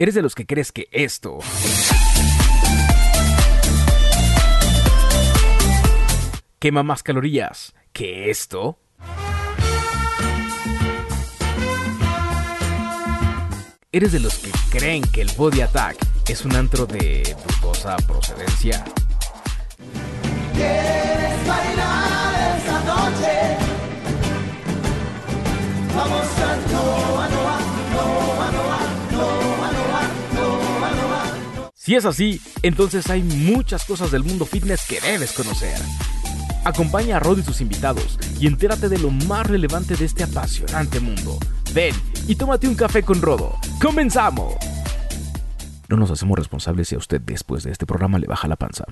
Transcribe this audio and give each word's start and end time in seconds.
¿Eres 0.00 0.14
de 0.14 0.22
los 0.22 0.36
que 0.36 0.46
crees 0.46 0.70
que 0.70 0.86
esto 0.92 1.40
quema 6.60 6.84
más 6.84 7.02
calorías 7.02 7.74
que 7.92 8.30
esto? 8.30 8.78
¿Eres 13.90 14.12
de 14.12 14.20
los 14.20 14.38
que 14.38 14.52
creen 14.70 15.02
que 15.02 15.22
el 15.22 15.30
Body 15.36 15.62
Attack 15.62 15.96
es 16.28 16.44
un 16.44 16.54
antro 16.54 16.86
de 16.86 17.36
dudosa 17.60 17.96
procedencia? 18.06 18.84
¿Quieres 20.54 21.48
bailar 21.48 22.56
esta 22.56 22.84
noche? 22.84 23.56
Vamos 25.92 26.28
a 26.38 27.27
Si 31.88 31.94
es 31.94 32.04
así, 32.04 32.38
entonces 32.62 33.08
hay 33.08 33.22
muchas 33.22 33.86
cosas 33.86 34.10
del 34.10 34.22
mundo 34.22 34.44
fitness 34.44 34.82
que 34.86 35.00
debes 35.00 35.32
conocer. 35.32 35.78
Acompaña 36.66 37.16
a 37.16 37.18
Rod 37.18 37.38
y 37.38 37.42
sus 37.42 37.62
invitados 37.62 38.18
y 38.38 38.46
entérate 38.46 38.90
de 38.90 38.98
lo 38.98 39.10
más 39.10 39.46
relevante 39.46 39.96
de 39.96 40.04
este 40.04 40.22
apasionante 40.22 41.00
mundo. 41.00 41.38
Ven 41.72 41.94
y 42.26 42.34
tómate 42.34 42.68
un 42.68 42.74
café 42.74 43.02
con 43.02 43.22
Rodo. 43.22 43.54
¡Comenzamos! 43.80 44.52
No 45.88 45.96
nos 45.96 46.10
hacemos 46.10 46.38
responsables 46.38 46.88
si 46.88 46.94
a 46.94 46.98
usted 46.98 47.22
después 47.22 47.62
de 47.62 47.72
este 47.72 47.86
programa 47.86 48.18
le 48.18 48.26
baja 48.26 48.48
la 48.48 48.56
panza. 48.56 48.84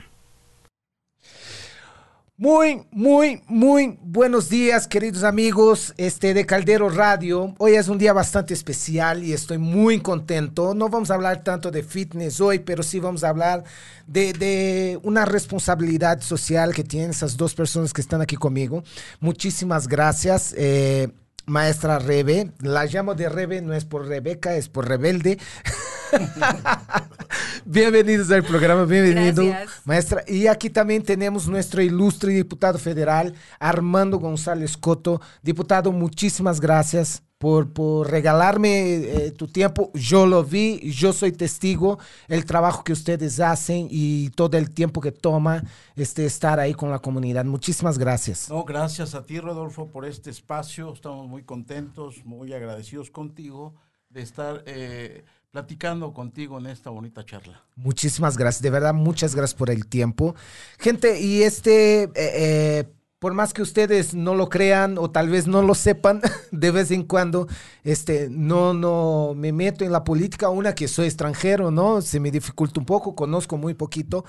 Muy, 2.38 2.86
muy, 2.90 3.42
muy 3.46 3.98
buenos 4.02 4.50
días, 4.50 4.86
queridos 4.86 5.24
amigos 5.24 5.94
este, 5.96 6.34
de 6.34 6.44
Caldero 6.44 6.90
Radio. 6.90 7.54
Hoy 7.56 7.76
es 7.76 7.88
un 7.88 7.96
día 7.96 8.12
bastante 8.12 8.52
especial 8.52 9.24
y 9.24 9.32
estoy 9.32 9.56
muy 9.56 10.00
contento. 10.00 10.74
No 10.74 10.90
vamos 10.90 11.10
a 11.10 11.14
hablar 11.14 11.42
tanto 11.42 11.70
de 11.70 11.82
fitness 11.82 12.38
hoy, 12.42 12.58
pero 12.58 12.82
sí 12.82 13.00
vamos 13.00 13.24
a 13.24 13.30
hablar 13.30 13.64
de, 14.06 15.00
una 15.02 15.24
responsabilidad 15.24 16.20
social 16.20 16.74
que 16.74 16.84
tienen 16.84 17.12
esas 17.12 17.38
dos 17.38 17.54
personas 17.54 17.94
que 17.94 18.02
están 18.02 18.20
aquí 18.20 18.36
conmigo. 18.36 18.84
Muchísimas 19.18 19.88
gracias. 19.88 20.54
eh, 20.58 21.08
Maestra 21.46 22.00
Rebe, 22.00 22.52
la 22.60 22.86
llamo 22.86 23.14
de 23.14 23.28
Rebe, 23.28 23.62
no 23.62 23.72
es 23.72 23.84
por 23.84 24.06
Rebeca, 24.06 24.56
es 24.56 24.68
por 24.68 24.88
rebelde. 24.88 25.38
Bienvenidos 27.64 28.30
al 28.30 28.44
programa, 28.44 28.84
bienvenido, 28.84 29.44
Gracias. 29.44 29.80
maestra. 29.84 30.24
Y 30.26 30.46
aquí 30.46 30.70
también 30.70 31.02
tenemos 31.02 31.48
nuestro 31.48 31.82
ilustre 31.82 32.32
diputado 32.32 32.78
federal, 32.78 33.34
Armando 33.58 34.18
González 34.18 34.76
Coto. 34.76 35.20
Diputado, 35.42 35.92
muchísimas 35.92 36.60
gracias 36.60 37.22
por, 37.38 37.72
por 37.72 38.10
regalarme 38.10 38.94
eh, 38.94 39.30
tu 39.32 39.48
tiempo. 39.48 39.90
Yo 39.94 40.26
lo 40.26 40.44
vi, 40.44 40.92
yo 40.92 41.12
soy 41.12 41.32
testigo, 41.32 41.98
el 42.28 42.44
trabajo 42.44 42.84
que 42.84 42.92
ustedes 42.92 43.40
hacen 43.40 43.88
y 43.90 44.30
todo 44.30 44.56
el 44.56 44.70
tiempo 44.70 45.00
que 45.00 45.12
toma 45.12 45.62
este, 45.96 46.24
estar 46.24 46.60
ahí 46.60 46.72
con 46.72 46.90
la 46.90 47.00
comunidad. 47.00 47.44
Muchísimas 47.44 47.98
gracias. 47.98 48.48
No, 48.48 48.64
gracias 48.64 49.14
a 49.14 49.24
ti, 49.26 49.40
Rodolfo, 49.40 49.88
por 49.88 50.04
este 50.06 50.30
espacio. 50.30 50.92
Estamos 50.92 51.28
muy 51.28 51.42
contentos, 51.42 52.24
muy 52.24 52.52
agradecidos 52.52 53.10
contigo 53.10 53.74
de 54.08 54.22
estar 54.22 54.62
eh, 54.66 55.24
platicando 55.56 56.12
contigo 56.12 56.58
en 56.58 56.66
esta 56.66 56.90
bonita 56.90 57.24
charla. 57.24 57.62
Muchísimas 57.76 58.36
gracias, 58.36 58.60
de 58.60 58.68
verdad, 58.68 58.92
muchas 58.92 59.34
gracias 59.34 59.56
por 59.56 59.70
el 59.70 59.86
tiempo. 59.86 60.34
Gente, 60.78 61.18
y 61.18 61.44
este, 61.44 62.02
eh, 62.02 62.10
eh, 62.14 62.84
por 63.18 63.32
más 63.32 63.54
que 63.54 63.62
ustedes 63.62 64.14
no 64.14 64.34
lo 64.34 64.48
crean 64.50 64.98
o 64.98 65.10
tal 65.10 65.30
vez 65.30 65.46
no 65.46 65.62
lo 65.62 65.74
sepan, 65.74 66.20
de 66.50 66.70
vez 66.70 66.90
en 66.90 67.02
cuando, 67.04 67.48
este, 67.82 68.28
no, 68.30 68.74
no 68.74 69.32
me 69.34 69.52
meto 69.52 69.84
en 69.84 69.92
la 69.92 70.04
política, 70.04 70.50
una 70.50 70.74
que 70.74 70.86
soy 70.86 71.06
extranjero, 71.06 71.70
¿no? 71.70 72.02
Se 72.02 72.20
me 72.20 72.30
dificulta 72.30 72.78
un 72.78 72.86
poco, 72.86 73.14
conozco 73.14 73.56
muy 73.56 73.72
poquito, 73.72 74.26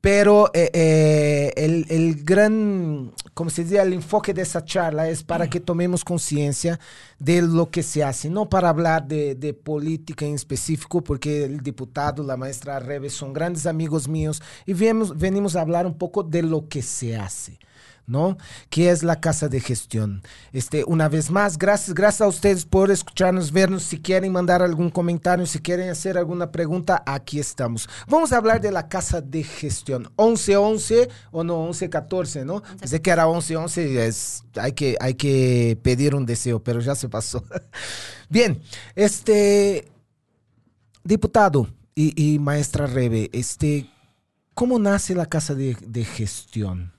pero 0.00 0.52
eh, 0.54 0.70
eh, 0.72 1.52
el, 1.56 1.84
el 1.88 2.22
gran, 2.22 3.12
como 3.34 3.50
se 3.50 3.64
dice, 3.64 3.80
el 3.80 3.92
enfoque 3.92 4.32
de 4.32 4.42
esa 4.42 4.64
charla 4.64 5.08
es 5.08 5.24
para 5.24 5.50
que 5.50 5.58
tomemos 5.58 6.04
conciencia 6.04 6.78
de 7.18 7.42
lo 7.42 7.70
que 7.70 7.82
se 7.82 8.04
hace, 8.04 8.30
no 8.30 8.48
para 8.48 8.68
hablar 8.68 9.08
de, 9.08 9.34
de 9.34 9.52
política 9.52 10.24
en 10.24 10.36
específico, 10.36 11.02
porque 11.02 11.44
el 11.44 11.60
diputado, 11.60 12.22
la 12.22 12.36
maestra 12.36 12.78
Reves 12.78 13.14
son 13.14 13.32
grandes 13.32 13.66
amigos 13.66 14.06
míos 14.06 14.40
y 14.64 14.74
venimos, 14.74 15.18
venimos 15.18 15.56
a 15.56 15.62
hablar 15.62 15.86
un 15.86 15.98
poco 15.98 16.22
de 16.22 16.42
lo 16.44 16.68
que 16.68 16.82
se 16.82 17.16
hace. 17.16 17.58
¿No? 18.08 18.38
Que 18.70 18.90
es 18.90 19.02
la 19.02 19.20
casa 19.20 19.48
de 19.48 19.60
gestión. 19.60 20.22
Este, 20.52 20.82
una 20.84 21.08
vez 21.08 21.30
más, 21.30 21.58
gracias, 21.58 21.94
gracias 21.94 22.22
a 22.22 22.28
ustedes 22.28 22.64
por 22.64 22.90
escucharnos, 22.90 23.52
vernos. 23.52 23.84
Si 23.84 24.00
quieren 24.00 24.32
mandar 24.32 24.62
algún 24.62 24.90
comentario, 24.90 25.46
si 25.46 25.60
quieren 25.60 25.90
hacer 25.90 26.18
alguna 26.18 26.50
pregunta, 26.50 27.02
aquí 27.06 27.38
estamos. 27.38 27.88
Vamos 28.08 28.32
a 28.32 28.38
hablar 28.38 28.60
de 28.60 28.72
la 28.72 28.88
casa 28.88 29.20
de 29.20 29.44
gestión. 29.44 30.10
11-11 30.16 31.08
o 31.30 31.44
no, 31.44 31.68
11-14, 31.68 32.44
¿no? 32.44 32.62
Pensé 32.80 33.00
que 33.00 33.10
era 33.10 33.26
11-11, 33.26 33.78
es, 33.98 34.44
hay, 34.56 34.72
que, 34.72 34.96
hay 35.00 35.14
que 35.14 35.78
pedir 35.82 36.14
un 36.14 36.26
deseo, 36.26 36.62
pero 36.62 36.80
ya 36.80 36.94
se 36.94 37.08
pasó. 37.08 37.44
Bien, 38.30 38.60
este, 38.94 39.92
diputado 41.04 41.68
y, 41.94 42.34
y 42.34 42.38
maestra 42.38 42.86
Rebe, 42.86 43.28
este, 43.32 43.90
¿cómo 44.54 44.78
nace 44.78 45.14
la 45.14 45.26
casa 45.26 45.54
de, 45.54 45.76
de 45.80 46.04
gestión? 46.04 46.97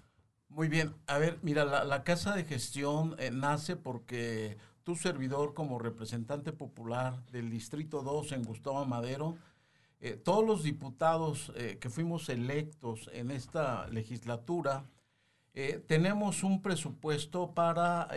Muy 0.60 0.68
bien, 0.68 0.94
a 1.08 1.18
ver, 1.18 1.40
mira, 1.42 1.64
la, 1.64 2.04
Casa 2.04 2.36
de 2.36 2.44
Gestión 2.44 3.16
eh, 3.18 3.32
nace 3.32 3.78
porque 3.78 4.58
tu 4.84 4.98
servidor 4.98 5.54
como 5.54 5.80
representante 5.80 6.52
popular 6.52 7.26
del 7.28 7.50
Distrito 7.50 8.02
2 8.02 8.34
en 8.34 8.44
Gustavo 8.44 8.84
Madero, 8.84 9.38
eh, 10.02 10.18
todos 10.18 10.46
los 10.46 10.62
diputados 10.62 11.54
eh, 11.56 11.78
que 11.80 11.90
fuimos 11.90 12.28
electos 12.28 13.10
en 13.14 13.32
esta 13.32 13.88
legislatura, 13.88 14.84
tenemos 15.88 16.44
un 16.44 16.62
presupuesto 16.62 17.54
para 17.54 18.10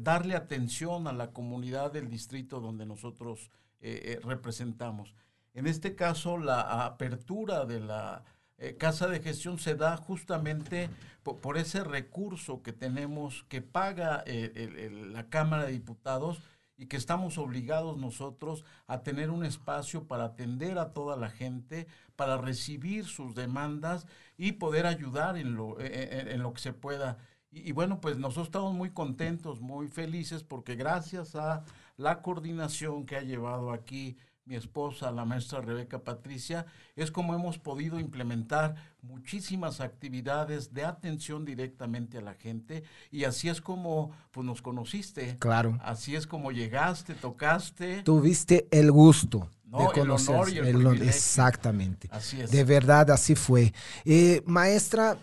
darle 0.00 0.36
atención 0.36 1.08
a 1.08 1.12
la 1.12 1.32
comunidad 1.32 1.92
del 1.92 2.08
distrito 2.08 2.60
donde 2.60 2.86
nosotros 2.86 3.50
representamos. 3.80 5.14
En 5.54 5.66
este 5.66 5.94
caso, 5.94 6.38
la 6.38 6.86
apertura 6.86 7.66
de 7.66 7.80
la 7.80 8.24
eh, 8.58 8.76
casa 8.76 9.06
de 9.08 9.20
gestión 9.20 9.58
se 9.58 9.74
da 9.74 9.96
justamente 9.96 10.90
po- 11.22 11.38
por, 11.38 11.58
ese 11.58 11.84
recurso 11.84 12.62
que 12.62 12.72
tenemos 12.72 13.44
que 13.48 13.62
paga 13.62 14.22
eh, 14.26 14.90
la 15.12 15.28
Cámara 15.30 15.64
de 15.66 15.72
Diputados 15.72 16.42
y 16.76 16.86
que 16.86 16.96
estamos 16.96 17.38
obligados 17.38 17.98
nosotros 17.98 18.64
a 18.86 19.02
tener 19.02 19.30
un 19.30 19.44
espacio 19.44 20.06
para 20.06 20.24
atender 20.26 20.78
a 20.78 20.92
toda 20.92 21.16
la 21.16 21.28
gente, 21.28 21.86
para 22.14 22.36
recibir 22.36 23.04
sus 23.06 23.34
demandas 23.34 24.06
y 24.36 24.52
poder 24.52 24.86
ayudar 24.86 25.36
en 25.36 25.56
lo, 25.56 25.78
eh, 25.80 26.32
en 26.34 26.42
lo 26.42 26.52
que 26.52 26.60
se 26.60 26.72
pueda. 26.72 27.18
Y, 27.50 27.68
y 27.68 27.72
bueno, 27.72 28.00
pues 28.00 28.16
nosotros 28.18 28.46
estamos 28.48 28.74
muy 28.74 28.90
contentos, 28.90 29.60
muy 29.60 29.88
felices, 29.88 30.44
porque 30.44 30.76
gracias 30.76 31.34
a 31.34 31.64
la 31.96 32.22
coordinación 32.22 33.06
que 33.06 33.16
ha 33.16 33.22
llevado 33.22 33.72
aquí 33.72 34.16
mi 34.48 34.56
esposa, 34.56 35.12
la 35.12 35.24
maestra 35.26 35.60
Rebeca 35.60 35.98
Patricia, 36.02 36.64
es 36.96 37.10
como 37.10 37.34
hemos 37.34 37.58
podido 37.58 38.00
implementar 38.00 38.74
muchísimas 39.02 39.80
actividades 39.80 40.72
de 40.72 40.84
atención 40.84 41.44
directamente 41.44 42.18
a 42.18 42.22
la 42.22 42.34
gente 42.34 42.82
y 43.10 43.24
así 43.24 43.48
es 43.50 43.60
como 43.60 44.10
pues 44.30 44.46
nos 44.46 44.62
conociste. 44.62 45.36
Claro. 45.38 45.78
Así 45.82 46.16
es 46.16 46.26
como 46.26 46.50
llegaste, 46.50 47.14
tocaste. 47.14 48.02
Tuviste 48.02 48.66
el 48.70 48.90
gusto 48.90 49.50
No, 49.66 49.78
de 49.78 49.84
el 49.84 49.90
conocer. 49.92 50.34
honor 50.34 50.50
y 50.50 50.58
el 50.58 51.02
exactamente. 51.02 52.08
Así 52.10 52.40
es. 52.40 52.50
De 52.50 52.64
verdad, 52.64 53.10
así 53.10 53.34
fue. 53.34 53.74
Eh, 54.06 54.42
maestra, 54.46 55.18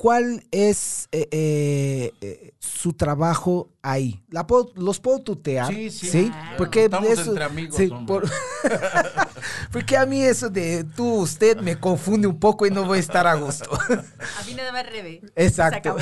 ¿cuál 0.00 0.42
es 0.50 1.08
eh, 1.12 1.28
eh, 1.30 2.12
eh, 2.22 2.52
su 2.58 2.94
trabajo 2.94 3.68
ahí? 3.82 4.22
La 4.30 4.46
puedo- 4.46 4.72
¿Los 4.74 4.98
puedo 4.98 5.18
tutear? 5.18 5.68
Sí, 5.74 5.90
sí. 5.90 6.28
Claro. 6.30 6.56
Porque 6.56 6.84
Estamos 6.84 7.10
eso, 7.10 7.28
entre 7.28 7.44
amigos, 7.44 7.76
sí, 7.76 7.90
por- 8.06 8.26
porque 9.72 9.98
a 9.98 10.06
mí 10.06 10.22
eso 10.22 10.48
de 10.48 10.84
tú, 10.84 11.16
usted 11.16 11.58
me 11.58 11.78
confunde 11.78 12.26
un 12.26 12.38
poco 12.38 12.64
y 12.66 12.70
no 12.70 12.84
voy 12.86 12.96
a 12.96 13.00
estar 13.00 13.26
a 13.26 13.34
gusto. 13.34 13.70
A 13.74 14.44
mí 14.46 14.54
nada 14.54 14.72
más 14.72 14.86
Rebe. 14.90 15.20
Exacto. 15.36 15.94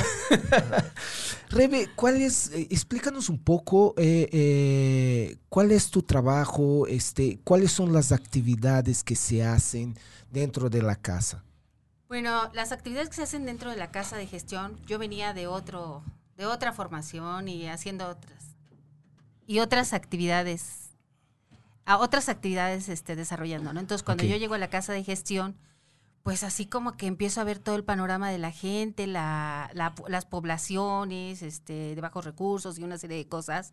Rebe, 1.50 1.88
¿cuál 1.96 2.20
es, 2.20 2.52
eh, 2.52 2.68
explícanos 2.70 3.28
un 3.28 3.38
poco 3.42 3.94
eh, 3.96 4.28
eh, 4.30 5.36
cuál 5.48 5.72
es 5.72 5.90
tu 5.90 6.02
trabajo, 6.02 6.86
este, 6.86 7.40
cuáles 7.42 7.72
son 7.72 7.92
las 7.92 8.12
actividades 8.12 9.02
que 9.02 9.16
se 9.16 9.42
hacen 9.42 9.96
dentro 10.30 10.70
de 10.70 10.82
la 10.82 10.94
casa? 10.94 11.42
Bueno, 12.08 12.50
las 12.54 12.72
actividades 12.72 13.10
que 13.10 13.16
se 13.16 13.22
hacen 13.22 13.44
dentro 13.44 13.70
de 13.70 13.76
la 13.76 13.90
casa 13.90 14.16
de 14.16 14.26
gestión, 14.26 14.78
yo 14.86 14.98
venía 14.98 15.34
de 15.34 15.46
otro, 15.46 16.02
de 16.36 16.46
otra 16.46 16.72
formación 16.72 17.48
y 17.48 17.68
haciendo 17.68 18.08
otras 18.08 18.38
y 19.46 19.60
otras 19.60 19.94
actividades, 19.94 20.90
a 21.86 21.96
otras 21.98 22.28
actividades 22.28 22.88
este, 22.90 23.16
desarrollando, 23.16 23.72
¿no? 23.72 23.80
Entonces, 23.80 24.04
cuando 24.04 24.24
yo 24.24 24.36
llego 24.36 24.54
a 24.54 24.58
la 24.58 24.68
casa 24.68 24.92
de 24.92 25.02
gestión, 25.04 25.56
pues 26.22 26.44
así 26.44 26.66
como 26.66 26.96
que 26.98 27.06
empiezo 27.06 27.40
a 27.40 27.44
ver 27.44 27.58
todo 27.58 27.76
el 27.76 27.84
panorama 27.84 28.30
de 28.30 28.38
la 28.38 28.50
gente, 28.52 29.06
la, 29.06 29.70
la- 29.74 29.94
las 30.08 30.26
poblaciones, 30.26 31.42
este, 31.42 31.94
de 31.94 32.00
bajos 32.02 32.24
recursos 32.26 32.78
y 32.78 32.84
una 32.84 32.98
serie 32.98 33.16
de 33.16 33.26
cosas. 33.28 33.72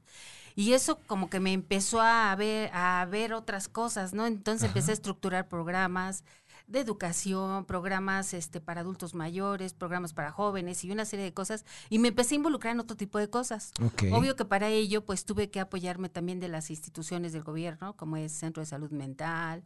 Y 0.56 0.74
eso 0.74 1.00
como 1.08 1.30
que 1.30 1.42
me 1.42 1.52
empezó 1.54 2.02
a 2.02 2.34
ver, 2.38 2.72
a 2.74 3.06
ver 3.12 3.34
otras 3.34 3.68
cosas, 3.68 4.14
¿no? 4.14 4.26
Entonces 4.28 4.68
empecé 4.68 4.92
a 4.92 4.94
estructurar 4.94 5.50
programas 5.50 6.24
de 6.68 6.80
educación, 6.80 7.66
programas 7.66 8.34
este, 8.34 8.60
para 8.60 8.82
adultos 8.82 9.14
mayores, 9.14 9.74
programas 9.74 10.14
para 10.14 10.32
jóvenes 10.32 10.84
y 10.84 10.92
una 10.92 11.06
serie 11.06 11.26
de 11.26 11.34
cosas. 11.34 11.66
Y 11.90 12.00
me 12.00 12.10
empecé 12.10 12.36
a 12.36 12.38
involucrar 12.38 12.74
en 12.74 12.80
otro 12.80 12.98
tipo 12.98 13.20
de 13.20 13.30
cosas. 13.30 13.72
Obvio 14.12 14.36
que 14.36 14.46
para 14.46 14.70
ello, 14.70 15.06
pues 15.06 15.26
tuve 15.26 15.50
que 15.50 15.60
apoyarme 15.60 16.10
también 16.10 16.40
de 16.40 16.48
las 16.48 16.70
instituciones 16.70 17.34
del 17.34 17.44
gobierno, 17.44 17.96
como 17.96 18.18
es 18.18 18.32
Centro 18.32 18.62
de 18.62 18.68
Salud 18.68 18.92
Mental, 18.92 19.64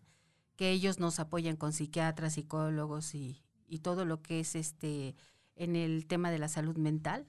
que 0.55 0.71
ellos 0.71 0.99
nos 0.99 1.19
apoyan 1.19 1.55
con 1.55 1.71
psiquiatras, 1.71 2.33
psicólogos 2.33 3.15
y, 3.15 3.43
y 3.67 3.79
todo 3.79 4.05
lo 4.05 4.21
que 4.21 4.41
es 4.41 4.55
este 4.55 5.15
en 5.55 5.75
el 5.75 6.07
tema 6.07 6.31
de 6.31 6.39
la 6.39 6.47
salud 6.47 6.77
mental. 6.77 7.27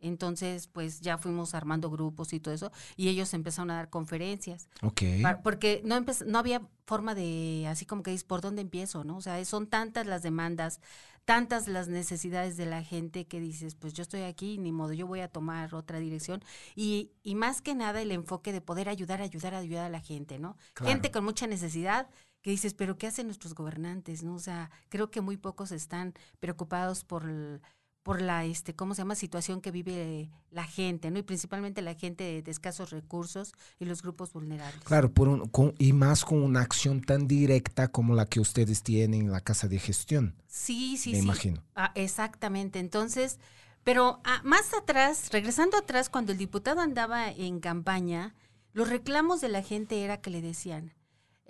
Entonces, 0.00 0.66
pues 0.68 1.00
ya 1.00 1.18
fuimos 1.18 1.54
armando 1.54 1.90
grupos 1.90 2.32
y 2.32 2.40
todo 2.40 2.54
eso, 2.54 2.72
y 2.96 3.08
ellos 3.08 3.32
empezaron 3.34 3.70
a 3.70 3.76
dar 3.76 3.90
conferencias. 3.90 4.68
Ok. 4.82 5.02
Porque 5.44 5.82
no, 5.84 6.04
no 6.26 6.38
había 6.38 6.62
forma 6.86 7.14
de, 7.14 7.66
así 7.68 7.86
como 7.86 8.02
que 8.02 8.10
dices, 8.10 8.24
¿por 8.24 8.40
dónde 8.40 8.62
empiezo? 8.62 9.04
¿no? 9.04 9.18
O 9.18 9.20
sea, 9.20 9.44
son 9.44 9.66
tantas 9.68 10.06
las 10.06 10.22
demandas, 10.22 10.80
tantas 11.24 11.68
las 11.68 11.88
necesidades 11.88 12.56
de 12.56 12.66
la 12.66 12.82
gente 12.82 13.26
que 13.26 13.38
dices, 13.40 13.74
pues 13.74 13.92
yo 13.92 14.02
estoy 14.02 14.22
aquí, 14.22 14.58
ni 14.58 14.72
modo, 14.72 14.92
yo 14.94 15.06
voy 15.06 15.20
a 15.20 15.28
tomar 15.28 15.74
otra 15.74 15.98
dirección. 16.00 16.42
Y, 16.74 17.12
y 17.22 17.34
más 17.34 17.62
que 17.62 17.74
nada 17.74 18.02
el 18.02 18.10
enfoque 18.10 18.52
de 18.52 18.60
poder 18.60 18.88
ayudar, 18.88 19.20
ayudar, 19.22 19.54
ayudar 19.54 19.84
a 19.84 19.90
la 19.90 20.00
gente, 20.00 20.38
¿no? 20.38 20.56
Claro. 20.74 20.92
Gente 20.92 21.10
con 21.10 21.24
mucha 21.24 21.46
necesidad 21.46 22.08
que 22.42 22.50
dices, 22.50 22.72
pero 22.72 22.96
¿qué 22.96 23.06
hacen 23.06 23.26
nuestros 23.26 23.54
gobernantes? 23.54 24.22
¿no? 24.22 24.34
O 24.34 24.38
sea, 24.38 24.70
creo 24.88 25.10
que 25.10 25.20
muy 25.20 25.36
pocos 25.36 25.72
están 25.72 26.14
preocupados 26.40 27.04
por... 27.04 27.24
el- 27.28 27.60
por 28.02 28.22
la 28.22 28.44
este 28.46 28.74
cómo 28.74 28.94
se 28.94 29.02
llama 29.02 29.14
situación 29.14 29.60
que 29.60 29.70
vive 29.70 30.30
la 30.50 30.64
gente 30.64 31.10
no 31.10 31.18
y 31.18 31.22
principalmente 31.22 31.82
la 31.82 31.94
gente 31.94 32.24
de, 32.24 32.42
de 32.42 32.50
escasos 32.50 32.90
recursos 32.90 33.52
y 33.78 33.84
los 33.84 34.02
grupos 34.02 34.32
vulnerables 34.32 34.82
Claro, 34.84 35.12
por 35.12 35.28
un- 35.28 35.48
con- 35.48 35.74
y 35.78 35.92
más 35.92 36.24
con 36.24 36.42
una 36.42 36.62
acción 36.62 37.02
tan 37.02 37.26
directa 37.28 37.88
como 37.88 38.14
la 38.14 38.24
que 38.26 38.40
ustedes 38.40 38.82
tienen 38.82 39.22
en 39.22 39.32
la 39.32 39.40
casa 39.42 39.68
de 39.68 39.78
gestión, 39.78 40.34
Sí, 40.46 40.96
sí, 40.96 41.12
me 41.12 41.18
sí. 41.18 41.24
imagino. 41.24 41.62
Ah, 41.74 41.92
exactamente. 41.94 42.78
Entonces, 42.78 43.38
pero 43.84 44.20
ah, 44.24 44.40
más 44.44 44.72
atrás, 44.74 45.28
regresando 45.30 45.76
atrás, 45.76 46.08
cuando 46.08 46.32
el 46.32 46.38
diputado 46.38 46.80
andaba 46.80 47.30
en 47.30 47.60
campaña, 47.60 48.34
los 48.72 48.88
reclamos 48.88 49.40
de 49.40 49.48
la 49.48 49.62
gente 49.62 50.02
era 50.04 50.20
que 50.20 50.30
le 50.30 50.40
decían, 50.42 50.94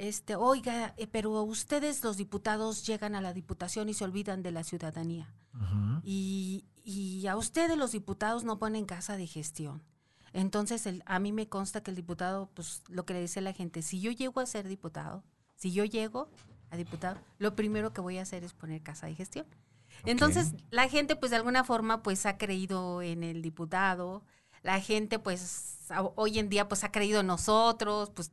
este, 0.08 0.34
oiga, 0.34 0.94
eh, 0.96 1.06
pero 1.06 1.42
ustedes 1.42 2.02
los 2.02 2.16
diputados 2.16 2.86
llegan 2.86 3.14
a 3.14 3.20
la 3.20 3.32
diputación 3.34 3.88
y 3.88 3.94
se 3.94 4.04
olvidan 4.04 4.42
de 4.42 4.50
la 4.50 4.64
ciudadanía. 4.64 5.32
y, 6.02 6.64
y 6.84 7.26
a 7.26 7.36
ustedes 7.36 7.76
los 7.76 7.92
diputados 7.92 8.44
no 8.44 8.58
ponen 8.58 8.86
casa 8.86 9.16
de 9.16 9.26
gestión. 9.26 9.82
Entonces, 10.32 10.86
el- 10.86 11.02
a 11.06 11.18
mí 11.18 11.32
me 11.32 11.48
consta 11.48 11.82
que 11.82 11.90
el 11.90 11.96
diputado, 11.96 12.48
pues 12.54 12.82
lo 12.88 13.04
que 13.04 13.14
le 13.14 13.20
dice 13.20 13.40
la 13.40 13.52
gente, 13.52 13.82
si 13.82 14.00
yo 14.00 14.10
llego 14.12 14.40
a 14.40 14.46
ser 14.46 14.66
diputado, 14.68 15.22
si 15.56 15.72
yo 15.72 15.84
llego 15.84 16.28
a 16.70 16.76
diputado, 16.76 17.18
lo 17.38 17.54
primero 17.56 17.92
que 17.92 18.00
voy 18.00 18.18
a 18.18 18.22
hacer 18.22 18.44
es 18.44 18.52
poner 18.54 18.80
casa 18.82 19.06
de 19.06 19.14
gestión. 19.16 19.44
Entonces, 20.04 20.54
la 20.70 20.88
gente, 20.88 21.16
pues 21.16 21.30
de 21.30 21.36
alguna 21.36 21.64
forma, 21.64 22.02
pues 22.02 22.24
ha 22.26 22.38
creído 22.38 23.02
en 23.02 23.22
el 23.24 23.42
diputado, 23.42 24.22
la 24.62 24.80
gente, 24.80 25.18
pues 25.18 25.78
hoy 26.14 26.38
en 26.38 26.48
día, 26.48 26.68
pues 26.68 26.84
ha 26.84 26.92
creído 26.92 27.20
en 27.20 27.26
nosotros, 27.26 28.10
pues 28.10 28.30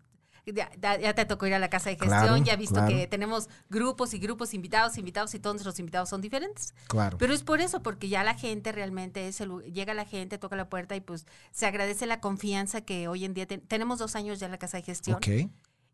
ya, 0.54 0.70
ya- 0.80 1.14
te 1.14 1.26
tocó 1.26 1.46
ir 1.48 1.54
a 1.54 1.60
la 1.60 1.70
casa 1.70 1.90
de 1.90 1.96
gestión, 1.96 2.20
Claro, 2.22 2.38
ya 2.38 2.56
visto 2.56 2.76
claro. 2.76 2.88
que 2.90 3.08
tenemos 3.08 3.50
grupos 3.70 4.14
y 4.14 4.20
grupos, 4.20 4.54
invitados, 4.54 4.98
invitados, 4.98 5.34
y 5.36 5.40
todos 5.40 5.56
nuestros 5.56 5.80
invitados 5.80 6.10
son 6.10 6.22
diferentes. 6.22 6.74
Claro. 6.88 7.18
Pero 7.18 7.34
es 7.34 7.44
por 7.44 7.62
eso, 7.62 7.82
porque 7.84 8.10
ya 8.10 8.24
la 8.24 8.34
gente 8.36 8.72
realmente 8.72 9.28
es 9.28 9.42
el 9.42 9.52
llega 9.74 9.94
la 9.94 10.06
gente, 10.06 10.38
toca 10.38 10.56
la 10.56 10.70
puerta 10.70 10.96
y 10.96 11.02
pues 11.02 11.26
se 11.52 11.66
agradece 11.66 12.06
la 12.06 12.20
confianza 12.20 12.82
que 12.82 13.08
hoy 13.08 13.26
en 13.26 13.34
día 13.34 13.46
ten- 13.48 13.62
tenemos 13.62 14.00
dos 14.00 14.16
años 14.16 14.40
ya 14.40 14.46
en 14.46 14.52
la 14.52 14.58
casa 14.60 14.78
de 14.78 14.84
gestión 14.84 15.18
ok. 15.18 15.28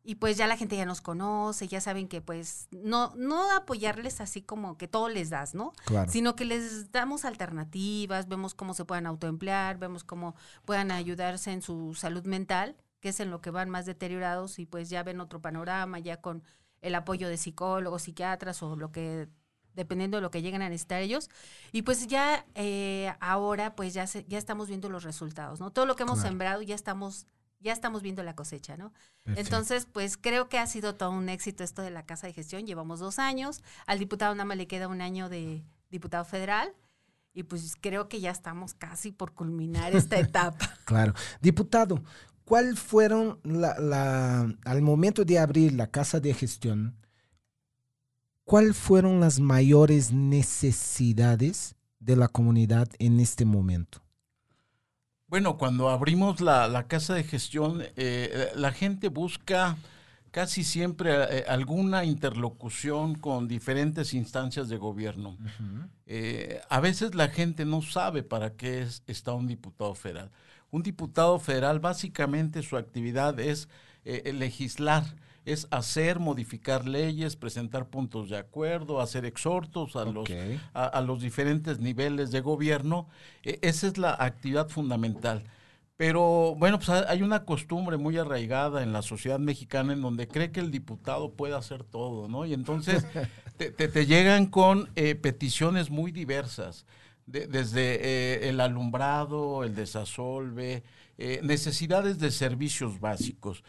y 0.05 0.15
pues 0.15 0.35
ya 0.38 0.47
la 0.47 0.57
gente 0.57 0.75
ya 0.75 0.85
nos 0.85 1.00
conoce, 1.01 1.67
ya 1.67 1.79
saben 1.79 2.07
que 2.07 2.19
pues 2.21 2.67
no 2.71 3.13
no 3.15 3.51
apoyarles 3.55 4.19
así 4.21 4.41
como 4.41 4.77
que 4.77 4.88
todo 4.88 5.07
les 5.09 5.29
das, 5.29 5.53
¿no? 5.55 5.71
Claro. 5.85 6.11
Sino 6.11 6.35
que 6.35 6.44
les 6.45 6.91
damos 6.91 7.23
alternativas, 7.25 8.27
vemos 8.27 8.53
cómo 8.53 8.73
se 8.73 8.85
puedan 8.85 9.05
autoemplear, 9.05 9.77
vemos 9.77 10.03
cómo 10.03 10.35
puedan 10.65 10.91
ayudarse 10.91 11.51
en 11.51 11.61
su 11.61 11.94
salud 11.94 12.25
mental, 12.25 12.75
que 13.03 13.09
es 13.09 13.19
en 13.19 13.29
lo 13.31 13.41
que 13.41 13.51
van 13.51 13.69
más 13.69 13.85
deteriorados 13.85 14.59
y 14.59 14.65
pues 14.65 14.89
ya 14.89 15.03
ven 15.03 15.19
otro 15.19 15.41
panorama, 15.41 16.00
ya 16.00 16.21
con 16.21 16.41
el 16.81 16.95
apoyo 16.95 17.27
de 17.27 17.35
psicólogos, 17.35 18.03
psiquiatras 18.03 18.63
o 18.63 18.77
lo 18.77 18.94
que 18.94 19.27
dependiendo 19.75 20.15
de 20.15 20.21
lo 20.21 20.31
que 20.31 20.41
lleguen 20.41 20.61
a 20.61 20.69
necesitar 20.69 21.01
ellos. 21.01 21.29
Y 21.73 21.81
pues 21.81 22.07
ya 22.07 22.45
eh, 22.55 23.13
ahora 23.19 23.75
pues 23.75 23.94
ya 23.94 24.07
se- 24.07 24.23
ya 24.29 24.38
estamos 24.38 24.69
viendo 24.69 24.88
los 24.88 25.03
resultados, 25.03 25.59
¿no? 25.59 25.69
Todo 25.69 25.85
lo 25.85 25.97
que 25.97 26.03
hemos 26.03 26.19
Claro. 26.19 26.29
sembrado 26.29 26.61
ya 26.61 26.75
estamos 26.75 27.27
ya 27.59 27.73
estamos 27.73 28.01
viendo 28.03 28.23
la 28.23 28.35
cosecha, 28.35 28.77
¿no? 28.77 28.94
Perfecto. 29.23 29.41
Entonces, 29.41 29.85
pues 29.91 30.15
creo 30.17 30.47
que 30.47 30.59
ha 30.59 30.67
sido 30.67 30.95
todo 30.95 31.11
un 31.11 31.27
éxito 31.27 31.63
esto 31.65 31.81
de 31.81 31.91
la 31.91 32.05
Casa 32.05 32.27
de 32.27 32.33
Gestión. 32.33 32.65
Llevamos 32.65 33.00
dos 33.01 33.19
años. 33.19 33.63
Al 33.85 34.00
diputado 34.00 34.33
nada 34.35 34.45
más 34.45 34.55
le 34.57 34.67
queda 34.67 34.88
un 34.88 35.01
año 35.01 35.27
de 35.29 35.63
diputado 35.89 36.23
federal. 36.25 36.73
Y 37.33 37.44
pues 37.44 37.75
creo 37.81 38.09
que 38.09 38.19
ya 38.19 38.29
estamos 38.31 38.73
casi 38.73 39.11
por 39.11 39.33
culminar 39.33 39.95
esta 39.95 40.17
etapa. 40.19 40.71
Claro. 40.85 41.13
Diputado, 41.41 42.03
¿cuál 42.45 42.77
fueron 42.77 43.39
la, 43.43 43.77
la- 43.79 44.55
al 44.65 44.81
momento 44.81 45.25
de 45.25 45.39
abrir 45.39 45.73
la 45.73 45.87
casa 45.87 46.19
de 46.19 46.33
gestión, 46.33 46.95
cuál 48.45 48.73
fueron 48.73 49.19
las 49.19 49.39
mayores 49.39 50.11
necesidades 50.11 51.75
de 51.99 52.15
la 52.15 52.27
comunidad 52.27 52.87
en 52.99 53.19
este 53.19 53.45
momento? 53.45 54.01
Bueno, 55.27 55.57
cuando 55.57 55.89
abrimos 55.89 56.41
la, 56.41 56.67
la 56.67 56.87
casa 56.87 57.15
de 57.15 57.23
gestión, 57.23 57.81
eh, 57.95 58.51
la 58.55 58.71
gente 58.71 59.07
busca 59.09 59.77
casi 60.31 60.63
siempre 60.63 61.11
eh, 61.39 61.45
alguna 61.47 62.05
interlocución 62.05 63.15
con 63.15 63.47
diferentes 63.47 64.13
instancias 64.13 64.69
de 64.69 64.77
gobierno. 64.77 65.37
Eh, 66.05 66.61
a 66.69 66.79
veces 66.79 67.15
la 67.15 67.29
gente 67.29 67.65
no 67.65 67.81
sabe 67.81 68.21
para 68.23 68.55
qué 68.55 68.83
es- 68.83 69.01
está 69.07 69.33
un 69.33 69.47
diputado 69.47 69.95
federal. 69.95 70.29
Un 70.73 70.81
diputado 70.81 71.37
federal 71.37 71.79
básicamente 71.79 72.63
su 72.63 72.77
actividad 72.77 73.39
es 73.39 73.69
eh, 74.05 74.33
legislar, 74.33 75.03
es 75.45 75.67
hacer, 75.69 76.19
modificar 76.19 76.87
leyes, 76.87 77.35
presentar 77.35 77.87
puntos 77.89 78.29
de 78.29 78.37
acuerdo, 78.37 78.99
hacer 78.99 79.23
exhortos 79.25 79.95
a, 79.95 80.03
los, 80.05 80.29
Ok. 80.29 80.35
a, 80.73 80.85
a 80.87 81.01
los 81.01 81.21
diferentes 81.21 81.79
niveles 81.79 82.31
de 82.31 82.41
gobierno. 82.41 83.07
Eh, 83.43 83.59
esa 83.61 83.85
es 83.87 83.97
la 83.99 84.15
actividad 84.19 84.67
fundamental. 84.69 85.43
Pero 85.95 86.55
bueno, 86.57 86.79
pues 86.79 86.89
ha- 86.89 87.09
hay 87.09 87.21
una 87.21 87.45
costumbre 87.45 87.97
muy 87.97 88.17
arraigada 88.17 88.81
en 88.81 88.93
la 88.93 89.03
sociedad 89.03 89.37
mexicana 89.39 89.93
en 89.93 90.01
donde 90.01 90.27
cree 90.27 90.51
que 90.51 90.59
el 90.59 90.71
diputado 90.71 91.33
puede 91.33 91.55
hacer 91.55 91.83
todo, 91.83 92.27
¿no? 92.27 92.45
Y 92.48 92.53
entonces 92.53 93.05
te, 93.57 93.69
te- 93.69 93.88
te 93.89 94.05
llegan 94.07 94.48
con 94.48 94.89
eh, 94.95 95.13
peticiones 95.13 95.91
muy 95.91 96.12
diversas, 96.12 96.86
de- 97.25 97.48
desde 97.48 97.96
eh, 98.01 98.50
el 98.50 98.60
alumbrado, 98.62 99.63
el 99.63 99.75
desasolve, 99.75 100.84
eh, 101.18 101.39
necesidades 101.44 102.20
de 102.20 102.32
servicios 102.32 103.00
básicos. 103.00 103.63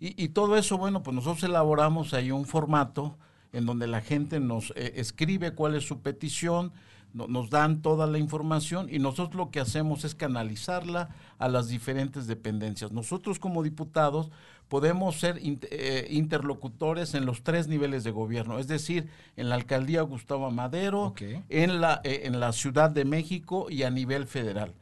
Y, 0.00 0.22
y 0.22 0.28
todo 0.28 0.56
eso, 0.56 0.78
bueno, 0.78 1.02
pues 1.02 1.14
nosotros 1.14 1.42
elaboramos 1.44 2.14
ahí 2.14 2.30
un 2.30 2.44
formato 2.44 3.16
en 3.52 3.66
donde 3.66 3.86
la 3.86 4.00
gente 4.00 4.38
nos 4.38 4.70
eh, 4.76 4.92
escribe 4.96 5.52
cuál 5.54 5.74
es 5.74 5.84
su 5.86 6.00
petición, 6.00 6.72
no- 7.12 7.26
nos 7.26 7.50
dan 7.50 7.82
toda 7.82 8.06
la 8.06 8.18
información 8.18 8.86
y 8.90 8.98
nosotros 9.00 9.34
lo 9.34 9.50
que 9.50 9.58
hacemos 9.60 10.04
es 10.04 10.14
canalizarla 10.14 11.08
a 11.38 11.48
las 11.48 11.68
diferentes 11.68 12.26
dependencias. 12.28 12.92
Nosotros 12.92 13.38
como 13.40 13.62
diputados 13.62 14.30
podemos 14.70 15.20
ser 15.20 15.38
eh, 15.42 16.06
interlocutores 16.10 17.12
en 17.14 17.26
los 17.26 17.42
tres 17.42 17.68
niveles 17.68 18.04
de 18.04 18.12
gobierno, 18.12 18.58
es 18.58 18.68
decir, 18.68 19.10
en 19.36 19.50
la 19.50 19.56
alcaldía 19.56 20.00
Gustavo 20.02 20.50
Madero, 20.50 21.12
en, 21.50 21.80
la, 21.82 22.00
eh, 22.04 22.22
en 22.24 22.40
la 22.40 22.52
Ciudad 22.52 22.90
de 22.90 23.04
México 23.04 23.66
y 23.68 23.82
a 23.82 23.90
nivel 23.90 24.26
federal. 24.26 24.72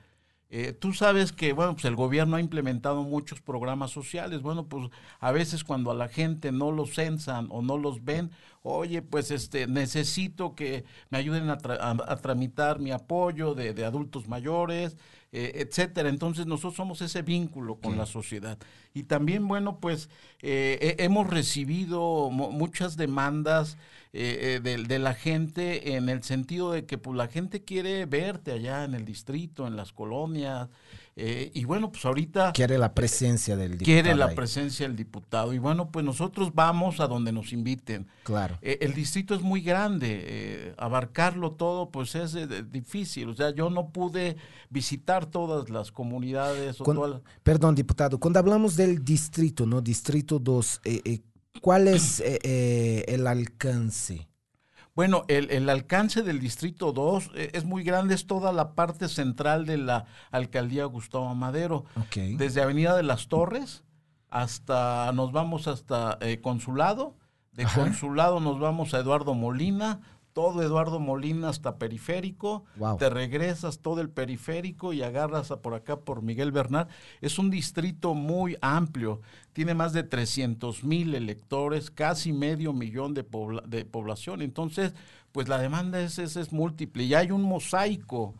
Eh, 0.51 0.73
tú 0.73 0.95
sabes 0.95 1.33
que, 1.33 1.53
bueno, 1.53 1.73
pues 1.75 1.85
el 1.85 1.95
gobierno 1.95 2.37
ha 2.37 2.41
implementado 2.41 3.03
muchos 3.03 3.41
programas 3.43 3.91
sociales. 3.91 4.41
Bueno, 4.41 4.65
pues 4.67 4.89
a 5.21 5.31
veces 5.31 5.63
cuando 5.63 5.91
a 5.91 5.95
la 5.95 6.09
gente 6.09 6.53
no 6.53 6.73
los 6.73 6.95
censan 6.95 7.49
o 7.51 7.61
no 7.61 7.77
los 7.77 8.03
ven, 8.03 8.31
oye, 8.63 9.03
pues 9.03 9.31
este, 9.31 9.67
necesito 9.67 10.55
que 10.55 10.85
me 11.11 11.19
ayuden 11.19 11.51
a, 11.51 11.59
tra- 11.59 11.79
a- 11.81 12.13
a 12.13 12.17
tramitar 12.17 12.79
mi 12.79 12.93
apoyo 12.93 13.55
de, 13.55 13.75
de 13.75 13.85
adultos 13.85 14.27
mayores, 14.27 14.97
eh, 15.33 15.53
etcétera. 15.57 16.09
Entonces 16.09 16.47
nosotros 16.47 16.75
somos 16.77 17.01
ese 17.03 17.23
vínculo 17.23 17.77
con 17.77 17.97
la 17.99 18.07
sociedad. 18.07 18.59
Y 18.95 19.03
también, 19.05 19.47
bueno, 19.47 19.79
pues 19.81 20.09
eh, 20.43 20.97
he- 20.99 21.05
hemos 21.05 21.27
recibido 21.29 22.31
mu- 22.31 22.51
muchas 22.51 22.97
demandas 22.97 23.77
eh, 24.15 24.57
eh, 24.57 24.61
de, 24.61 24.83
de 24.85 24.99
la 24.99 25.13
gente 25.15 25.95
en 25.97 26.09
el 26.09 26.23
sentido 26.23 26.73
de 26.73 26.87
que 26.87 26.97
pues, 26.97 27.15
la 27.17 27.29
gente 27.29 27.63
quiere 27.63 28.07
verte 28.07 28.53
allá 28.53 28.85
en 28.85 28.95
el 28.95 29.05
distrito, 29.05 29.67
en 29.67 29.77
las 29.77 29.93
colonias, 29.93 30.69
Eh, 31.21 31.51
y 31.53 31.65
bueno, 31.65 31.91
pues 31.91 32.05
ahorita 32.05 32.53
Quiere 32.53 32.79
la 32.79 32.95
presencia 32.95 33.57
del 33.57 33.73
diputado. 33.73 33.85
quiere 33.87 34.15
la 34.15 34.27
ahí. 34.27 34.37
presencia 34.37 34.87
del 34.87 34.97
diputado. 34.97 35.53
Y 35.53 35.59
bueno, 35.59 35.91
pues 35.91 36.05
nosotros 36.05 36.53
vamos 36.55 37.01
a 37.01 37.09
donde 37.09 37.33
nos 37.33 37.53
inviten. 37.53 38.07
Claro. 38.23 38.57
Eh, 38.63 38.79
el 38.83 38.95
distrito 38.95 39.35
es 39.35 39.43
muy 39.43 39.61
grande, 39.61 40.23
eh, 40.27 40.75
abarcarlo 40.79 41.53
todo 41.53 41.91
pues 41.91 42.15
es 42.15 42.35
eh, 42.37 42.47
difícil. 42.71 43.29
O 43.31 43.35
sea, 43.35 43.51
yo 43.55 43.69
no 43.69 43.91
pude 43.91 44.37
visitar 44.71 45.27
todas 45.27 45.71
las 45.71 45.91
comunidades 45.91 46.81
o 46.81 46.85
Con- 46.85 46.97
todas 46.97 47.11
las- 47.11 47.23
Perdón, 47.43 47.75
diputado, 47.75 48.19
cuando 48.21 48.39
hablamos 48.39 48.77
del 48.77 49.05
distrito, 49.05 49.67
¿no? 49.67 49.81
Distrito 49.81 50.39
2, 50.39 50.81
eh, 50.85 51.01
eh, 51.05 51.21
¿cuál 51.61 51.89
es 51.89 52.21
eh, 52.21 52.39
eh, 52.45 53.05
el 53.09 53.27
alcance? 53.27 54.29
Bueno, 54.99 55.23
el, 55.29 55.53
el 55.53 55.71
alcance 55.71 56.25
del 56.25 56.41
Distrito 56.41 56.91
2 56.93 57.31
eh, 57.37 57.51
es 57.53 57.65
muy 57.65 57.85
grande, 57.85 58.17
es 58.17 58.27
toda 58.27 58.51
la 58.51 58.73
parte 58.73 59.07
central 59.07 59.65
de 59.65 59.77
la 59.79 60.07
alcaldía 60.33 60.87
Gustavo 60.87 61.33
Madero. 61.37 61.85
Ok. 61.95 62.17
Desde 62.37 62.63
Avenida 62.63 62.97
de 62.97 63.05
las 63.05 63.29
Torres 63.29 63.85
hasta, 64.29 65.13
nos 65.13 65.31
vamos 65.31 65.69
hasta 65.69 66.19
eh, 66.21 66.41
Consulado, 66.41 67.15
de 67.53 67.63
Ajá. 67.63 67.81
Consulado 67.81 68.41
nos 68.41 68.59
vamos 68.59 68.93
a 68.93 68.99
Eduardo 68.99 69.35
Molina, 69.35 70.01
todo 70.39 70.63
Eduardo 70.63 71.01
Molina 71.01 71.49
hasta 71.49 71.79
Periférico, 71.79 72.65
Wow. 72.77 72.97
te 72.97 73.11
regresas 73.11 73.81
todo 73.81 74.01
el 74.01 74.09
periférico 74.09 74.93
y 74.93 75.03
agarras 75.03 75.51
a 75.51 75.61
por 75.63 75.75
acá 75.75 75.97
por 75.99 76.23
Miguel 76.23 76.53
Bernal. 76.53 76.87
Es 77.21 77.41
un 77.41 77.51
distrito 77.51 78.15
muy 78.15 78.57
amplio, 78.61 79.21
tiene 79.53 79.75
más 79.75 79.93
de 79.93 80.05
300 80.05 80.85
mil 80.85 81.17
electores, 81.17 81.91
casi 81.91 82.33
medio 82.33 82.73
millón 82.73 83.15
de, 83.15 83.25
pobla- 83.25 83.63
de 83.67 83.85
población. 83.85 84.41
Entonces, 84.41 84.95
pues 85.33 85.49
la 85.49 85.59
demanda 85.59 86.01
es, 86.01 86.21
es, 86.21 86.37
es 86.37 86.53
múltiple 86.53 87.03
y 87.03 87.15
hay 87.15 87.33
un 87.33 87.43
mosaico. 87.43 88.37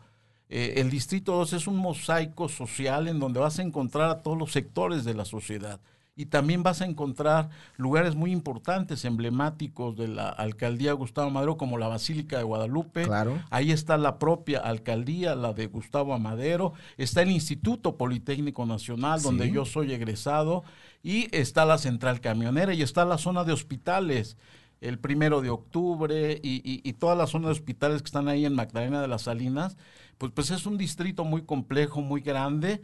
Eh, 0.47 0.75
el 0.77 0.89
Distrito 0.89 1.33
2 1.33 1.51
es 1.51 1.67
un 1.67 1.75
mosaico 1.75 2.47
social 2.47 3.09
en 3.09 3.19
donde 3.19 3.41
vas 3.41 3.59
a 3.59 3.61
encontrar 3.61 4.09
a 4.09 4.21
todos 4.23 4.37
los 4.37 4.53
sectores 4.53 5.03
de 5.03 5.15
la 5.15 5.25
sociedad. 5.25 5.81
Y 6.19 6.25
también 6.25 6.63
vas 6.63 6.81
a 6.81 6.85
encontrar 6.85 7.47
lugares 7.77 8.13
muy 8.13 8.33
importantes, 8.33 9.05
emblemáticos 9.05 9.95
de 9.95 10.09
la 10.09 10.27
alcaldía 10.27 10.91
Gustavo 10.91 11.29
Madero, 11.29 11.55
como 11.55 11.77
la 11.77 11.87
Basílica 11.87 12.37
de 12.37 12.43
Guadalupe. 12.43 13.03
Claro. 13.03 13.41
Ahí 13.49 13.71
está 13.71 13.97
la 13.97 14.19
propia 14.19 14.59
alcaldía, 14.59 15.33
la 15.35 15.53
de 15.53 15.67
Gustavo 15.67 16.13
Amadero. 16.13 16.73
Está 16.97 17.21
el 17.21 17.31
Instituto 17.31 17.95
Politécnico 17.95 18.65
Nacional, 18.65 19.21
donde 19.21 19.45
Sí. 19.45 19.53
yo 19.53 19.63
soy 19.63 19.93
egresado. 19.93 20.65
Y 21.01 21.33
está 21.33 21.63
la 21.63 21.77
central 21.77 22.19
camionera 22.19 22.73
y 22.73 22.81
está 22.81 23.05
la 23.05 23.17
zona 23.17 23.45
de 23.45 23.53
hospitales. 23.53 24.35
El 24.81 24.99
primero 24.99 25.39
de 25.41 25.49
octubre 25.49 26.37
y, 26.43 26.55
y, 26.69 26.81
y 26.83 26.93
toda 26.93 27.15
la 27.15 27.27
zona 27.27 27.47
de 27.47 27.53
hospitales 27.53 28.01
que 28.01 28.07
están 28.07 28.27
ahí 28.27 28.45
en 28.45 28.55
Magdalena 28.55 29.01
de 29.01 29.07
las 29.07 29.21
Salinas. 29.21 29.77
Pues, 30.17 30.33
pues 30.33 30.51
es 30.51 30.65
un 30.65 30.77
distrito 30.77 31.23
muy 31.23 31.43
complejo, 31.43 32.01
muy 32.01 32.19
grande. 32.19 32.81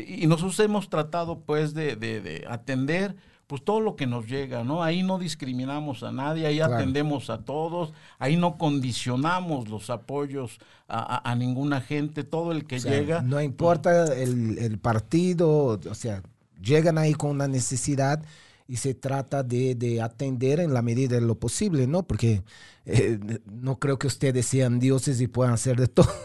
Y 0.00 0.26
nosotros 0.26 0.58
hemos 0.60 0.88
tratado 0.88 1.40
pues 1.40 1.74
de, 1.74 1.96
de- 1.96 2.20
de 2.20 2.44
atender 2.48 3.16
pues 3.46 3.62
todo 3.62 3.78
lo 3.80 3.94
que 3.94 4.08
nos 4.08 4.26
llega, 4.26 4.64
¿no? 4.64 4.82
Ahí 4.82 5.04
no 5.04 5.18
discriminamos 5.20 6.02
a 6.02 6.10
nadie, 6.10 6.46
ahí 6.48 6.56
Claro. 6.56 6.74
atendemos 6.74 7.30
a 7.30 7.38
todos, 7.44 7.92
ahí 8.18 8.36
no 8.36 8.58
condicionamos 8.58 9.68
los 9.68 9.88
apoyos 9.88 10.58
a, 10.88 10.98
a- 11.16 11.30
a 11.30 11.34
ninguna 11.36 11.80
gente, 11.80 12.24
todo 12.24 12.50
el 12.50 12.66
que 12.66 12.76
O 12.76 12.80
sea, 12.80 12.90
llega. 12.90 13.22
No 13.22 13.40
importa 13.40 14.12
el, 14.14 14.58
el 14.58 14.78
partido, 14.78 15.78
o 15.88 15.94
sea, 15.94 16.22
llegan 16.60 16.98
ahí 16.98 17.14
con 17.14 17.30
una 17.30 17.46
necesidad 17.46 18.20
y 18.68 18.76
se 18.78 18.94
trata 18.94 19.42
de, 19.42 19.74
de 19.74 20.02
atender 20.02 20.60
en 20.60 20.74
la 20.74 20.82
medida 20.82 21.14
de 21.16 21.20
lo 21.20 21.36
posible, 21.38 21.86
¿no? 21.86 22.02
Porque 22.02 22.42
eh, 22.84 23.18
no 23.46 23.78
creo 23.78 23.98
que 23.98 24.06
ustedes 24.08 24.46
sean 24.46 24.78
dioses 24.80 25.20
y 25.20 25.28
puedan 25.28 25.54
hacer 25.54 25.76
de 25.76 25.86
todo. 25.88 26.08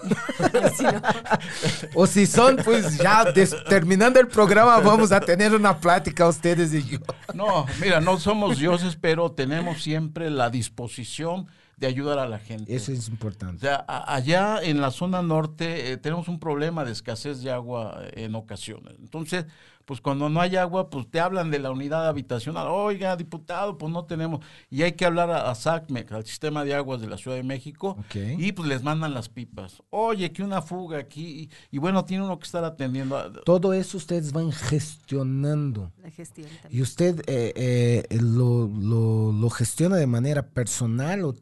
Sí, 0.75 0.83
¿no? 0.83 1.01
o 1.95 2.07
si 2.07 2.25
son, 2.25 2.57
pues 2.63 2.97
ya 2.97 3.31
des- 3.31 3.55
terminando 3.69 4.19
el 4.19 4.27
programa 4.27 4.79
vamos 4.79 5.11
a 5.11 5.19
tener 5.19 5.53
una 5.53 5.79
plática 5.79 6.27
ustedes 6.27 6.73
y 6.73 6.83
yo. 6.83 6.99
No, 7.33 7.65
mira, 7.81 7.99
no 8.01 8.17
somos 8.19 8.57
dioses, 8.59 8.97
pero 8.99 9.31
tenemos 9.31 9.81
siempre 9.83 10.29
la 10.29 10.49
disposición 10.49 11.47
de 11.77 11.87
ayudar 11.87 12.19
a 12.19 12.27
la 12.27 12.37
gente. 12.39 12.75
Eso 12.75 12.91
es 12.91 13.07
O 13.07 13.11
importante. 13.11 13.59
sea, 13.61 13.83
a- 13.87 14.13
allá 14.15 14.59
en 14.61 14.81
la 14.81 14.91
zona 14.91 15.21
norte 15.21 15.91
eh, 15.91 15.97
tenemos 15.97 16.27
un 16.27 16.39
problema 16.39 16.85
de 16.85 16.91
escasez 16.91 17.41
de 17.41 17.51
agua 17.51 17.99
eh, 18.03 18.25
en 18.25 18.35
ocasiones. 18.35 18.95
Entonces, 18.99 19.45
pues 19.85 20.01
cuando 20.01 20.29
no 20.29 20.39
hay 20.41 20.55
agua, 20.55 20.89
pues 20.89 21.09
te 21.09 21.19
hablan 21.19 21.51
de 21.51 21.59
la 21.59 21.71
unidad 21.71 22.07
habitacional. 22.07 22.67
Oiga, 22.69 23.15
diputado, 23.15 23.77
pues 23.77 23.91
no 23.91 24.05
tenemos. 24.05 24.43
Y 24.69 24.83
hay 24.83 24.93
que 24.93 25.05
hablar 25.05 25.29
a, 25.31 25.49
a 25.49 25.55
SACMEC, 25.55 26.11
al 26.11 26.25
Sistema 26.25 26.63
de 26.63 26.73
Aguas 26.75 27.01
de 27.01 27.07
la 27.07 27.17
Ciudad 27.17 27.37
de 27.37 27.43
México, 27.43 27.97
y 28.39 28.51
pues 28.51 28.67
les 28.69 28.83
mandan 28.83 29.13
las 29.13 29.29
pipas. 29.29 29.81
Oye, 29.89 30.31
que 30.31 30.43
una 30.43 30.61
fuga 30.61 30.97
aquí. 30.99 31.49
Y, 31.71 31.75
y 31.75 31.79
bueno, 31.79 32.05
tiene 32.05 32.23
uno 32.23 32.37
que 32.39 32.45
estar 32.45 32.63
atendiendo. 32.63 33.17
a- 33.17 33.31
Todo 33.43 33.73
eso 33.73 33.97
ustedes 33.97 34.31
van 34.31 34.51
gestionando. 34.51 35.91
La 36.01 36.09
gestión 36.11 36.47
también. 36.61 36.79
¿Y 36.79 36.81
usted 36.81 37.19
eh, 37.27 37.53
eh, 37.55 38.17
lo, 38.21 38.67
lo- 38.67 39.31
lo 39.31 39.49
gestiona 39.49 39.95
de 39.97 40.07
manera 40.07 40.47
personal? 40.47 41.23
O, 41.25 41.35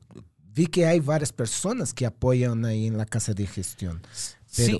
vi 0.54 0.68
que 0.68 0.86
hay 0.86 1.00
varias 1.00 1.32
personas 1.32 1.94
que 1.94 2.06
apoyan 2.06 2.66
ahí 2.66 2.88
en 2.88 2.98
la 2.98 3.06
casa 3.06 3.34
de 3.34 3.46
gestión. 3.48 4.02
Pero, 4.02 4.78
Sí, 4.78 4.80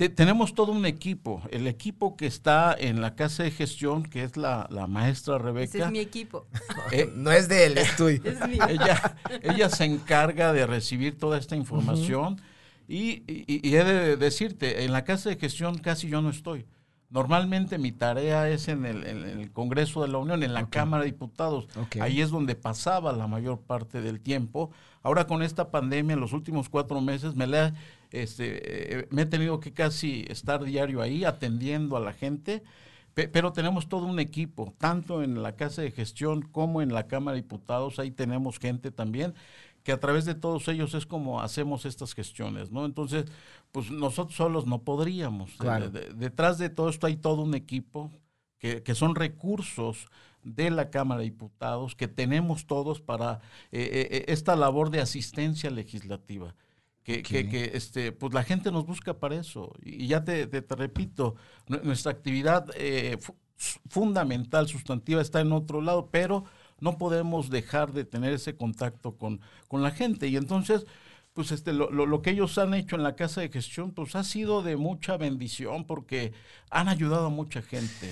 te- 0.00 0.08
tenemos 0.08 0.54
todo 0.54 0.72
un 0.72 0.86
equipo. 0.86 1.42
El 1.50 1.66
equipo 1.66 2.16
que 2.16 2.26
está 2.26 2.74
en 2.78 3.02
la 3.02 3.14
casa 3.14 3.42
de 3.42 3.50
gestión, 3.50 4.02
que 4.02 4.22
es 4.24 4.38
la, 4.38 4.66
la 4.70 4.86
maestra 4.86 5.34
Ese 5.36 5.44
Rebeca. 5.44 5.84
es 5.84 5.92
mi 5.92 5.98
equipo. 5.98 6.46
eh, 6.90 7.12
no 7.14 7.30
es 7.30 7.48
de 7.48 7.66
él, 7.66 7.76
es 7.76 7.94
tuyo. 7.96 8.22
Es 8.24 8.48
mío. 8.48 8.62
ella, 8.66 9.16
ella 9.42 9.68
se 9.68 9.84
encarga 9.84 10.54
de 10.54 10.66
recibir 10.66 11.18
toda 11.18 11.36
esta 11.36 11.54
información 11.54 12.40
y, 12.88 13.22
y- 13.30 13.60
y 13.68 13.76
he 13.76 13.84
de 13.84 14.16
decirte, 14.16 14.84
en 14.84 14.92
la 14.92 15.04
casa 15.04 15.28
de 15.28 15.36
gestión 15.36 15.76
casi 15.76 16.08
yo 16.08 16.22
no 16.22 16.30
estoy. 16.30 16.64
Normalmente 17.10 17.76
mi 17.78 17.90
tarea 17.90 18.48
es 18.48 18.68
en 18.68 18.84
el, 18.86 19.04
en 19.04 19.24
el 19.40 19.50
Congreso 19.52 20.02
de 20.02 20.08
la 20.08 20.18
Unión, 20.18 20.42
en 20.44 20.54
la 20.54 20.60
Cámara 20.70 21.02
de 21.02 21.10
Diputados. 21.10 21.66
Ahí 22.00 22.20
es 22.20 22.30
donde 22.30 22.54
pasaba 22.54 23.12
la 23.12 23.26
mayor 23.26 23.60
parte 23.60 24.00
del 24.00 24.20
tiempo. 24.20 24.70
Ahora 25.02 25.26
con 25.26 25.42
esta 25.42 25.70
pandemia, 25.70 26.14
en 26.14 26.20
los 26.20 26.32
últimos 26.32 26.68
cuatro 26.68 27.00
meses, 27.00 27.34
me, 27.34 27.46
la, 27.48 27.74
este, 28.12 29.00
eh, 29.00 29.08
me 29.10 29.22
he 29.22 29.26
tenido 29.26 29.58
que 29.58 29.72
casi 29.72 30.24
estar 30.28 30.62
diario 30.62 31.02
ahí 31.02 31.24
atendiendo 31.24 31.96
a 31.96 32.00
la 32.00 32.12
gente. 32.12 32.62
Pe- 33.14 33.26
Pero 33.26 33.52
tenemos 33.52 33.88
todo 33.88 34.06
un 34.06 34.20
equipo, 34.20 34.72
tanto 34.78 35.24
en 35.24 35.42
la 35.42 35.56
Casa 35.56 35.82
de 35.82 35.90
Gestión 35.90 36.42
como 36.42 36.80
en 36.80 36.92
la 36.94 37.08
Cámara 37.08 37.34
de 37.34 37.42
Diputados. 37.42 37.98
Ahí 37.98 38.12
tenemos 38.12 38.60
gente 38.60 38.92
también 38.92 39.34
que 39.82 39.92
a 39.92 40.00
través 40.00 40.24
de 40.24 40.34
todos 40.34 40.68
ellos 40.68 40.94
es 40.94 41.06
como 41.06 41.40
hacemos 41.40 41.84
estas 41.86 42.14
gestiones, 42.14 42.70
¿no? 42.70 42.84
Entonces, 42.84 43.24
pues 43.72 43.90
nosotros 43.90 44.36
solos 44.36 44.66
no 44.66 44.82
podríamos. 44.82 45.52
Claro. 45.58 45.90
De- 45.90 46.00
de- 46.08 46.14
detrás 46.14 46.58
de 46.58 46.68
todo 46.68 46.88
esto 46.88 47.06
hay 47.06 47.16
todo 47.16 47.42
un 47.42 47.54
equipo 47.54 48.10
que, 48.58 48.82
que 48.82 48.94
son 48.94 49.14
recursos 49.14 50.06
de 50.42 50.70
la 50.70 50.90
Cámara 50.90 51.18
de 51.20 51.24
Diputados 51.26 51.94
que 51.94 52.08
tenemos 52.08 52.66
todos 52.66 53.00
para 53.00 53.40
eh, 53.72 54.08
eh, 54.10 54.24
esta 54.28 54.56
labor 54.56 54.90
de 54.90 55.00
asistencia 55.00 55.70
legislativa. 55.70 56.54
Que, 57.02 57.22
que- 57.22 57.48
que, 57.48 57.70
este, 57.74 58.12
pues 58.12 58.34
la 58.34 58.42
gente 58.44 58.70
nos 58.70 58.84
busca 58.86 59.18
para 59.18 59.34
eso. 59.36 59.72
Y 59.82 60.06
ya 60.06 60.22
te, 60.22 60.46
te- 60.46 60.60
te 60.62 60.76
repito, 60.76 61.34
nu- 61.66 61.80
nuestra 61.82 62.12
actividad 62.12 62.66
eh, 62.76 63.16
fu- 63.18 63.34
fundamental, 63.88 64.68
sustantiva, 64.68 65.20
está 65.20 65.40
en 65.40 65.52
otro 65.52 65.80
lado, 65.80 66.08
pero 66.10 66.44
no 66.80 66.98
podemos 66.98 67.50
dejar 67.50 67.92
de 67.92 68.04
tener 68.04 68.32
ese 68.32 68.56
contacto 68.56 69.16
con, 69.16 69.40
con 69.68 69.82
la 69.82 69.90
gente. 69.90 70.28
Y 70.28 70.36
entonces, 70.36 70.86
pues 71.34 71.52
este, 71.52 71.72
lo, 71.72 71.90
lo- 71.90 72.06
lo 72.06 72.22
que 72.22 72.30
ellos 72.30 72.58
han 72.58 72.74
hecho 72.74 72.96
en 72.96 73.02
la 73.02 73.16
casa 73.16 73.40
de 73.40 73.48
gestión, 73.50 73.92
pues 73.92 74.14
ha 74.16 74.24
sido 74.24 74.62
de 74.62 74.76
mucha 74.76 75.16
bendición 75.16 75.86
porque 75.86 76.32
han 76.70 76.88
ayudado 76.88 77.26
a 77.26 77.30
mucha 77.30 77.62
gente. 77.62 78.10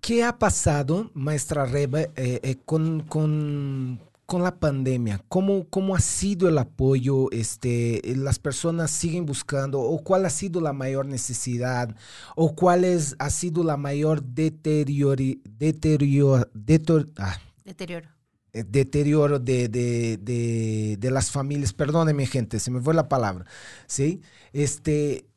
¿Qué 0.00 0.22
ha 0.22 0.38
pasado, 0.38 1.10
maestra 1.14 1.64
Reba, 1.64 2.02
eh, 2.02 2.10
eh, 2.16 2.56
con, 2.66 3.00
con, 3.00 4.00
con 4.26 4.42
la 4.42 4.54
pandemia? 4.60 5.22
¿Cómo, 5.28 5.64
¿Cómo 5.70 5.96
ha 5.96 6.00
sido 6.00 6.46
el 6.48 6.58
apoyo? 6.58 7.30
Este, 7.30 8.02
¿Las 8.16 8.38
personas 8.38 8.90
siguen 8.90 9.24
buscando? 9.24 9.80
¿O 9.80 10.02
cuál 10.04 10.26
ha 10.26 10.30
sido 10.30 10.60
la 10.60 10.74
mayor 10.74 11.06
necesidad? 11.06 11.96
¿O 12.36 12.54
cuál 12.54 12.84
es, 12.84 13.16
ha 13.18 13.30
sido 13.30 13.64
la 13.64 13.78
mayor 13.78 14.22
deteriori, 14.22 15.40
deterioro, 15.58 16.46
detor- 16.52 17.10
ah, 17.16 17.38
Deterioro. 17.64 18.08
eh, 18.52 18.64
deterioro 18.66 19.38
de, 19.38 19.68
de, 19.68 20.16
de, 20.18 20.96
de 20.98 21.10
las 21.10 21.30
familias? 21.30 21.72
Perdóneme, 21.72 22.26
gente, 22.26 22.60
se 22.60 22.70
me 22.70 22.80
fue 22.80 22.94
la 22.94 23.08
palabra. 23.08 23.44
¿Sí? 23.86 24.22
Este, 24.52 25.28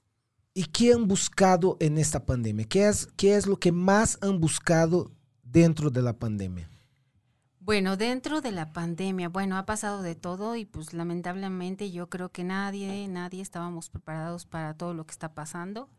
¿Y 0.54 0.66
qué 0.66 0.94
han 0.94 1.08
buscado 1.08 1.78
en 1.80 1.98
esta 1.98 2.26
pandemia? 2.26 2.66
¿Qué 2.68 2.88
es, 2.88 3.08
qué 3.18 3.36
es 3.36 3.48
lo 3.48 3.60
que 3.60 3.72
más 3.72 4.18
han 4.22 4.40
buscado 4.40 5.12
dentro 5.44 5.90
de 5.90 6.02
la 6.02 6.18
pandemia? 6.20 6.70
Bueno, 7.60 7.98
dentro 7.98 8.42
de 8.42 8.52
la 8.52 8.72
pandemia, 8.74 9.30
bueno, 9.30 9.58
ha 9.58 9.66
pasado 9.66 10.02
de 10.02 10.16
todo 10.16 10.56
y 10.56 10.66
pues 10.66 10.94
lamentablemente 10.94 11.92
yo 11.92 12.10
creo 12.10 12.32
que 12.32 12.44
nadie, 12.44 13.08
nadie 13.08 13.42
estábamos 13.42 13.90
preparados 13.90 14.46
para 14.46 14.74
todo 14.76 14.94
lo 14.96 15.06
que 15.06 15.12
está 15.12 15.34
pasando. 15.36 15.90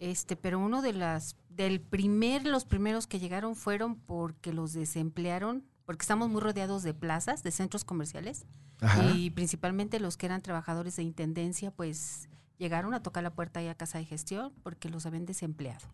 Este, 0.00 0.34
pero 0.34 0.58
uno 0.58 0.80
de 0.80 0.94
las, 0.94 1.36
del 1.50 1.78
primer, 1.78 2.46
los 2.46 2.64
primeros 2.64 3.06
que 3.06 3.20
llegaron 3.20 3.54
fueron 3.54 3.96
porque 3.96 4.50
los 4.50 4.72
desemplearon, 4.72 5.62
porque 5.84 6.02
estamos 6.02 6.30
muy 6.30 6.40
rodeados 6.40 6.82
de 6.82 6.94
plazas, 6.94 7.42
de 7.42 7.50
centros 7.50 7.84
comerciales, 7.84 8.46
Ajá. 8.80 9.12
y 9.12 9.28
principalmente 9.28 10.00
los 10.00 10.16
que 10.16 10.24
eran 10.24 10.40
trabajadores 10.40 10.96
de 10.96 11.02
intendencia, 11.02 11.70
pues 11.70 12.30
llegaron 12.56 12.94
a 12.94 13.02
tocar 13.02 13.22
la 13.22 13.34
puerta 13.34 13.60
ahí 13.60 13.68
a 13.68 13.74
casa 13.74 13.98
de 13.98 14.06
gestión 14.06 14.54
porque 14.62 14.88
los 14.88 15.04
habían 15.04 15.26
desempleado. 15.26 15.86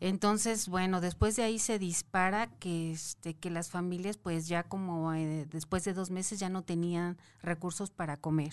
Entonces, 0.00 0.68
bueno, 0.68 1.00
después 1.00 1.36
de 1.36 1.42
ahí 1.42 1.58
se 1.58 1.78
dispara 1.78 2.48
que, 2.58 2.92
este, 2.92 3.34
que 3.34 3.50
las 3.50 3.70
familias, 3.70 4.16
pues 4.18 4.48
ya 4.48 4.62
como 4.62 5.12
eh, 5.14 5.46
después 5.50 5.84
de 5.84 5.94
dos 5.94 6.10
meses 6.10 6.38
ya 6.38 6.48
no 6.48 6.62
tenían 6.62 7.18
recursos 7.42 7.90
para 7.90 8.18
comer. 8.18 8.52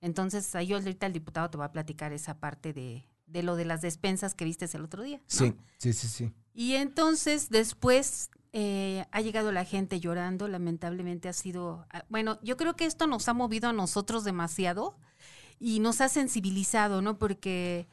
Entonces, 0.00 0.54
ahí 0.54 0.72
ahorita 0.72 1.06
el 1.06 1.12
diputado 1.12 1.50
te 1.50 1.58
va 1.58 1.66
a 1.66 1.72
platicar 1.72 2.12
esa 2.12 2.38
parte 2.38 2.72
de, 2.72 3.06
de 3.26 3.42
lo 3.42 3.56
de 3.56 3.64
las 3.64 3.80
despensas 3.80 4.34
que 4.34 4.44
viste 4.44 4.66
el 4.72 4.84
otro 4.84 5.02
día. 5.02 5.18
¿no? 5.18 5.24
Sí, 5.26 5.56
sí, 5.78 5.92
sí, 5.92 6.08
sí. 6.08 6.32
Y 6.52 6.74
entonces 6.74 7.50
después 7.50 8.30
eh, 8.52 9.04
ha 9.10 9.20
llegado 9.20 9.50
la 9.50 9.64
gente 9.64 9.98
llorando, 9.98 10.46
lamentablemente 10.46 11.28
ha 11.28 11.32
sido, 11.32 11.86
ah, 11.90 12.04
bueno, 12.08 12.38
yo 12.42 12.56
creo 12.56 12.76
que 12.76 12.84
esto 12.84 13.06
nos 13.06 13.28
ha 13.28 13.34
movido 13.34 13.68
a 13.68 13.72
nosotros 13.72 14.22
demasiado 14.22 14.96
y 15.58 15.80
nos 15.80 16.00
ha 16.00 16.08
sensibilizado, 16.08 17.02
¿no? 17.02 17.18
Porque 17.18 17.88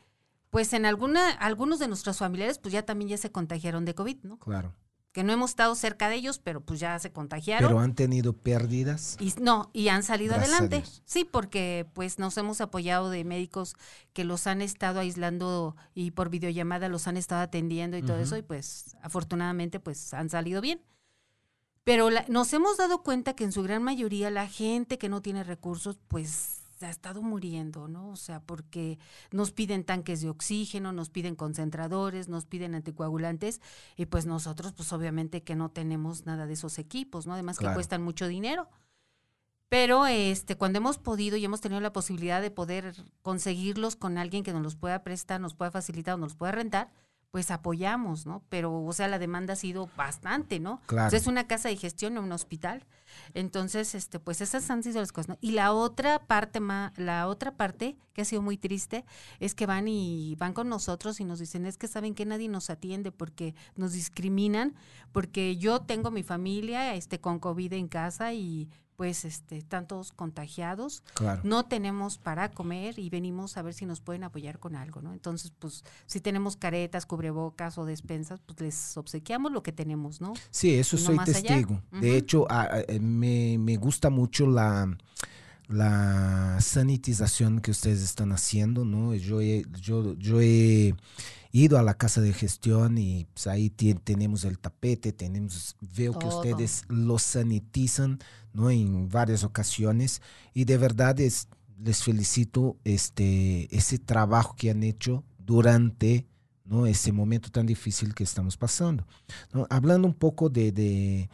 pues 0.51 0.73
en 0.73 0.85
alguna, 0.85 1.31
algunos 1.31 1.79
de 1.79 1.87
nuestros 1.87 2.17
familiares 2.17 2.59
pues 2.59 2.73
ya 2.73 2.83
también 2.83 3.09
ya 3.09 3.17
se 3.17 3.31
contagiaron 3.31 3.85
de 3.85 3.95
COVID, 3.95 4.23
¿no? 4.23 4.37
Claro. 4.37 4.75
Que 5.11 5.23
no 5.25 5.33
hemos 5.33 5.49
estado 5.51 5.75
cerca 5.75 6.07
de 6.07 6.15
ellos, 6.15 6.39
pero 6.39 6.61
pues 6.61 6.79
ya 6.79 6.97
se 6.97 7.11
contagiaron. 7.11 7.67
Pero 7.67 7.79
han 7.81 7.95
tenido 7.95 8.31
pérdidas. 8.31 9.17
Y 9.19 9.33
no, 9.41 9.69
y 9.73 9.89
han 9.89 10.03
salido 10.03 10.35
Gracias 10.35 10.61
adelante. 10.61 10.89
Sí, 11.03 11.25
porque 11.25 11.85
pues 11.93 12.17
nos 12.17 12.37
hemos 12.37 12.61
apoyado 12.61 13.09
de 13.09 13.25
médicos 13.25 13.75
que 14.13 14.23
los 14.23 14.47
han 14.47 14.61
estado 14.61 15.01
aislando 15.01 15.75
y 15.93 16.11
por 16.11 16.29
videollamada 16.29 16.87
los 16.87 17.07
han 17.07 17.17
estado 17.17 17.41
atendiendo 17.41 17.97
y 17.97 18.03
todo 18.03 18.19
eso 18.19 18.37
y 18.37 18.41
pues 18.41 18.95
afortunadamente 19.01 19.81
pues 19.81 20.13
han 20.13 20.29
salido 20.29 20.61
bien. 20.61 20.81
Pero 21.83 22.09
la- 22.09 22.25
nos 22.29 22.53
hemos 22.53 22.77
dado 22.77 23.01
cuenta 23.03 23.33
que 23.35 23.43
en 23.43 23.51
su 23.51 23.63
gran 23.63 23.83
mayoría 23.83 24.29
la 24.29 24.47
gente 24.47 24.97
que 24.97 25.09
no 25.09 25.21
tiene 25.21 25.43
recursos 25.43 25.97
pues 26.07 26.60
ha 26.85 26.89
estado 26.89 27.21
muriendo, 27.21 27.87
¿no? 27.87 28.09
O 28.09 28.15
sea, 28.15 28.41
porque 28.41 28.99
nos 29.31 29.51
piden 29.51 29.83
tanques 29.83 30.21
de 30.21 30.29
oxígeno, 30.29 30.91
nos 30.91 31.09
piden 31.09 31.35
concentradores, 31.35 32.27
nos 32.29 32.45
piden 32.45 32.75
anticoagulantes 32.75 33.61
y 33.95 34.05
pues 34.05 34.25
nosotros 34.25 34.73
pues 34.73 34.91
obviamente 34.93 35.43
que 35.43 35.55
no 35.55 35.69
tenemos 35.69 36.25
nada 36.25 36.45
de 36.47 36.53
esos 36.53 36.79
equipos, 36.79 37.27
¿no? 37.27 37.33
Además 37.33 37.57
Claro. 37.57 37.73
que 37.73 37.75
cuestan 37.75 38.01
mucho 38.01 38.27
dinero. 38.27 38.69
Pero 39.69 40.05
este, 40.05 40.57
cuando 40.57 40.79
hemos 40.79 40.97
podido 40.97 41.37
y 41.37 41.45
hemos 41.45 41.61
tenido 41.61 41.79
la 41.79 41.93
posibilidad 41.93 42.41
de 42.41 42.51
poder 42.51 42.93
conseguirlos 43.21 43.95
con 43.95 44.17
alguien 44.17 44.43
que 44.43 44.51
nos 44.51 44.61
los 44.63 44.75
pueda 44.75 45.01
prestar, 45.03 45.39
nos 45.39 45.53
pueda 45.53 45.71
facilitar 45.71 46.15
o 46.15 46.17
nos 46.17 46.31
los 46.31 46.35
pueda 46.37 46.51
rentar, 46.51 46.91
pues 47.31 47.49
apoyamos, 47.49 48.25
¿no? 48.25 48.43
Pero, 48.49 48.83
o 48.83 48.91
sea, 48.93 49.07
la 49.07 49.17
demanda 49.17 49.53
ha 49.53 49.55
sido 49.55 49.89
bastante, 49.95 50.59
¿no? 50.59 50.81
Claro. 50.85 51.09
O 51.13 51.15
es 51.17 51.27
una 51.27 51.47
casa 51.47 51.69
de 51.69 51.77
gestión, 51.77 52.13
no 52.13 52.21
un 52.21 52.31
hospital. 52.33 52.85
Entonces, 53.33 53.95
este, 53.95 54.19
pues 54.19 54.41
esas 54.41 54.69
han 54.69 54.83
sido 54.83 54.99
las 54.99 55.11
cosas, 55.11 55.29
¿no? 55.29 55.37
Y 55.41 55.51
la 55.51 55.71
otra 55.73 56.19
parte, 56.27 56.59
ma- 56.59 56.91
la 56.97 57.27
otra 57.27 57.55
parte 57.55 57.97
que 58.13 58.21
ha 58.21 58.25
sido 58.25 58.41
muy 58.41 58.57
triste 58.57 59.05
es 59.39 59.55
que 59.55 59.65
van 59.65 59.87
y 59.87 60.35
van 60.35 60.53
con 60.53 60.67
nosotros 60.69 61.19
y 61.21 61.23
nos 61.25 61.39
dicen, 61.39 61.65
es 61.65 61.77
que 61.77 61.87
saben 61.87 62.15
que 62.15 62.25
nadie 62.25 62.49
nos 62.49 62.69
atiende 62.69 63.11
porque 63.11 63.55
nos 63.75 63.93
discriminan, 63.93 64.75
porque 65.13 65.55
yo 65.57 65.81
tengo 65.81 66.11
mi 66.11 66.23
familia, 66.23 66.93
este, 66.95 67.19
con 67.21 67.39
COVID 67.39 67.71
en 67.73 67.87
casa 67.87 68.33
y 68.33 68.69
pues 69.01 69.25
este, 69.25 69.57
están 69.57 69.87
todos 69.87 70.11
contagiados, 70.11 71.01
Claro. 71.15 71.41
no 71.43 71.65
tenemos 71.65 72.19
para 72.19 72.51
comer 72.51 72.99
y 72.99 73.09
venimos 73.09 73.57
a 73.57 73.63
ver 73.63 73.73
si 73.73 73.87
nos 73.87 73.99
pueden 73.99 74.23
apoyar 74.23 74.59
con 74.59 74.75
algo, 74.75 75.01
¿no? 75.01 75.11
Entonces, 75.11 75.51
pues, 75.57 75.83
si 76.05 76.19
tenemos 76.19 76.55
caretas, 76.55 77.07
cubrebocas 77.07 77.79
o 77.79 77.85
despensas, 77.85 78.39
pues 78.45 78.59
les 78.61 78.97
obsequiamos 78.97 79.51
lo 79.53 79.63
que 79.63 79.71
tenemos, 79.71 80.21
¿no? 80.21 80.33
Sí, 80.51 80.75
eso 80.75 80.97
no 80.97 81.01
soy 81.03 81.15
más 81.15 81.29
allá. 81.29 81.41
testigo. 81.41 81.81
De 81.99 82.15
hecho, 82.15 82.45
a- 82.51 82.61
a- 82.75 82.81
eh, 82.81 82.99
me, 82.99 83.57
me 83.57 83.75
gusta 83.77 84.11
mucho 84.11 84.45
la, 84.45 84.95
la 85.67 86.57
sanitización 86.61 87.59
que 87.59 87.71
ustedes 87.71 88.03
están 88.03 88.31
haciendo, 88.33 88.85
¿no? 88.85 89.15
Yo 89.15 89.41
he, 89.41 89.65
yo, 89.81 90.13
yo 90.13 90.41
he 90.41 90.93
ido 91.53 91.77
a 91.77 91.83
la 91.83 91.95
casa 91.95 92.21
de 92.21 92.31
gestión 92.33 92.97
y 92.97 93.25
pues, 93.33 93.47
ahí 93.47 93.69
tenemos 93.69 94.45
el 94.45 94.57
tapete, 94.59 95.11
tenemos, 95.11 95.75
veo 95.95 96.13
que 96.13 96.27
Todo. 96.27 96.37
ustedes 96.39 96.83
lo 96.87 97.19
sanitizan, 97.19 98.19
¿no? 98.53 98.69
En 98.69 99.09
varias 99.09 99.43
ocasiones 99.43 100.21
y 100.53 100.65
de 100.65 100.77
verdad 100.77 101.19
es, 101.19 101.47
les 101.83 102.03
felicito 102.03 102.77
este, 102.83 103.75
ese 103.75 103.97
trabajo 103.97 104.55
que 104.55 104.71
han 104.71 104.83
hecho 104.83 105.23
durante 105.39 106.27
¿no? 106.65 106.85
ese 106.85 107.11
momento 107.11 107.49
tan 107.49 107.65
difícil 107.65 108.13
que 108.13 108.23
estamos 108.23 108.57
pasando. 108.57 109.05
Hablando 109.69 110.07
un 110.07 110.13
poco 110.13 110.49
de, 110.49 110.71
de, 110.71 111.29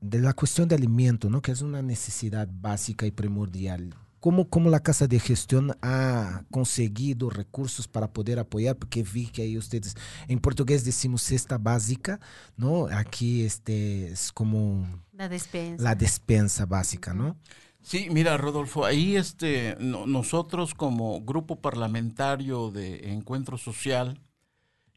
de 0.00 0.18
la 0.18 0.32
cuestión 0.32 0.68
de 0.68 0.74
alimento, 0.74 1.30
¿no? 1.30 1.40
que 1.40 1.52
es 1.52 1.62
una 1.62 1.82
necesidad 1.82 2.48
básica 2.50 3.06
y 3.06 3.10
primordial. 3.10 3.94
¿Cómo, 4.20 4.48
¿Cómo 4.50 4.68
la 4.68 4.80
Casa 4.80 5.06
de 5.06 5.18
Gestión 5.18 5.72
ha 5.80 6.42
conseguido 6.50 7.30
recursos 7.30 7.88
para 7.88 8.12
poder 8.12 8.38
apoyar? 8.38 8.76
Porque 8.76 9.02
vi 9.02 9.26
que 9.28 9.42
ahí 9.42 9.56
ustedes, 9.56 9.96
en 10.28 10.38
portugués 10.40 10.84
decimos 10.84 11.22
cesta 11.22 11.56
básica, 11.56 12.20
¿no? 12.56 12.86
Aquí 12.86 13.42
este 13.44 14.08
es 14.12 14.30
como 14.30 14.86
La 15.12 15.28
despensa. 15.28 15.82
la 15.82 15.94
despensa 15.94 16.66
básica, 16.66 17.14
¿no? 17.14 17.36
Sí, 17.82 18.08
mira, 18.10 18.36
Rodolfo, 18.36 18.84
ahí 18.84 19.16
este, 19.16 19.74
no- 19.80 20.04
nosotros 20.06 20.74
como 20.74 21.22
grupo 21.22 21.56
parlamentario 21.62 22.70
de 22.70 23.12
Encuentro 23.12 23.56
Social 23.56 24.20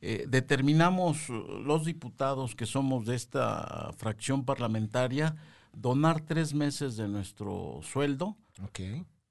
eh, 0.02 0.26
determinamos 0.28 1.30
eh, 1.30 1.34
los 1.64 1.86
diputados 1.86 2.56
que 2.56 2.66
somos 2.66 3.06
de 3.06 3.16
esta 3.16 3.92
fracción 3.98 4.44
parlamentaria 4.44 5.36
donar 5.74 6.20
tres 6.20 6.54
meses 6.54 6.98
de 6.98 7.08
nuestro 7.08 7.80
sueldo 7.84 8.36
Ok. 8.64 8.80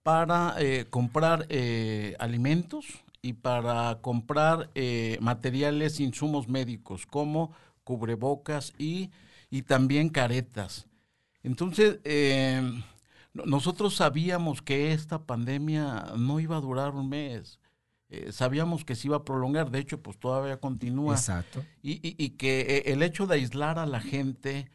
Para 0.03 0.55
eh, 0.59 0.87
comprar 0.91 1.47
eh, 1.49 2.17
alimentos 2.19 2.87
y 3.23 3.35
para 3.35 3.99
comprar 4.01 4.71
eh, 4.75 5.17
materiales, 5.21 6.01
insumos 6.01 6.49
médicos 6.49 7.07
como 7.07 7.53
cubrebocas 7.85 8.73
y, 8.79 9.11
y 9.51 9.63
también 9.63 10.09
caretas. 10.09 10.87
Entonces, 11.45 12.01
no- 13.35 13.45
nosotros 13.47 13.95
sabíamos 13.97 14.63
que 14.63 14.93
esta 14.93 15.25
pandemia 15.25 16.13
no 16.17 16.41
iba 16.41 16.57
a 16.57 16.61
durar 16.61 16.95
un 16.95 17.09
mes. 17.09 17.59
Eh, 18.09 18.31
sabíamos 18.33 18.85
que 18.85 18.95
se 18.95 19.09
iba 19.09 19.17
a 19.19 19.25
prolongar, 19.25 19.71
de 19.71 19.79
hecho, 19.79 20.03
pues 20.03 20.19
todavía 20.19 20.59
continúa 20.59 21.15
Exacto. 21.15 21.65
y, 21.83 21.93
y- 22.07 22.15
y 22.19 22.31
que 22.31 22.83
el 22.87 23.03
hecho 23.03 23.27
de 23.27 23.37
aislar 23.37 23.79
a 23.79 23.87
la 23.87 24.01
gente 24.01 24.69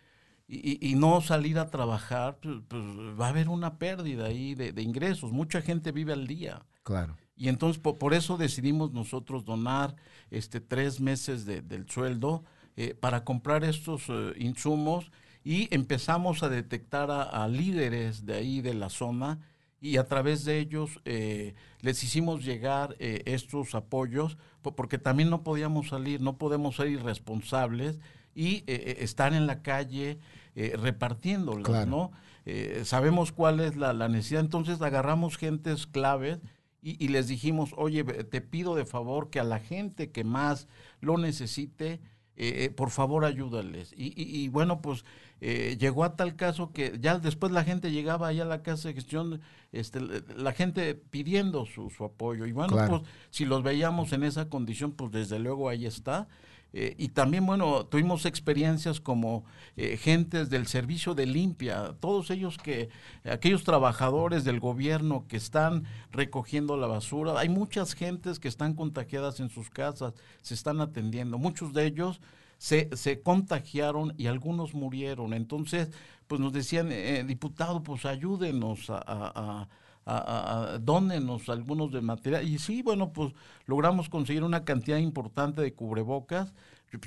y, 0.47 0.95
no 0.95 1.19
salir 1.21 1.60
a 1.60 1.69
trabajar, 1.69 2.38
pues, 2.41 2.57
pues, 2.67 2.81
va 3.19 3.25
a 3.27 3.29
haber 3.29 3.49
una 3.49 3.77
pérdida 3.77 4.25
ahí 4.27 4.55
de, 4.55 4.71
de 4.71 4.81
ingresos. 4.81 5.31
Mucha 5.31 5.62
gente 5.62 5.91
vive 5.91 6.13
al 6.13 6.25
día. 6.25 6.63
Claro. 6.83 7.17
Y 7.36 7.49
entonces 7.49 7.81
po- 7.81 7.95
por, 7.99 8.13
eso 8.13 8.38
decidimos 8.38 8.93
nosotros 8.93 9.43
donar 9.43 9.95
este 10.31 10.62
tres 10.62 10.99
meses 11.01 11.45
de- 11.45 11.62
del 11.62 11.89
sueldo 11.89 12.43
eh, 12.77 12.95
para 12.95 13.23
comprar 13.25 13.63
estos 13.65 14.03
eh, 14.07 14.33
insumos 14.38 15.12
y 15.43 15.67
empezamos 15.75 16.43
a 16.43 16.49
detectar 16.49 17.12
a, 17.12 17.23
a 17.23 17.47
líderes 17.47 18.25
de 18.25 18.36
ahí 18.36 18.62
de 18.62 18.73
la 18.73 18.89
zona 18.89 19.39
y 19.81 19.97
a 19.97 20.05
través 20.05 20.45
de 20.45 20.60
ellos 20.60 20.99
eh, 21.05 21.53
les 21.81 22.03
hicimos 22.03 22.43
llegar 22.43 22.95
estos 22.99 23.75
apoyos 23.75 24.38
po- 24.62 24.75
porque 24.75 24.97
también 24.97 25.29
no 25.29 25.43
podíamos 25.43 25.89
salir, 25.89 26.21
no 26.21 26.38
podemos 26.38 26.77
ser 26.77 26.88
irresponsables 26.88 27.99
y 28.38 28.58
eh, 28.58 28.63
eh, 28.67 28.97
estar 29.00 29.34
en 29.34 29.47
la 29.47 29.62
calle 29.63 30.19
eh, 30.56 30.76
repartiéndolos, 30.78 31.63
Claro. 31.67 31.89
¿no? 31.89 32.12
Eh, 32.45 32.84
sabemos 32.86 33.32
cuál 33.32 33.60
es 33.60 33.76
la, 33.76 33.91
la 33.93 34.08
necesidad, 34.08 34.41
entonces 34.41 34.82
agarramos 34.82 35.38
gentes 35.38 35.88
claves 35.88 36.39
y, 36.82 37.04
y 37.04 37.08
les 37.10 37.28
dijimos, 37.28 37.71
oye, 37.76 38.04
te 38.04 38.39
pido 38.41 38.76
de 38.76 38.86
favor 38.86 39.30
que 39.30 39.39
a 39.39 39.43
la 39.43 39.60
gente 39.60 40.12
que 40.12 40.23
más 40.23 40.67
lo 41.02 41.17
necesite, 41.17 42.00
eh, 42.38 42.69
por 42.69 42.91
favor 42.91 43.26
ayúdales. 43.26 43.91
Y, 43.97 44.13
y- 44.15 44.43
y 44.43 44.47
bueno, 44.50 44.80
pues 44.82 45.04
eh, 45.41 45.76
llegó 45.80 46.04
a 46.04 46.15
tal 46.15 46.36
caso 46.36 46.71
que 46.71 46.97
ya 47.02 47.17
después 47.17 47.52
la 47.52 47.63
gente 47.63 47.91
llegaba 47.91 48.28
allá 48.28 48.43
a 48.43 48.47
la 48.47 48.62
casa 48.62 48.88
de 48.89 48.93
gestión, 48.93 49.41
este, 49.71 50.00
la 50.36 50.52
gente 50.54 50.93
pidiendo 50.95 51.65
su, 51.65 51.89
su 51.89 52.06
apoyo. 52.06 52.45
Y 52.45 52.52
bueno, 52.52 52.73
Claro. 52.73 53.00
pues 53.00 53.12
si 53.32 53.45
los 53.45 53.63
veíamos 53.63 54.13
en 54.13 54.23
esa 54.23 54.47
condición, 54.50 54.91
pues 54.91 55.12
desde 55.12 55.39
luego 55.39 55.67
ahí 55.67 55.86
está. 55.88 56.28
Eh, 56.73 56.95
y 56.97 57.10
también, 57.10 57.45
bueno, 57.45 57.86
tuvimos 57.86 58.25
experiencias 58.25 58.99
como 58.99 59.45
eh, 59.77 59.97
gentes 59.97 60.49
del 60.49 60.67
servicio 60.67 61.15
de 61.15 61.25
limpia, 61.25 61.95
todos 61.99 62.30
ellos 62.30 62.58
que, 62.58 62.89
aquellos 63.23 63.63
trabajadores 63.63 64.43
del 64.43 64.60
gobierno 64.60 65.25
que 65.27 65.38
están 65.38 65.86
recogiendo 66.12 66.75
la 66.77 66.88
basura, 66.88 67.39
hay 67.39 67.49
muchas 67.49 67.93
gentes 67.93 68.39
que 68.39 68.47
están 68.49 68.73
contagiadas 68.73 69.39
en 69.39 69.49
sus 69.49 69.69
casas, 69.69 70.13
se 70.41 70.53
están 70.53 70.82
atendiendo, 70.82 71.38
muchos 71.38 71.73
de 71.73 71.86
ellos 71.86 72.19
se, 72.58 72.89
se 72.95 73.21
contagiaron 73.21 74.13
y 74.17 74.27
algunos 74.27 74.73
murieron, 74.73 75.34
entonces, 75.34 75.89
pues 76.27 76.41
nos 76.41 76.51
decían, 76.51 76.91
eh, 76.91 77.23
diputado, 77.25 77.82
pues 77.82 78.06
ayúdenos 78.06 78.89
a- 78.89 79.67
a, 80.15 80.74
a- 80.76 80.78
dónenos 80.80 81.50
algunos 81.50 81.91
de 81.91 82.02
material. 82.02 82.48
Y 82.48 82.60
sí, 82.60 82.82
bueno, 82.82 83.12
pues 83.13 83.34
logramos 83.65 84.10
conseguir 84.10 84.43
una 84.43 84.63
cantidad 84.63 84.98
importante 84.98 85.62
de 85.62 85.74
cubrebocas. 85.74 86.54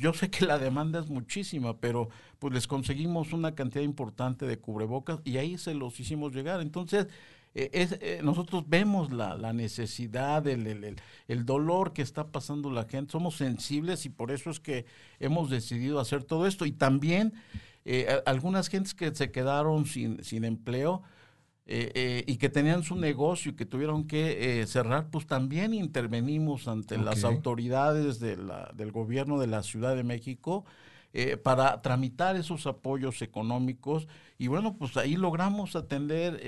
Yo- 0.01 0.13
sé 0.13 0.29
que 0.31 0.45
la 0.45 0.59
demanda 0.59 1.01
es 1.01 1.09
muchísima, 1.09 1.79
pero 1.79 2.09
pues 2.39 2.53
les 2.53 2.67
conseguimos 2.67 3.33
una 3.33 3.55
cantidad 3.55 3.83
importante 3.83 4.47
de 4.47 4.59
cubrebocas 4.59 5.21
y 5.25 5.39
ahí 5.39 5.57
se 5.57 5.73
los 5.75 5.99
hicimos 5.99 6.35
llegar. 6.35 6.61
Entonces, 6.61 7.07
eh, 7.55 7.71
es, 7.73 7.93
eh, 8.01 8.21
nosotros 8.23 8.65
vemos 8.69 9.11
la, 9.11 9.35
la 9.37 9.53
necesidad, 9.55 10.47
el, 10.47 10.67
el- 10.67 10.85
el- 10.85 10.97
el 11.29 11.45
dolor 11.47 11.93
que 11.95 12.03
está 12.03 12.29
pasando 12.29 12.71
la 12.71 12.85
gente, 12.85 13.11
somos 13.13 13.37
sensibles 13.37 14.05
y 14.05 14.11
por 14.11 14.31
eso 14.31 14.51
es 14.51 14.61
que 14.61 14.85
hemos 15.19 15.49
decidido 15.51 15.99
hacer 15.99 16.23
todo 16.25 16.47
esto. 16.47 16.67
Y 16.67 16.73
también 16.73 17.33
eh, 17.87 18.21
algunas 18.27 18.69
gentes 18.69 18.93
que 18.95 19.15
se 19.15 19.31
quedaron 19.33 19.87
sin, 19.87 20.23
sin 20.23 20.45
empleo 20.45 21.03
eh, 21.72 21.92
eh, 21.94 22.24
y 22.26 22.37
que 22.37 22.48
tenían 22.48 22.83
su 22.83 22.96
negocio 22.96 23.52
y 23.52 23.54
que 23.54 23.64
tuvieron 23.64 24.06
que 24.06 24.61
eh, 24.62 24.66
cerrar, 24.66 25.09
pues 25.11 25.26
también 25.26 25.72
intervenimos 25.72 26.66
ante 26.68 26.98
las 26.98 27.20
autoridades 27.28 28.18
de 28.20 28.37
la- 28.37 28.70
del 28.74 28.90
gobierno 28.92 29.38
de 29.38 29.46
la 29.46 29.62
Ciudad 29.62 29.94
de 29.96 30.02
México 30.04 30.64
para 31.42 31.83
tramitar 31.83 32.37
esos 32.37 32.66
apoyos 32.68 33.20
económicos. 33.22 34.06
Y 34.38 34.46
bueno, 34.46 34.76
pues 34.78 34.96
ahí 34.96 35.16
logramos 35.16 35.74
atender 35.74 36.40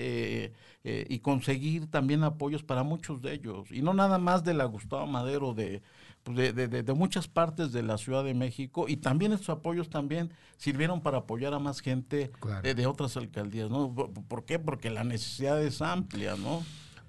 y 0.84 1.18
conseguir 1.20 1.90
también 1.90 2.22
apoyos 2.24 2.62
para 2.62 2.82
muchos 2.84 3.20
de 3.22 3.34
ellos. 3.34 3.68
Y 3.72 3.82
no 3.82 3.92
nada 3.92 4.18
más 4.18 4.44
de 4.44 4.54
la 4.54 4.64
Gustavo 4.66 5.06
Madero, 5.06 5.52
de, 5.54 5.82
de, 6.24 6.52
de- 6.52 6.68
de- 6.68 6.82
de 6.82 6.92
muchas 6.94 7.28
partes 7.28 7.72
de 7.72 7.82
la 7.82 7.98
Ciudad 7.98 8.22
de 8.24 8.34
México 8.34 8.86
y 8.88 8.96
también 8.98 9.32
estos 9.32 9.48
apoyos 9.50 9.90
también 9.90 10.30
sirvieron 10.56 11.00
para 11.02 11.18
apoyar 11.18 11.52
a 11.54 11.58
más 11.58 11.80
gente 11.80 12.30
Claro. 12.40 12.62
de, 12.62 12.74
de 12.74 12.86
otras 12.86 13.16
alcaldías, 13.16 13.70
¿no? 13.70 13.92
¿Por, 13.94 14.12
por 14.12 14.44
qué? 14.44 14.58
Porque 14.58 14.90
la 14.90 15.04
necesidad 15.04 15.62
es 15.62 15.82
amplia, 15.82 16.36
¿no? 16.36 16.62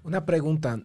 Una 0.04 0.26
pregunta. 0.26 0.80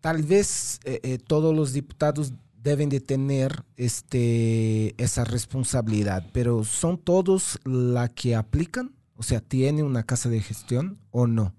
Tal 0.00 0.22
vez 0.22 0.80
eh, 0.84 1.00
eh, 1.02 1.18
todos 1.18 1.54
los 1.54 1.72
diputados 1.72 2.32
deben 2.62 2.88
de 2.88 3.00
tener 3.00 3.64
este, 3.76 4.94
esa 5.02 5.24
responsabilidad, 5.24 6.26
pero 6.32 6.64
¿son 6.64 6.98
todos 6.98 7.58
la 7.64 8.08
que 8.08 8.34
aplican? 8.34 8.94
O 9.16 9.22
sea, 9.22 9.40
¿tiene 9.40 9.82
una 9.82 10.02
casa 10.02 10.28
de 10.28 10.40
gestión 10.40 10.98
o 11.10 11.26
no? 11.26 11.54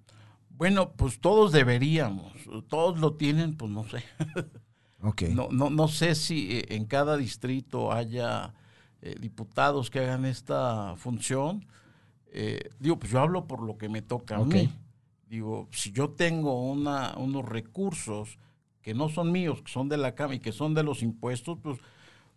Bueno, 0.49 0.91
pues 0.93 1.19
todos 1.19 1.51
deberíamos, 1.51 2.33
todos 2.67 2.99
lo 2.99 3.13
tienen, 3.15 3.55
pues 3.55 3.71
no 3.71 3.83
sé. 3.85 4.03
Ok. 5.05 5.23
No, 5.23 5.49
no, 5.51 5.69
no 5.69 5.87
sé 5.87 6.15
si 6.15 6.57
eh, 6.59 6.65
en 6.75 6.85
cada 6.85 7.17
distrito 7.17 7.91
haya 7.91 8.53
eh, 9.01 9.15
diputados 9.19 9.89
que 9.89 9.99
hagan 9.99 10.25
esta 10.25 10.95
función. 10.97 11.65
Eh, 12.31 12.69
digo, 12.79 12.99
pues 12.99 13.11
yo 13.11 13.19
hablo 13.21 13.47
por 13.47 13.61
lo 13.63 13.77
que 13.77 13.89
me 13.89 14.01
toca 14.01 14.37
a 14.37 14.39
Ok. 14.41 14.55
mí. 14.55 14.69
Digo, 15.29 15.67
si 15.71 15.91
yo 15.91 16.09
tengo 16.11 16.61
una, 16.71 17.15
unos 17.17 17.45
recursos 17.45 18.37
que 18.81 18.93
no 18.93 19.09
son 19.09 19.31
míos, 19.31 19.61
que 19.63 19.71
son 19.71 19.89
de 19.89 19.97
la 19.97 20.15
Cámara 20.15 20.35
y 20.35 20.39
que 20.39 20.51
son 20.51 20.73
de 20.75 20.83
los 20.83 21.01
impuestos, 21.03 21.57
pues, 21.61 21.79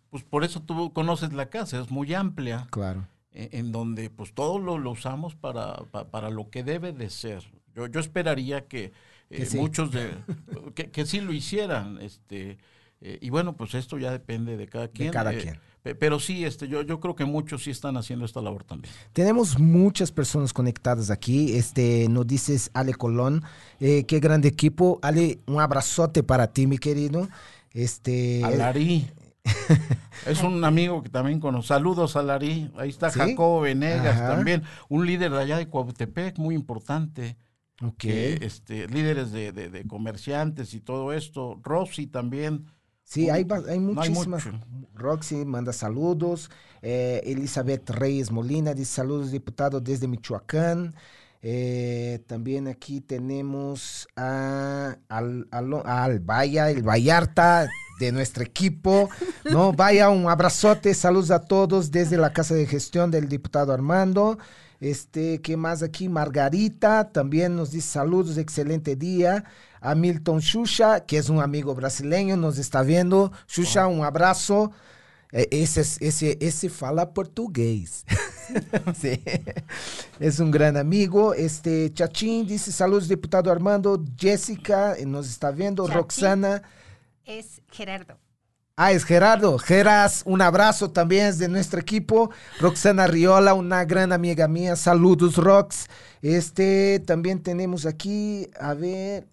pues 0.09 0.23
por 0.23 0.43
eso 0.43 0.61
tú 0.61 0.91
conoces 0.93 1.33
la 1.33 1.49
casa, 1.49 1.79
es 1.81 1.91
muy 1.91 2.13
amplia, 2.13 2.67
Claro. 2.71 3.07
eh, 3.31 3.49
en 3.53 3.71
donde 3.71 4.09
pues 4.09 4.33
todo 4.33 4.59
lo, 4.59 4.77
lo 4.77 4.91
usamos 4.91 5.35
para, 5.35 5.75
pa- 5.91 6.09
para 6.09 6.29
lo 6.29 6.49
que 6.49 6.63
debe 6.63 6.93
de 6.93 7.09
ser. 7.09 7.43
Yo, 7.75 7.87
yo 7.87 7.99
esperaría 7.99 8.67
que, 8.67 8.91
eh, 9.29 9.45
sí. 9.45 9.57
muchos 9.57 9.91
de 9.91 10.11
que, 10.75 10.89
que 10.91 11.05
sí 11.05 11.21
lo 11.21 11.33
hicieran, 11.33 11.99
este 12.01 12.57
eh, 13.01 13.17
y 13.21 13.29
bueno 13.29 13.55
pues 13.55 13.75
esto 13.75 13.97
ya 13.97 14.11
depende 14.11 14.57
de 14.57 14.67
cada 14.67 14.87
quien. 14.89 15.11
cada 15.11 15.33
eh, 15.33 15.37
quien. 15.37 15.59
pe- 15.83 15.95
Pero 15.95 16.19
sí, 16.19 16.43
este, 16.43 16.67
yo, 16.67 16.81
yo 16.81 16.99
creo 16.99 17.15
que 17.15 17.23
muchos 17.25 17.63
sí 17.63 17.71
están 17.71 17.95
haciendo 17.95 18.25
esta 18.25 18.41
labor 18.41 18.65
también. 18.65 18.93
Tenemos 19.13 19.57
muchas 19.57 20.11
personas 20.11 20.51
conectadas 20.51 21.09
aquí. 21.09 21.53
Este, 21.55 22.07
nos 22.09 22.27
dices 22.27 22.71
Ale 22.73 22.93
Colón, 22.93 23.43
eh, 23.79 24.03
qué 24.05 24.19
grande 24.19 24.49
equipo. 24.49 24.99
Ale, 25.01 25.39
un 25.47 25.61
abrazote 25.61 26.23
para 26.23 26.47
ti, 26.51 26.67
mi 26.67 26.77
querido. 26.77 27.29
Este, 27.71 28.43
Alarí. 28.43 29.07
Es 30.25 30.43
un 30.43 30.63
amigo 30.65 31.01
que 31.01 31.07
también 31.09 31.39
conoce. 31.39 31.69
Saludos, 31.69 32.17
Alarí. 32.17 32.69
Ahí 32.77 32.89
está 32.89 33.09
¿Sí? 33.09 33.19
Jacobo 33.19 33.61
Venegas 33.61 34.17
Ajá. 34.17 34.35
también, 34.35 34.63
un 34.89 35.05
líder 35.05 35.31
de 35.31 35.39
allá 35.39 35.57
de 35.57 35.67
Cuautepec, 35.69 36.37
muy 36.37 36.53
importante. 36.55 37.37
Ok. 37.81 37.95
que, 37.97 38.39
este, 38.41 38.87
líderes 38.87 39.31
de, 39.31 39.51
de- 39.51 39.69
de 39.69 39.87
comerciantes 39.87 40.73
y 40.73 40.81
todo 40.81 41.13
esto. 41.13 41.59
Rosy 41.63 42.07
también. 42.07 42.65
Sí, 43.03 43.29
hay, 43.29 43.41
hay 43.67 43.79
No 43.79 44.01
hay 44.01 44.09
muchísimas. 44.11 44.43
Roxy 44.93 45.43
manda 45.45 45.73
saludos. 45.73 46.51
Eh, 46.81 47.21
Elizabeth 47.25 47.89
Reyes 47.89 48.31
Molina 48.31 48.73
dice 48.73 48.93
saludos, 48.93 49.31
diputado 49.31 49.81
desde 49.81 50.07
Michoacán. 50.07 50.93
Eh, 51.41 52.21
también 52.27 52.67
aquí 52.67 53.01
tenemos 53.01 54.07
a, 54.15 54.97
al, 55.07 55.47
Alo- 55.51 55.83
a 55.85 56.03
Albaya, 56.03 56.69
el 56.69 56.83
Vallarta 56.83 57.67
de 57.99 58.11
nuestro 58.11 58.43
equipo. 58.43 59.09
No, 59.49 59.73
vaya, 59.73 60.09
un 60.09 60.29
abrazote, 60.29 60.93
saludos 60.93 61.31
a 61.31 61.45
todos 61.45 61.91
desde 61.91 62.17
la 62.17 62.31
Casa 62.33 62.55
de 62.55 62.67
Gestión 62.67 63.09
del 63.09 63.27
diputado 63.29 63.73
Armando. 63.73 64.37
Este, 64.79 65.41
¿qué 65.41 65.57
más 65.57 65.83
aquí? 65.83 66.07
Margarita 66.09 67.11
también 67.11 67.55
nos 67.55 67.71
dice 67.71 67.89
saludos, 67.89 68.37
excelente 68.37 68.95
día. 68.95 69.43
A 69.81 69.95
Milton 69.95 70.41
Xuxa, 70.41 71.05
que 71.05 71.17
es 71.17 71.29
un 71.29 71.41
amigo 71.41 71.73
brasileño, 71.75 72.35
nos 72.37 72.57
está 72.57 72.81
viendo. 72.81 73.31
Xuxa, 73.47 73.87
un 73.87 74.03
abrazo. 74.03 74.71
Eh, 75.31 75.47
Esse, 75.51 75.81
es- 75.81 76.01
esse, 76.01 76.37
esse 76.41 76.69
fala 76.69 77.13
portugués. 77.13 78.05
Sí. 78.99 79.21
Es 80.19 80.39
un 80.39 80.49
gran 80.49 80.75
amigo. 80.75 81.35
Este 81.35 81.93
Chachín 81.93 82.47
dice 82.47 82.71
saludos, 82.71 83.07
diputado 83.07 83.51
Armando. 83.51 84.03
Jessica 84.17 84.95
eh, 84.97 85.05
nos 85.05 85.29
está 85.29 85.51
viendo. 85.51 85.83
Chachín. 85.85 85.97
Roxana. 85.99 86.63
Es 87.25 87.61
Gerardo. 87.71 88.17
Ah, 88.81 88.93
es 88.93 89.03
Gerardo. 89.03 89.57
Geras, 89.57 90.23
un 90.25 90.41
abrazo 90.41 90.89
también 90.89 91.25
es 91.25 91.37
de 91.37 91.49
nuestro 91.49 91.81
equipo. 91.81 92.31
Roxana 92.61 93.07
Riola, 93.07 93.53
una 93.53 93.83
gran 93.83 94.13
amiga 94.13 94.47
mía. 94.47 94.77
Saludos, 94.77 95.35
Rox. 95.35 95.87
Este, 96.21 97.03
también 97.05 97.43
tenemos 97.43 97.85
aquí, 97.85 98.49
a 98.57 98.73
ver, 98.73 99.27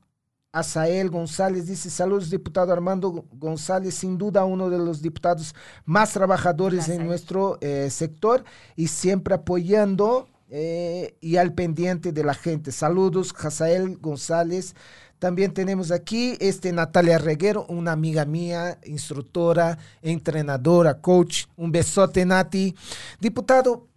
Asael 0.50 1.11
González 1.11 1.68
dice, 1.68 1.90
saludos, 1.90 2.28
diputado 2.28 2.72
Armando 2.72 3.24
González, 3.35 3.94
sin 3.94 4.18
duda 4.18 4.44
uno 4.44 4.68
de 4.68 4.78
los 4.78 5.00
diputados 5.00 5.54
más 5.85 6.12
trabajadores 6.12 6.88
en 6.88 7.06
nuestro 7.06 7.59
eh, 7.61 7.88
sector 7.88 8.42
y 8.74 8.88
siempre 8.88 9.37
apoyando 9.37 10.26
eh, 10.48 11.16
y 11.20 11.37
al 11.37 11.54
pendiente 11.54 12.11
de 12.11 12.24
la 12.24 12.35
gente. 12.35 12.72
Saludos, 12.72 13.32
Asael 13.38 13.96
González. 13.98 14.74
También 15.18 15.52
tenemos 15.55 15.90
aquí 15.90 16.37
este 16.40 16.72
Natalia 16.72 17.18
Reguero, 17.18 17.64
una 17.68 17.92
amiga 17.92 18.24
mía, 18.24 18.79
instructora, 18.85 19.79
entrenadora, 20.02 21.00
coach. 21.00 21.46
Un 21.57 21.72
besote, 21.72 22.24
Nati. 22.26 22.74
Diputado, 23.18 23.88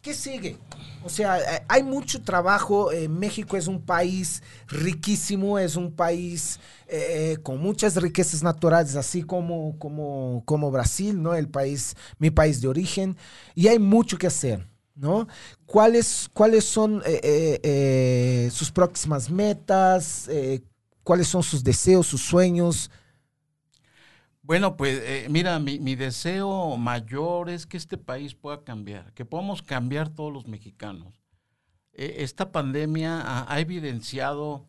¿qué 0.00 0.14
sigue? 0.14 0.56
O 1.04 1.08
sea, 1.08 1.40
eh, 1.40 1.64
hay 1.68 1.82
mucho 1.82 2.22
trabajo. 2.22 2.92
eh, 2.92 3.08
México 3.08 3.56
es 3.56 3.66
un 3.66 3.80
país 3.82 4.42
riquísimo, 4.68 5.58
es 5.58 5.74
un 5.74 5.92
país 5.92 6.60
eh, 6.86 7.38
con 7.42 7.58
muchas 7.58 7.96
riquezas 7.96 8.42
naturales, 8.42 8.94
así 8.94 9.22
como, 9.22 9.76
como, 9.78 10.42
como 10.44 10.70
Brasil, 10.70 11.20
¿no? 11.20 11.34
El 11.34 11.48
país, 11.48 11.96
mi 12.18 12.30
país 12.30 12.60
de 12.60 12.68
origen. 12.68 13.16
Y 13.56 13.66
hay 13.66 13.80
mucho 13.80 14.16
que 14.16 14.28
hacer, 14.28 14.68
¿no? 14.94 15.26
¿Cuáles, 15.66 16.28
cuáles 16.32 16.64
son 16.64 17.02
eh, 17.06 17.20
eh, 17.22 17.60
eh, 17.62 18.50
sus 18.50 18.70
próximas 18.70 19.30
metas? 19.30 20.28
¿Cuáles 21.02 21.28
son 21.28 21.42
sus 21.42 21.64
deseos, 21.64 22.06
sus 22.06 22.22
sueños? 22.22 22.90
Bueno, 24.42 24.76
pues 24.76 25.28
mira, 25.30 25.58
mi, 25.58 25.78
mi 25.78 25.94
deseo 25.94 26.76
mayor 26.76 27.48
es 27.48 27.66
que 27.66 27.76
este 27.76 27.96
país 27.96 28.34
pueda 28.34 28.64
cambiar, 28.64 29.12
que 29.14 29.24
podamos 29.24 29.62
cambiar 29.62 30.08
todos 30.08 30.32
los 30.32 30.46
mexicanos. 30.46 31.22
Eh, 31.92 32.16
esta 32.18 32.50
pandemia 32.52 33.46
ha, 33.50 33.60
evidenciado 33.60 34.66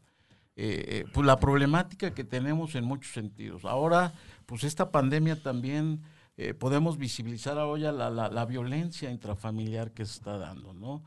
pues 0.55 1.25
la 1.25 1.39
problemática 1.39 2.13
que 2.13 2.23
tenemos 2.23 2.75
en 2.75 2.85
muchos 2.85 3.11
sentidos. 3.13 3.65
Ahora, 3.65 4.13
pues 4.45 4.63
esta 4.63 4.91
pandemia 4.91 5.41
también 5.41 6.03
eh, 6.37 6.53
podemos 6.53 6.97
visibilizar 6.97 7.57
ahora 7.59 7.91
la, 7.91 8.09
la, 8.09 8.29
la 8.29 8.45
violencia 8.45 9.11
intrafamiliar 9.11 9.91
que 9.91 10.05
se 10.05 10.13
está 10.13 10.37
dando, 10.37 10.73
¿no? 10.73 11.03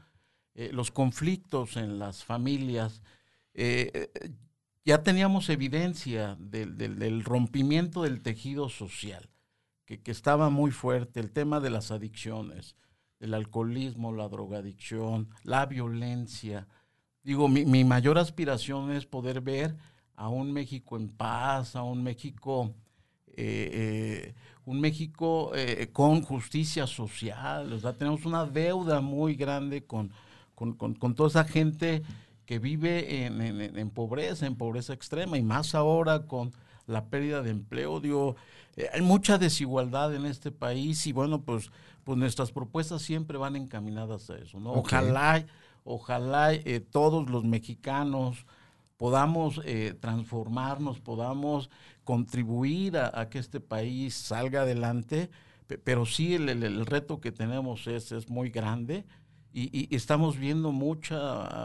Eh, 0.54 0.70
los 0.72 0.90
conflictos 0.90 1.76
en 1.76 1.98
las 1.98 2.24
familias. 2.24 3.02
Eh, 3.54 3.90
eh, 3.94 4.30
ya 4.84 5.02
teníamos 5.02 5.48
evidencia 5.50 6.36
del, 6.38 6.76
del- 6.78 6.98
del 6.98 7.24
rompimiento 7.24 8.02
del 8.02 8.22
tejido 8.22 8.68
social, 8.68 9.28
que, 9.84 10.00
que 10.00 10.12
estaba 10.12 10.48
muy 10.48 10.70
fuerte, 10.70 11.20
el 11.20 11.32
tema 11.32 11.60
de 11.60 11.70
las 11.70 11.90
adicciones, 11.90 12.76
el 13.18 13.34
alcoholismo, 13.34 14.12
la 14.12 14.28
drogadicción, 14.28 15.28
la 15.42 15.66
violencia. 15.66 16.68
Digo, 17.24 17.48
mi, 17.48 17.64
mi 17.64 17.82
mayor 17.84 18.18
aspiración 18.18 18.92
es 18.92 19.06
poder 19.06 19.40
ver 19.40 19.76
a 20.14 20.28
un 20.28 20.52
México 20.52 20.96
en 20.96 21.08
paz, 21.08 21.74
a 21.74 21.82
un 21.82 22.02
México, 22.02 22.74
eh, 23.36 24.32
eh, 24.32 24.34
un 24.64 24.80
México 24.80 25.52
eh, 25.54 25.88
con 25.92 26.22
justicia 26.22 26.86
social. 26.86 27.72
O 27.72 27.78
sea, 27.78 27.92
tenemos 27.92 28.24
una 28.26 28.44
deuda 28.46 29.00
muy 29.00 29.34
grande 29.34 29.84
con, 29.84 30.10
con, 30.54 30.72
con- 30.72 30.94
con 30.94 31.14
toda 31.14 31.28
esa 31.28 31.44
gente 31.44 32.02
que 32.46 32.58
vive 32.58 33.24
en, 33.26 33.40
en- 33.40 33.78
en 33.78 33.90
pobreza, 33.90 34.46
en 34.46 34.56
pobreza 34.56 34.92
extrema, 34.92 35.36
y 35.38 35.42
más 35.42 35.74
ahora 35.74 36.20
con 36.26 36.52
la 36.86 37.04
pérdida 37.06 37.42
de 37.42 37.50
empleo. 37.50 38.00
Digo, 38.00 38.36
eh, 38.76 38.88
hay 38.92 39.02
mucha 39.02 39.38
desigualdad 39.38 40.14
en 40.14 40.26
este 40.26 40.50
país 40.52 41.06
y 41.06 41.12
bueno, 41.12 41.42
pues, 41.42 41.70
pues 42.04 42.16
nuestras 42.18 42.52
propuestas 42.52 43.02
siempre 43.02 43.38
van 43.38 43.56
encaminadas 43.56 44.30
a 44.30 44.38
eso, 44.38 44.60
¿no? 44.60 44.72
Ojalá, 45.04 45.46
ojalá 45.84 46.54
eh, 46.54 46.80
todos 46.80 47.28
los 47.30 47.44
mexicanos 47.44 48.46
podamos 48.96 49.60
eh, 49.64 49.94
transformarnos, 50.00 51.00
podamos 51.00 51.70
contribuir 52.04 52.96
a, 52.98 53.18
a 53.20 53.28
que 53.28 53.38
este 53.38 53.60
país 53.60 54.14
salga 54.14 54.62
adelante, 54.62 55.30
pe- 55.66 55.78
pero 55.78 56.06
sí 56.06 56.34
el, 56.34 56.48
el- 56.48 56.62
el 56.64 56.86
reto 56.86 57.20
que 57.20 57.32
tenemos 57.32 57.86
es, 57.86 58.12
es 58.12 58.28
muy 58.30 58.50
grande 58.50 59.04
y, 59.52 59.86
y 59.92 59.94
estamos 59.94 60.38
viendo 60.38 60.72
mucha 60.72 61.16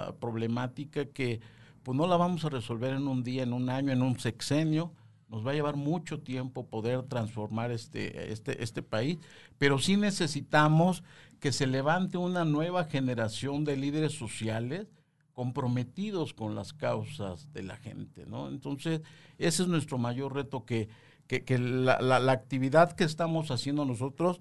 ah, 0.10 0.16
problemática 0.20 1.06
que 1.06 1.42
pues 1.84 1.98
no 1.98 2.08
la 2.08 2.16
vamos 2.18 2.46
a 2.46 2.50
resolver 2.50 2.94
en 2.94 3.08
un 3.08 3.24
día, 3.24 3.44
en 3.44 3.54
un 3.54 3.70
año, 3.70 3.92
en 3.92 4.02
un 4.04 4.20
sexenio. 4.20 4.94
Nos 5.30 5.46
va 5.46 5.52
a 5.52 5.54
llevar 5.54 5.78
mucho 5.78 6.20
tiempo 6.22 6.68
poder 6.68 7.04
transformar 7.04 7.72
este, 7.72 8.32
este, 8.34 8.62
este 8.64 8.84
país, 8.84 9.18
pero 9.58 9.80
sí 9.80 9.96
necesitamos 9.98 11.04
que 11.40 11.52
se 11.52 11.68
levante 11.68 12.18
una 12.18 12.44
nueva 12.46 12.84
generación 12.86 13.64
de 13.64 13.78
líderes 13.78 14.14
sociales 14.14 14.88
comprometidos 15.34 16.34
con 16.34 16.56
las 16.56 16.74
causas 16.74 17.52
de 17.54 17.64
la 17.64 17.78
gente, 17.78 18.26
¿no? 18.26 18.48
Entonces, 18.50 19.02
ese 19.38 19.64
es 19.64 19.70
nuestro 19.70 19.98
mayor 19.98 20.34
reto, 20.36 20.66
que, 20.66 20.90
que, 21.28 21.58
la, 21.58 22.00
la- 22.02 22.32
actividad 22.32 22.94
que 22.94 23.04
estamos 23.06 23.52
haciendo 23.52 23.86
nosotros 23.86 24.40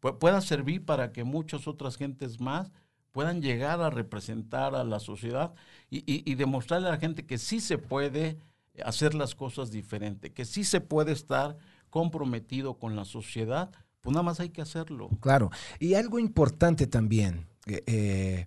pu- 0.00 0.18
pueda 0.18 0.40
servir 0.40 0.84
para 0.84 1.12
que 1.12 1.24
muchas 1.24 1.66
otras 1.68 1.96
gentes 1.96 2.40
más 2.40 2.72
puedan 3.12 3.42
llegar 3.42 3.80
a 3.80 3.90
representar 3.90 4.74
a 4.74 4.84
la 4.84 5.00
sociedad 5.00 5.52
y, 5.90 5.98
y- 5.98 6.22
y 6.30 6.34
demostrarle 6.36 6.88
a 6.88 6.92
la 6.92 6.98
gente 6.98 7.26
que 7.26 7.38
sí 7.38 7.60
se 7.60 7.76
puede 7.76 8.38
hacer 8.84 9.14
las 9.14 9.34
cosas 9.34 9.70
diferente, 9.70 10.32
que 10.32 10.44
sí 10.44 10.64
se 10.64 10.80
puede 10.80 11.12
estar 11.12 11.58
comprometido 11.90 12.78
con 12.78 12.94
la 12.96 13.04
sociedad, 13.04 13.70
pues 14.00 14.14
nada 14.14 14.22
más 14.22 14.40
hay 14.40 14.50
que 14.50 14.62
hacerlo. 14.62 15.10
Claro. 15.20 15.50
Y 15.80 15.94
algo 15.94 16.18
importante 16.18 16.86
también. 16.86 17.46
eh, 17.66 17.82
eh, 17.86 18.46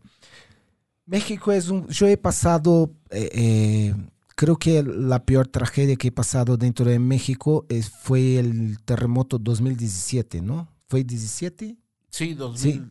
México 1.05 1.51
es 1.51 1.69
un... 1.69 1.87
Yo 1.87 2.07
he 2.07 2.17
pasado, 2.17 2.91
eh, 3.09 3.29
eh, 3.33 3.95
creo 4.35 4.55
que 4.57 4.83
la 4.83 5.23
peor 5.25 5.47
tragedia 5.47 5.95
que 5.95 6.07
he 6.09 6.11
pasado 6.11 6.57
dentro 6.57 6.85
de 6.85 6.99
México 6.99 7.65
es- 7.69 7.89
fue 7.89 8.39
el 8.39 8.77
terremoto 8.85 9.37
2017, 9.37 10.41
¿no? 10.41 10.67
¿Fue 10.87 11.03
17? 11.03 11.75
Sí, 12.09 12.33
2000. 12.33 12.73
Sí. 12.73 12.81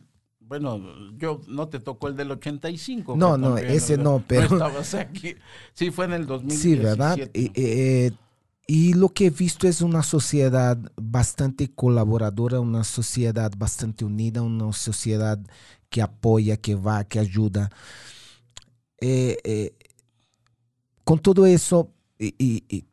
Bueno, 0.41 0.79
yo 1.17 1.41
no 1.47 1.67
te 1.69 1.79
tocó 1.79 2.09
el 2.09 2.15
del 2.15 2.29
85. 2.31 3.15
No, 3.15 3.37
no, 3.37 3.57
ese 3.57 3.97
no, 3.97 4.23
pero- 4.27 4.43
estabas 4.43 4.93
aquí. 4.93 5.35
Sí, 5.73 5.89
fue 5.89 6.05
en 6.05 6.13
el 6.13 6.25
2017. 6.27 6.75
Sí, 6.75 6.83
¿verdad? 6.83 7.17
Eh, 7.33 8.11
y 8.67 8.93
lo 8.93 9.09
que 9.09 9.25
he 9.25 9.29
visto 9.29 9.67
es 9.67 9.81
una 9.81 10.03
sociedad 10.03 10.77
bastante 10.95 11.69
colaboradora, 11.73 12.59
una 12.59 12.83
sociedad 12.83 13.51
bastante 13.57 14.05
unida, 14.05 14.41
una 14.41 14.71
sociedad 14.73 15.39
que 15.93 16.01
apoya, 16.01 16.57
que 16.57 16.75
va, 16.75 17.03
que 17.05 17.19
ayuda. 17.19 17.69
Eh, 19.01 19.37
eh, 19.43 19.73
con 21.03 21.19
todo 21.19 21.45
eso, 21.45 21.91
y- 22.19 22.35
y- 22.69 22.85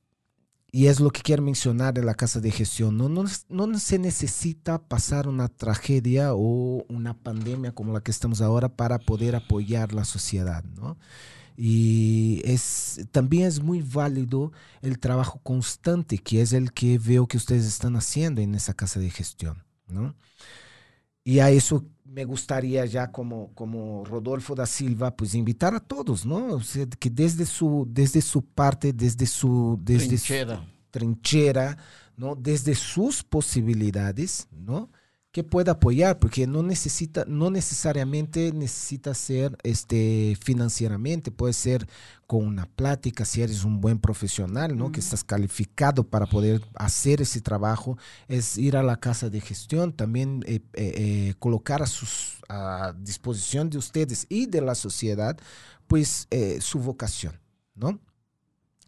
y 0.73 0.87
es 0.89 1.01
lo 1.01 1.11
que 1.11 1.23
quiero 1.23 1.43
mencionar 1.43 1.95
de 1.95 2.05
la 2.05 2.15
casa 2.15 2.41
de 2.41 2.51
gestión, 2.53 2.97
no, 2.99 3.09
no, 3.09 3.25
no 3.49 3.79
se 3.79 3.99
necesita 3.99 4.83
pasar 4.83 5.29
una 5.29 5.49
tragedia 5.49 6.35
o 6.35 6.85
una 6.89 7.15
pandemia 7.19 7.73
como 7.75 7.93
la 7.93 8.03
que 8.03 8.11
estamos 8.13 8.41
ahora 8.43 8.69
para 8.77 8.99
poder 9.01 9.37
apoyar 9.37 9.93
la 9.95 10.05
sociedad, 10.05 10.65
¿no? 10.77 10.99
Y 11.57 12.43
es, 12.45 13.01
también 13.13 13.47
es 13.49 13.63
muy 13.63 13.83
válido 13.83 14.53
el 14.83 14.99
trabajo 15.01 15.41
constante, 15.43 16.19
que 16.19 16.43
es 16.43 16.53
el 16.55 16.73
que 16.73 16.99
veo 16.99 17.29
que 17.29 17.39
ustedes 17.39 17.67
están 17.67 17.97
haciendo 17.97 18.41
en 18.43 18.55
esa 18.57 18.75
casa 18.75 19.01
de 19.01 19.11
gestión, 19.11 19.65
¿no? 19.89 20.17
Y 21.25 21.41
a 21.41 21.51
eso 21.51 21.85
me 22.11 22.25
gustaría 22.25 22.85
ya 22.87 23.13
como, 23.13 23.55
como 23.55 24.05
Rodolfo 24.05 24.55
da 24.55 24.67
Silva, 24.67 25.15
pues 25.17 25.35
invitar 25.35 25.75
a 25.75 25.81
todos, 25.81 26.27
¿no? 26.27 26.55
O 26.57 26.61
sea, 26.61 26.87
que 26.87 27.09
desde 27.09 27.47
su, 27.47 27.87
desde 27.89 28.21
su 28.21 28.43
parte, 28.45 28.93
desde 28.93 29.27
su, 29.27 29.79
desde 29.81 30.19
su 30.19 30.35
Trinchera. 30.35 30.67
trinchera, 30.91 31.77
¿no? 32.17 32.35
Desde 32.35 32.75
sus 32.75 33.23
posibilidades, 33.23 34.49
¿no? 34.51 34.91
Que 35.33 35.45
pueda 35.45 35.73
apoyar, 35.73 36.19
porque 36.19 36.47
no 36.49 36.63
necesita, 36.65 37.25
no 37.29 37.51
necesariamente 37.51 38.53
necesita 38.53 39.15
ser 39.15 39.57
este 39.63 40.37
financieramente, 40.43 41.31
puede 41.31 41.53
ser 41.53 41.87
con 42.27 42.47
una 42.47 42.67
plática, 42.67 43.25
si 43.25 43.41
eres 43.41 43.63
un 43.63 43.81
buen 43.81 44.01
profesional, 44.01 44.77
¿no? 44.77 44.91
Que 44.91 44.99
estás 44.99 45.23
calificado 45.23 46.03
para 46.03 46.27
poder 46.27 46.61
hacer 46.75 47.21
ese 47.21 47.41
trabajo, 47.41 47.97
es 48.27 48.59
ir 48.59 48.77
a 48.77 48.83
la 48.83 48.97
casa 48.97 49.31
de 49.31 49.41
gestión, 49.41 49.93
también 49.93 50.43
eh, 50.47 50.61
eh, 50.75 50.95
eh, 50.97 51.35
colocar 51.39 51.81
a, 51.81 51.87
sus, 51.87 52.41
a 52.49 52.93
disposición 52.99 53.71
de 53.71 53.79
ustedes 53.79 54.27
y 54.29 54.47
de 54.47 54.61
la 54.61 54.75
sociedad, 54.75 55.39
pues 55.87 56.27
su 56.61 56.81
vocación, 56.81 57.39
¿no? 57.75 58.01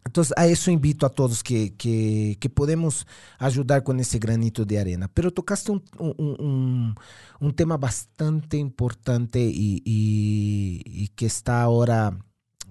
Entonces, 0.05 0.33
a 0.37 0.45
eso 0.47 0.69
invito 0.69 1.05
a 1.05 1.09
todos 1.09 1.43
que, 1.43 1.75
que, 1.75 2.37
que 2.39 2.49
podemos 2.49 3.07
ayudar 3.39 3.83
con 3.83 3.99
ese 3.99 4.19
granito 4.19 4.65
de 4.65 4.79
arena. 4.79 5.09
Pero 5.13 5.31
tocaste 5.31 5.71
un, 5.71 5.83
un- 5.97 6.35
un- 6.39 6.95
un 7.39 7.53
tema 7.55 7.77
bastante 7.77 8.57
importante 8.57 9.39
y, 9.39 9.81
y- 9.85 10.81
y 10.85 11.07
que 11.09 11.25
está 11.25 11.61
ahora 11.61 12.17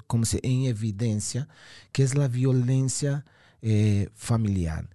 como 0.06 0.24
se, 0.26 0.40
en 0.42 0.64
evidencia, 0.64 1.48
que 1.90 2.02
es 2.02 2.14
la 2.14 2.28
violencia 2.28 3.24
eh, 3.62 4.08
familiar. 4.14 4.88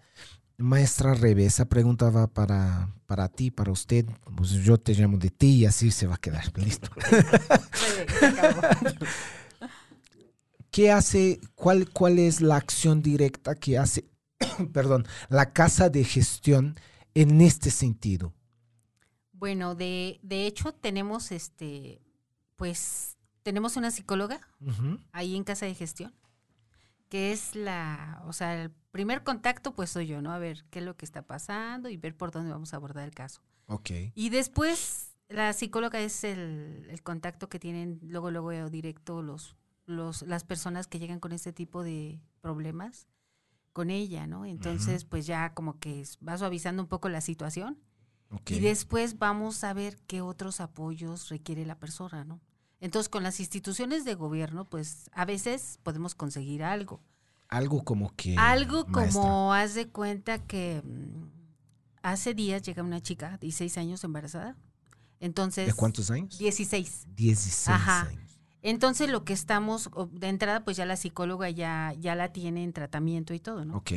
Maestra 0.60 1.14
Revesa 1.14 1.66
preguntaba 1.66 2.28
para, 2.28 2.90
para 3.06 3.28
ti, 3.30 3.52
para 3.52 3.72
usted, 3.72 4.06
pues 4.36 4.52
yo 4.52 4.78
te 4.80 4.94
llamo 4.94 5.18
de 5.18 5.30
ti 5.30 5.50
y 5.56 5.66
así 5.66 5.92
se 5.92 6.08
va 6.08 6.16
a 6.16 6.20
quedar. 6.20 6.52
Listo. 6.58 6.90
¿Qué 10.78 10.92
hace, 10.92 11.42
cuál, 11.56 11.90
cuál 11.90 12.20
es 12.20 12.40
la 12.40 12.56
acción 12.56 13.02
directa 13.02 13.56
que 13.56 13.80
hace, 13.80 14.06
perdón, 14.74 15.08
la 15.28 15.52
casa 15.52 15.90
de 15.90 16.04
gestión 16.04 16.76
en 17.16 17.42
este 17.42 17.72
sentido? 17.72 18.36
Bueno, 19.32 19.74
de, 19.74 20.20
de 20.22 20.46
hecho 20.46 20.76
tenemos 20.76 21.32
este, 21.32 22.00
pues, 22.58 23.18
tenemos 23.42 23.76
una 23.76 23.90
psicóloga 23.90 24.40
ahí 25.14 25.36
en 25.36 25.44
casa 25.44 25.66
de 25.66 25.74
gestión, 25.74 26.14
que 27.10 27.32
es 27.32 27.56
la, 27.56 28.22
o 28.28 28.34
sea, 28.34 28.62
el 28.62 28.70
primer 28.92 29.24
contacto 29.24 29.74
pues 29.74 29.90
soy 29.90 30.06
yo, 30.06 30.22
¿no? 30.22 30.32
A 30.32 30.38
ver 30.38 30.64
qué 30.70 30.78
es 30.78 30.86
lo 30.86 30.96
que 30.96 31.06
está 31.06 31.24
pasando 31.24 31.90
y 31.90 31.98
ver 31.98 32.16
por 32.16 32.30
dónde 32.30 32.52
vamos 32.52 32.76
a 32.76 32.78
abordar 32.78 33.04
el 33.04 33.16
caso. 33.16 33.42
Ok. 33.66 33.90
Y 34.14 34.30
después 34.30 35.16
la 35.28 35.54
psicóloga 35.54 36.00
es 36.02 36.24
el, 36.24 36.86
el 36.92 37.02
contacto 37.02 37.50
que 37.50 37.58
tienen 37.58 38.00
luego, 38.04 38.30
luego 38.30 38.70
directo 38.70 39.24
los, 39.24 39.56
los, 39.88 40.22
las 40.22 40.44
personas 40.44 40.86
que 40.86 41.00
llegan 41.00 41.20
con 41.20 41.32
este 41.32 41.52
tipo 41.52 41.84
de 41.84 42.22
problemas 42.42 43.08
con 43.74 43.90
ella, 43.90 44.28
¿no? 44.28 44.46
Entonces, 44.46 45.06
pues 45.06 45.26
ya 45.26 45.54
como 45.54 45.80
que 45.80 46.04
va 46.28 46.38
suavizando 46.38 46.84
un 46.84 46.90
poco 46.90 47.10
la 47.10 47.22
situación 47.22 47.80
y 48.48 48.60
después 48.60 49.18
vamos 49.18 49.64
a 49.64 49.74
ver 49.74 49.98
qué 50.08 50.22
otros 50.22 50.60
apoyos 50.62 51.30
requiere 51.30 51.66
la 51.66 51.80
persona, 51.80 52.26
¿no? 52.26 52.42
Entonces, 52.80 53.10
con 53.10 53.24
las 53.24 53.40
instituciones 53.40 54.06
de 54.06 54.16
gobierno, 54.16 54.66
pues 54.66 55.10
a 55.14 55.26
veces 55.26 55.80
podemos 55.84 56.16
conseguir 56.16 56.64
algo. 56.64 57.02
Algo 57.50 57.84
como 57.84 58.14
que. 58.16 58.36
Algo 58.38 58.86
maestra. 58.88 59.22
como, 59.22 59.54
haz 59.54 59.74
de 59.74 59.88
cuenta 59.88 60.40
que 60.46 60.82
mm, 60.84 61.30
hace 62.04 62.34
días 62.34 62.62
llega 62.62 62.84
una 62.84 63.02
chica, 63.02 63.38
16 63.38 63.78
años 63.78 64.04
embarazada. 64.04 64.58
Entonces, 65.20 65.66
¿De 65.66 65.74
cuántos 65.74 66.12
años? 66.12 66.38
16. 66.38 67.08
16 67.16 67.68
Ajá. 67.70 68.02
años. 68.02 68.27
Entonces, 68.62 69.10
lo 69.10 69.24
que 69.24 69.34
estamos, 69.34 69.90
de 70.12 70.28
entrada, 70.30 70.64
pues 70.64 70.78
ya 70.78 70.86
la 70.86 70.96
psicóloga 70.96 71.50
ya, 71.50 71.94
ya 72.00 72.16
la 72.16 72.32
tiene 72.34 72.64
en 72.64 72.74
tratamiento 72.74 73.34
y 73.34 73.40
todo, 73.40 73.66
¿no? 73.66 73.78
Ok. 73.78 73.92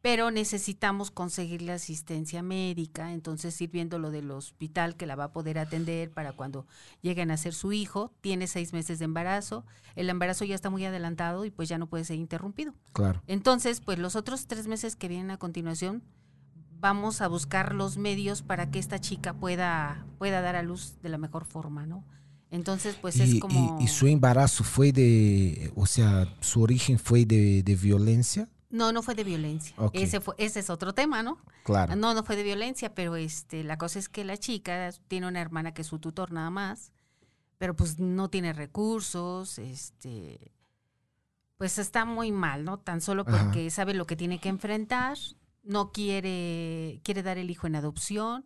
pero 0.00 0.30
necesitamos 0.30 1.10
conseguirle 1.10 1.72
asistencia 1.72 2.42
médica, 2.42 3.12
entonces 3.14 3.58
ir 3.62 3.70
viendo 3.70 3.98
lo 3.98 4.10
del 4.10 4.30
hospital 4.32 4.96
que 4.96 5.06
la 5.06 5.16
va 5.16 5.24
a 5.24 5.32
poder 5.32 5.58
atender 5.58 6.10
para 6.10 6.32
cuando 6.32 6.66
lleguen 7.00 7.30
a 7.30 7.38
ser 7.38 7.54
su 7.54 7.72
hijo, 7.72 8.12
tiene 8.20 8.46
seis 8.46 8.74
meses 8.74 8.98
de 8.98 9.06
embarazo, 9.06 9.64
el 9.96 10.10
embarazo 10.10 10.44
ya 10.44 10.54
está 10.54 10.68
muy 10.68 10.84
adelantado 10.84 11.46
y 11.46 11.50
pues 11.50 11.70
ya 11.70 11.78
no 11.78 11.86
puede 11.86 12.04
ser 12.04 12.18
interrumpido. 12.18 12.74
Claro. 12.92 13.22
Entonces, 13.26 13.80
pues 13.80 13.98
los 13.98 14.14
otros 14.14 14.46
tres 14.46 14.66
meses 14.66 14.94
que 14.94 15.08
vienen 15.08 15.30
a 15.30 15.38
continuación, 15.38 16.02
vamos 16.80 17.22
a 17.22 17.28
buscar 17.28 17.74
los 17.74 17.96
medios 17.96 18.42
para 18.42 18.70
que 18.70 18.78
esta 18.78 18.98
chica 18.98 19.32
pueda, 19.32 20.04
pueda 20.18 20.42
dar 20.42 20.54
a 20.54 20.62
luz 20.62 21.00
de 21.00 21.08
la 21.08 21.16
mejor 21.16 21.46
forma, 21.46 21.86
¿no? 21.86 22.04
Entonces, 22.54 22.96
pues 23.00 23.16
y, 23.16 23.22
es 23.22 23.34
y- 23.34 23.40
como... 23.40 23.80
y 23.80 23.88
su 23.88 24.06
embarazo 24.06 24.62
fue 24.62 24.92
de. 24.92 25.72
O 25.74 25.86
sea, 25.86 26.32
su 26.40 26.62
origen 26.62 27.00
fue 27.00 27.24
de, 27.26 27.64
de 27.64 27.74
violencia. 27.74 28.48
No, 28.70 28.92
no 28.92 29.02
fue 29.02 29.14
de 29.16 29.24
violencia. 29.24 29.74
Ese, 29.92 30.20
fue, 30.20 30.34
ese 30.38 30.60
es 30.60 30.70
otro 30.70 30.92
tema, 30.94 31.22
¿no? 31.22 31.38
Claro. 31.64 31.96
No, 31.96 32.14
no 32.14 32.22
fue 32.22 32.36
de 32.36 32.44
violencia, 32.44 32.94
pero 32.94 33.16
este, 33.16 33.64
la 33.64 33.76
cosa 33.76 33.98
es 33.98 34.08
que 34.08 34.22
la 34.24 34.36
chica 34.36 34.90
tiene 35.08 35.26
una 35.26 35.40
hermana 35.40 35.74
que 35.74 35.82
es 35.82 35.88
su 35.88 35.98
tutor 35.98 36.30
nada 36.32 36.50
más, 36.50 36.92
pero 37.58 37.74
pues 37.74 37.98
no 37.98 38.30
tiene 38.30 38.52
recursos, 38.52 39.58
este, 39.58 40.52
pues 41.56 41.78
está 41.78 42.04
muy 42.04 42.30
mal, 42.32 42.64
¿no? 42.64 42.78
Tan 42.78 43.00
solo 43.00 43.24
Ajá. 43.26 43.44
porque 43.44 43.70
sabe 43.70 43.94
lo 43.94 44.06
que 44.06 44.16
tiene 44.16 44.38
que 44.40 44.48
enfrentar, 44.48 45.18
no 45.62 45.90
quiere, 45.92 47.00
quiere 47.04 47.22
dar 47.22 47.38
el 47.38 47.50
hijo 47.50 47.66
en 47.66 47.76
adopción, 47.76 48.44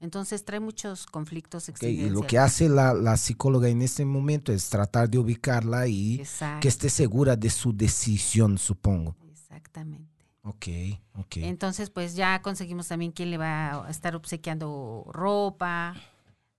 Entonces 0.00 0.44
trae 0.44 0.60
muchos 0.60 1.06
conflictos 1.06 1.68
Ok, 1.68 1.82
y 1.82 2.08
lo 2.08 2.22
que 2.22 2.38
hace 2.38 2.70
la, 2.70 2.94
la 2.94 3.18
psicóloga 3.18 3.68
en 3.68 3.82
este 3.82 4.04
momento 4.06 4.50
es 4.50 4.70
tratar 4.70 5.10
de 5.10 5.18
ubicarla 5.18 5.86
y 5.86 6.20
Exacto, 6.20 6.60
que 6.60 6.68
esté 6.68 6.88
segura 6.88 7.36
de 7.36 7.50
su 7.50 7.74
decisión, 7.74 8.56
supongo. 8.56 9.14
Exactamente. 9.30 10.08
Ok, 10.42 10.66
ok. 11.18 11.36
Entonces, 11.36 11.90
pues 11.90 12.14
ya 12.14 12.40
conseguimos 12.40 12.88
también 12.88 13.12
quién 13.12 13.30
le 13.30 13.36
va 13.36 13.86
a 13.86 13.90
estar 13.90 14.16
obsequiando 14.16 15.04
ropa 15.12 15.94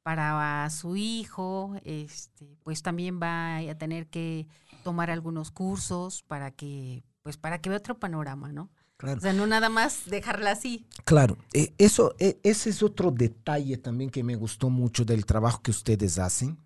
para 0.04 0.70
su 0.70 0.96
hijo. 0.96 1.76
Este, 1.84 2.58
pues 2.64 2.84
también 2.84 3.20
va 3.20 3.58
a 3.58 3.76
tener 3.76 4.08
que 4.08 4.48
tomar 4.84 5.10
algunos 5.10 5.50
cursos 5.50 6.22
para 6.24 6.52
que, 6.52 7.04
pues 7.24 7.38
para 7.38 7.60
que 7.60 7.70
vea 7.70 7.80
otro 7.80 8.00
panorama, 8.00 8.52
¿no? 8.52 8.70
Claro. 9.02 9.18
O 9.18 9.22
sea, 9.22 9.34
no 9.34 9.48
nada 9.48 9.68
más 9.68 10.06
dejarla 10.06 10.52
así. 10.52 10.86
Claro, 11.06 11.36
eh, 11.54 11.74
eso, 11.80 12.14
eh, 12.20 12.40
ese 12.44 12.70
es 12.70 12.84
otro 12.84 13.10
detalle 13.10 13.78
también 13.78 14.12
que 14.12 14.24
me 14.24 14.36
gustó 14.36 14.70
mucho 14.70 15.06
del 15.06 15.26
trabajo 15.26 15.64
que 15.64 15.72
ustedes 15.72 16.20
hacen. 16.20 16.60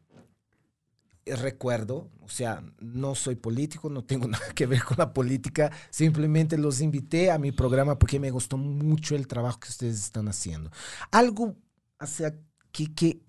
Eh, 1.23 1.37
Recuerdo, 1.37 2.09
o 2.21 2.27
sea, 2.27 2.61
no 2.81 3.15
soy 3.15 3.35
político, 3.35 3.89
no 3.89 4.03
tengo 4.03 4.27
nada 4.27 4.45
que 4.53 4.65
ver 4.65 4.83
con 4.83 4.97
la 4.97 5.13
política, 5.13 5.71
simplemente 5.89 6.57
los 6.57 6.81
invité 6.81 7.31
a 7.31 7.37
mi 7.37 7.53
programa 7.53 7.97
porque 7.97 8.19
me 8.19 8.31
gustó 8.31 8.57
mucho 8.57 9.15
el 9.15 9.27
trabajo 9.27 9.61
que 9.61 9.69
ustedes 9.69 9.95
están 9.95 10.27
haciendo. 10.27 10.71
Algo, 11.11 11.55
o 12.01 12.05
sea, 12.05 12.35
que, 12.73 12.93
que 12.93 13.21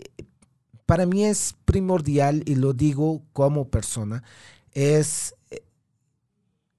para 0.84 1.06
mí 1.06 1.24
es 1.24 1.54
primordial 1.64 2.42
y 2.44 2.56
lo 2.56 2.72
digo 2.72 3.22
como 3.32 3.68
persona, 3.68 4.24
es 4.72 5.32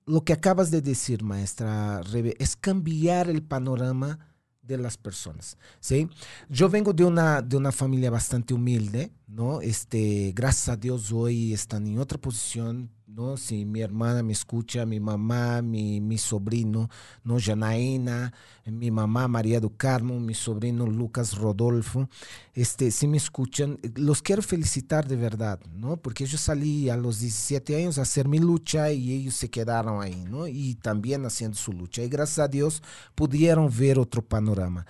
lo 0.08 0.24
que 0.24 0.34
acabas 0.34 0.72
de 0.72 0.82
decir, 0.82 1.22
maestra 1.22 2.02
Rebe, 2.02 2.36
es 2.40 2.56
cambiar 2.56 3.30
el 3.30 3.44
panorama 3.44 4.20
de 4.62 4.78
las 4.78 4.98
personas, 4.98 5.58
¿sí? 5.80 6.10
Yo 6.50 6.70
vengo 6.70 6.94
de 6.94 7.04
una, 7.04 7.42
de 7.42 7.58
una 7.58 7.72
familia 7.72 8.10
bastante 8.10 8.54
humilde, 8.54 9.12
¿no? 9.28 9.62
Este, 9.62 10.32
gracias 10.34 10.70
a 10.70 10.78
Dios 10.78 11.12
hoy 11.12 11.54
están 11.54 11.88
en 11.88 12.00
otra 12.00 12.18
posición, 12.18 12.90
¿no? 13.18 13.36
Si 13.36 13.66
mi 13.66 13.82
hermana 13.82 14.22
me 14.22 14.32
escucha, 14.32 14.86
mi 14.86 15.00
mamá, 15.00 15.64
mi, 15.64 16.00
mi 16.00 16.20
sobrino, 16.20 16.88
¿no? 17.24 17.38
Janaína, 17.40 18.32
mi 18.66 18.92
mamá 18.92 19.28
María 19.28 19.60
do 19.60 19.76
Carmo, 19.76 20.20
mi 20.20 20.36
sobrino 20.36 20.86
Lucas 20.86 21.36
Rodolfo, 21.36 22.10
este, 22.54 22.92
si 22.92 23.08
me 23.08 23.18
escuchan, 23.18 23.80
los 23.96 24.22
quiero 24.22 24.44
felicitar 24.44 25.08
de 25.08 25.16
verdad, 25.16 25.60
¿no? 25.74 25.98
Porque 25.98 26.28
yo 26.28 26.38
salí 26.38 26.90
a 26.92 26.96
los 26.96 27.20
17 27.20 27.76
años 27.76 27.98
a 27.98 28.04
hacer 28.04 28.28
mi 28.28 28.38
lucha 28.38 28.92
y 28.92 29.12
ellos 29.14 29.34
se 29.34 29.50
quedaron 29.50 30.04
ahí, 30.04 30.24
¿no? 30.30 30.48
Y 30.48 30.76
también 30.76 31.26
haciendo 31.26 31.58
su 31.58 31.74
lucha. 31.74 32.04
Y 32.04 32.10
gracias 32.10 32.38
a 32.38 32.48
Dios 32.48 32.84
pudieron 33.16 33.72
ver 33.76 33.98
otro 33.98 34.22
panorama. 34.22 34.86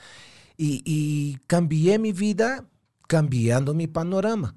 Y, 0.57 0.81
y 0.85 1.37
cambié 1.47 1.97
mi 1.97 2.11
vida 2.11 2.65
cambiando 3.07 3.73
mi 3.73 3.87
panorama. 3.87 4.53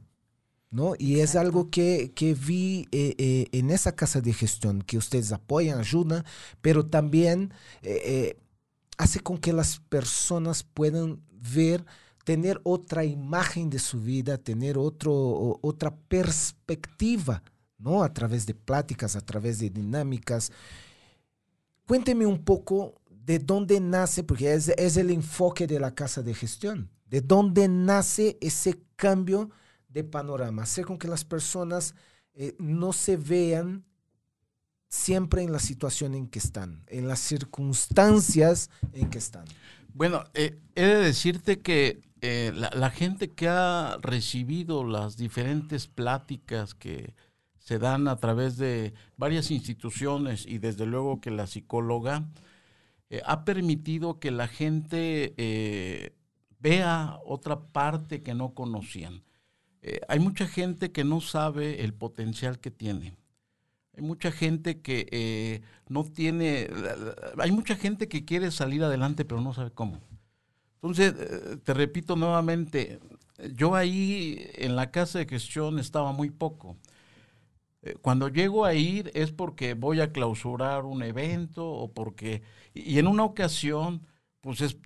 ¿No? 0.71 0.95
Y 0.99 1.21
es 1.21 1.35
algo 1.35 1.69
que, 1.71 2.13
que 2.15 2.35
vi 2.35 2.89
eh, 2.93 3.15
eh, 3.19 3.47
en 3.53 3.71
esa 3.71 3.93
casa 3.97 4.21
de 4.21 4.33
gestión, 4.33 4.83
que 4.83 4.99
ustedes 4.99 5.33
apoyan, 5.33 5.81
ayudan, 5.81 6.25
pero 6.61 6.87
también 6.87 7.53
eh, 7.83 8.39
hace 8.97 9.21
con 9.21 9.39
que 9.39 9.53
las 9.53 9.81
personas 9.81 10.63
puedan 10.63 11.23
ver, 11.31 11.85
tener 12.25 12.61
otra 12.63 13.05
imagen 13.05 13.69
de 13.69 13.81
su 13.81 14.01
vida, 14.01 14.39
tener 14.39 14.79
otro, 14.79 15.59
otra 15.63 15.97
perspectiva, 15.97 17.43
¿no? 17.79 18.05
A 18.05 18.13
través 18.13 18.47
de 18.47 18.55
pláticas, 18.55 19.17
a 19.17 19.21
través 19.21 19.59
de 19.59 19.71
dinámicas. 19.71 20.53
Cuénteme 21.87 22.27
un 22.27 22.45
poco 22.45 22.95
de 23.11 23.41
dónde 23.41 23.81
nace, 23.81 24.23
porque 24.23 24.53
es, 24.53 24.69
es 24.69 24.97
el 24.97 25.11
enfoque 25.11 25.67
de 25.67 25.81
la 25.81 25.95
casa 25.95 26.23
de 26.23 26.35
gestión, 26.35 26.91
de 27.07 27.23
dónde 27.23 27.67
nace 27.67 28.39
ese 28.41 28.79
cambio 28.95 29.51
de 29.91 30.05
panorama, 30.05 30.63
hacer 30.63 30.87
con 30.87 30.99
que 30.99 31.09
las 31.09 31.25
personas 31.25 31.95
eh, 32.35 32.55
no 32.59 32.93
se 32.93 33.17
vean 33.17 33.85
siempre 34.89 35.43
en 35.43 35.53
la 35.53 35.59
situación 35.59 36.15
en 36.15 36.29
que 36.29 36.39
están, 36.39 36.85
en 36.89 37.09
las 37.09 37.21
circunstancias 37.21 38.71
en 38.93 39.11
que 39.11 39.19
están. 39.19 39.45
Bueno, 39.93 40.25
eh, 40.35 40.59
he 40.75 40.85
de 40.85 40.97
decirte 40.97 41.61
que 41.61 42.01
eh, 42.21 42.53
la, 42.55 42.91
gente 42.91 43.31
que 43.31 43.49
ha 43.49 43.97
recibido 44.01 44.85
las 44.85 45.17
diferentes 45.17 45.87
pláticas 45.87 46.75
que 46.75 47.15
se 47.59 47.79
dan 47.79 48.09
a 48.09 48.17
través 48.17 48.57
de 48.57 48.95
varias 49.17 49.51
instituciones 49.51 50.47
y 50.47 50.59
desde 50.59 50.87
luego 50.87 51.21
que 51.21 51.31
la 51.31 51.47
psicóloga 51.47 52.29
ha 53.25 53.45
permitido 53.45 54.21
que 54.21 54.31
la 54.31 54.47
gente 54.47 55.35
vea 56.61 57.19
otra 57.25 57.61
parte 57.61 58.23
que 58.23 58.35
no 58.35 58.55
conocían. 58.55 59.25
Eh, 59.83 60.01
hay 60.09 60.19
mucha 60.21 60.47
gente 60.47 60.93
que 60.93 61.05
no 61.05 61.21
sabe 61.21 61.83
el 61.85 61.95
potencial 61.95 62.59
que 62.61 62.71
tiene. 62.71 63.17
Hay 63.97 64.03
mucha 64.05 64.33
gente 64.33 64.81
que 64.83 65.09
eh, 65.13 65.63
no 65.89 66.05
tiene, 66.05 66.69
hay 67.39 67.53
mucha 67.53 67.77
gente 67.77 68.09
que 68.09 68.25
quiere 68.25 68.51
salir 68.51 68.85
adelante 68.85 69.25
pero 69.25 69.41
no 69.41 69.55
sabe 69.55 69.73
cómo. 69.73 70.01
Entonces, 70.77 71.15
eh, 71.19 71.59
te 71.65 71.75
repito 71.75 72.17
nuevamente, 72.17 73.01
yo 73.55 73.75
ahí 73.77 74.47
en 74.57 74.77
la 74.77 74.91
casa 74.91 75.19
de 75.21 75.27
gestión 75.27 75.79
estaba 75.79 76.13
muy 76.13 76.31
poco. 76.31 76.77
Cuando 78.03 78.29
llego 78.29 78.65
a 78.67 78.75
ir 78.75 79.11
es 79.15 79.33
porque 79.33 79.73
voy 79.75 80.01
a 80.01 80.13
clausurar 80.13 80.85
un 80.85 81.03
evento 81.03 81.67
o 81.67 81.93
porque... 81.93 82.43
Y 82.75 82.99
en 82.99 83.07
una 83.07 83.25
ocasión, 83.25 84.07
pues 84.43 84.61
es- 84.61 84.77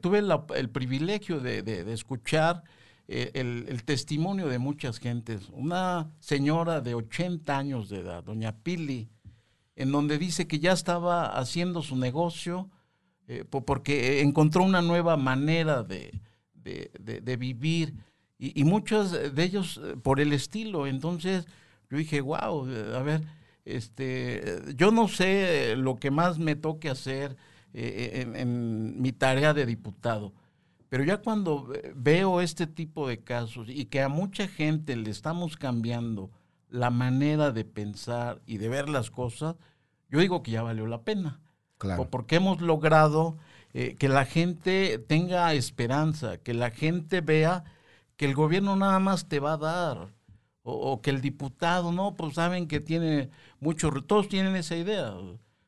tuve 0.00 0.20
el 0.56 0.70
privilegio 0.70 1.40
de 1.40 1.92
escuchar 1.92 2.62
eh, 3.08 3.30
el, 3.34 3.84
testimonio 3.84 4.48
de 4.48 4.58
muchas 4.58 4.98
gentes. 4.98 5.48
Una 5.52 6.10
señora 6.20 6.80
de 6.80 6.94
80 6.94 7.56
años 7.56 7.88
de 7.88 8.00
edad, 8.00 8.24
doña 8.24 8.56
Pili, 8.62 9.08
en 9.76 9.92
donde 9.92 10.18
dice 10.18 10.46
que 10.46 10.58
ya 10.60 10.72
estaba 10.72 11.26
haciendo 11.38 11.82
su 11.82 11.96
negocio 11.96 12.70
eh, 13.26 13.44
po- 13.48 13.64
porque 13.64 14.20
encontró 14.20 14.62
una 14.64 14.82
nueva 14.82 15.16
manera 15.16 15.82
de, 15.82 16.20
de- 16.54 16.90
de- 17.20 17.36
vivir 17.36 17.94
y, 18.38 18.58
y 18.60 18.64
muchos 18.64 19.12
de 19.12 19.42
ellos 19.42 19.80
eh, 19.82 19.96
por 20.02 20.20
el 20.20 20.32
estilo. 20.32 20.86
Entonces 20.86 21.46
yo 21.90 21.98
dije, 21.98 22.20
wow, 22.20 22.66
a 22.94 23.02
ver, 23.02 23.22
este, 23.64 24.56
eh, 24.70 24.74
yo 24.76 24.90
no 24.90 25.08
sé 25.08 25.72
eh, 25.72 25.76
lo 25.76 25.96
que 25.96 26.10
más 26.10 26.38
me 26.38 26.54
toque 26.56 26.88
hacer 26.90 27.36
eh, 27.72 28.26
en 28.36 29.00
mi 29.00 29.12
tarea 29.12 29.52
de 29.54 29.66
diputado. 29.66 30.32
Pero 30.94 31.02
ya 31.02 31.16
cuando 31.16 31.64
ve- 31.66 31.92
veo 31.96 32.40
este 32.40 32.68
tipo 32.68 33.08
de 33.08 33.18
casos 33.18 33.66
y 33.68 33.86
que 33.86 34.00
a 34.00 34.08
mucha 34.08 34.46
gente 34.46 34.94
le 34.94 35.10
estamos 35.10 35.56
cambiando 35.56 36.30
la 36.68 36.90
manera 36.90 37.50
de 37.50 37.64
pensar 37.64 38.40
y 38.46 38.58
de 38.58 38.68
ver 38.68 38.88
las 38.88 39.10
cosas, 39.10 39.56
yo 40.08 40.20
digo 40.20 40.44
que 40.44 40.52
ya 40.52 40.62
valió 40.62 40.86
la 40.86 41.02
pena. 41.02 41.40
Claro. 41.78 42.04
Po- 42.04 42.10
Porque 42.10 42.36
hemos 42.36 42.60
logrado 42.60 43.36
eh, 43.72 43.96
que 43.96 44.08
la 44.08 44.24
gente 44.24 44.98
tenga 45.00 45.52
esperanza, 45.54 46.36
que 46.38 46.54
la 46.54 46.70
gente 46.70 47.20
vea 47.20 47.64
que 48.16 48.26
el 48.26 48.34
gobierno 48.36 48.76
nada 48.76 49.00
más 49.00 49.26
te 49.26 49.40
va 49.40 49.54
a 49.54 49.58
dar, 49.58 50.14
o, 50.62 50.92
o 50.92 51.02
que 51.02 51.10
el 51.10 51.20
diputado, 51.20 51.90
no, 51.90 52.14
pues 52.14 52.34
saben 52.34 52.68
que 52.68 52.78
tiene 52.78 53.30
mucho, 53.58 53.90
todos 54.06 54.28
tienen 54.28 54.54
esa 54.54 54.76
idea. 54.76 55.12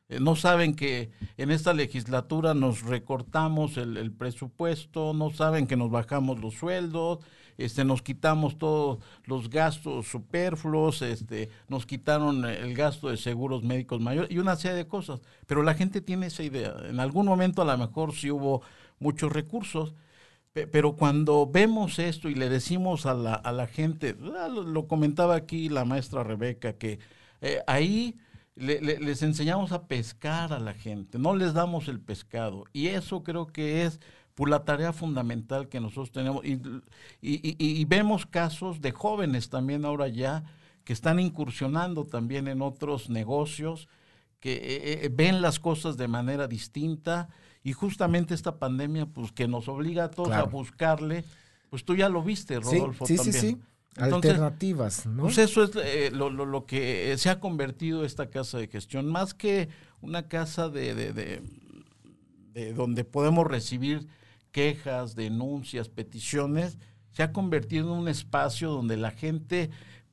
Eh, 0.09 0.19
No 0.19 0.35
saben 0.35 0.75
que 0.75 1.11
en 1.37 1.51
esta 1.51 1.73
legislatura 1.73 2.53
nos 2.53 2.81
recortamos 2.83 3.77
el, 3.77 4.11
presupuesto, 4.11 5.13
no 5.13 5.31
saben 5.31 5.67
que 5.67 5.75
nos 5.77 5.91
bajamos 5.91 6.39
los 6.39 6.55
sueldos, 6.55 7.19
este, 7.57 7.83
nos 7.83 8.01
quitamos 8.03 8.57
todos 8.57 8.99
los 9.25 9.49
gastos 9.49 10.07
superfluos, 10.07 11.01
este, 11.01 11.49
nos 11.67 11.85
quitaron 11.85 12.45
el 12.45 12.75
gasto 12.75 13.09
de 13.09 13.17
seguros 13.17 13.63
médicos 13.63 13.99
mayores 13.99 14.29
y 14.31 14.37
una 14.37 14.55
serie 14.55 14.77
de 14.77 14.87
cosas. 14.87 15.21
Pero 15.47 15.63
la 15.63 15.73
gente 15.73 16.01
tiene 16.01 16.27
esa 16.27 16.43
idea. 16.43 16.75
En 16.87 16.99
algún 16.99 17.25
momento 17.25 17.61
a 17.61 17.65
lo 17.65 17.77
mejor 17.77 18.13
sí 18.13 18.29
hubo 18.31 18.61
muchos 18.99 19.31
recursos, 19.31 19.95
pe- 20.53 20.67
pero 20.67 20.95
cuando 20.95 21.47
vemos 21.51 21.99
esto 21.99 22.29
y 22.29 22.35
le 22.35 22.49
decimos 22.49 23.05
a 23.05 23.13
la, 23.13 23.33
a 23.35 23.51
la 23.51 23.67
gente, 23.67 24.15
ah, 24.39 24.47
lo, 24.49 24.63
lo 24.63 24.87
comentaba 24.87 25.35
aquí 25.35 25.69
la 25.69 25.85
maestra 25.85 26.23
Rebeca, 26.23 26.73
que 26.73 26.99
eh, 27.41 27.61
ahí 27.67 28.15
le- 28.57 28.81
le- 28.81 28.99
les 28.99 29.21
enseñamos 29.23 29.71
a 29.71 29.87
pescar 29.87 30.51
a 30.53 30.59
la 30.59 30.73
gente, 30.73 31.17
no 31.19 31.35
les 31.35 31.53
damos 31.53 31.87
el 31.87 31.99
pescado. 31.99 32.65
Y 32.73 32.87
eso 32.87 33.23
creo 33.23 33.47
que 33.47 33.85
es 33.85 33.99
por 34.35 34.49
la 34.49 34.63
tarea 34.65 34.93
fundamental 34.93 35.67
que 35.69 35.79
nosotros 35.79 36.11
tenemos. 36.11 36.45
Y, 36.45 36.53
y- 37.21 37.55
y- 37.57 37.81
y 37.81 37.85
vemos 37.85 38.25
casos 38.25 38.81
de 38.81 38.91
jóvenes 38.91 39.49
también 39.49 39.85
ahora 39.85 40.07
ya 40.07 40.43
que 40.83 40.93
están 40.93 41.19
incursionando 41.19 42.05
también 42.05 42.47
en 42.47 42.61
otros 42.61 43.09
negocios, 43.09 43.87
que 44.39 44.53
eh, 44.53 45.05
eh, 45.05 45.09
ven 45.11 45.41
las 45.41 45.59
cosas 45.59 45.97
de 45.97 46.07
manera 46.07 46.47
distinta 46.47 47.27
y 47.63 47.73
justamente 47.73 48.33
esta 48.35 48.57
pandemia 48.59 49.05
pues 49.07 49.31
que 49.31 49.47
nos 49.47 49.67
obliga 49.67 50.05
a 50.05 50.11
todos 50.11 50.29
Claro. 50.29 50.43
a 50.45 50.49
buscarle, 50.49 51.25
pues 51.69 51.83
tú 51.83 51.95
ya 51.95 52.07
lo 52.07 52.21
viste, 52.23 52.59
Rodolfo, 52.59 53.05
sí, 53.05 53.17
sí, 53.17 53.31
también. 53.31 53.41
sí. 53.57 53.61
Entonces, 53.95 54.31
Alternativas, 54.31 55.05
¿no? 55.07 55.23
pues 55.23 55.37
eso 55.39 55.63
es 55.63 55.71
eh, 55.75 56.11
lo, 56.13 56.29
lo- 56.29 56.45
lo 56.45 56.65
que 56.65 57.15
se 57.17 57.29
ha 57.29 57.39
convertido 57.39 58.03
esta 58.05 58.29
casa 58.29 58.57
de 58.59 58.67
gestión, 58.67 59.07
más 59.07 59.33
que 59.33 59.69
una 60.01 60.27
casa 60.27 60.69
de, 60.69 60.93
de- 60.93 61.13
de- 61.13 61.41
de 62.53 62.73
donde 62.73 63.03
podemos 63.03 63.47
recibir 63.47 64.07
quejas, 64.51 65.15
denuncias, 65.15 65.89
peticiones, 65.89 66.77
se 67.11 67.23
ha 67.23 67.31
convertido 67.31 67.85
en 67.93 67.99
un 68.01 68.07
espacio 68.07 68.69
donde 68.71 68.97
la 68.97 69.11
gente 69.11 69.69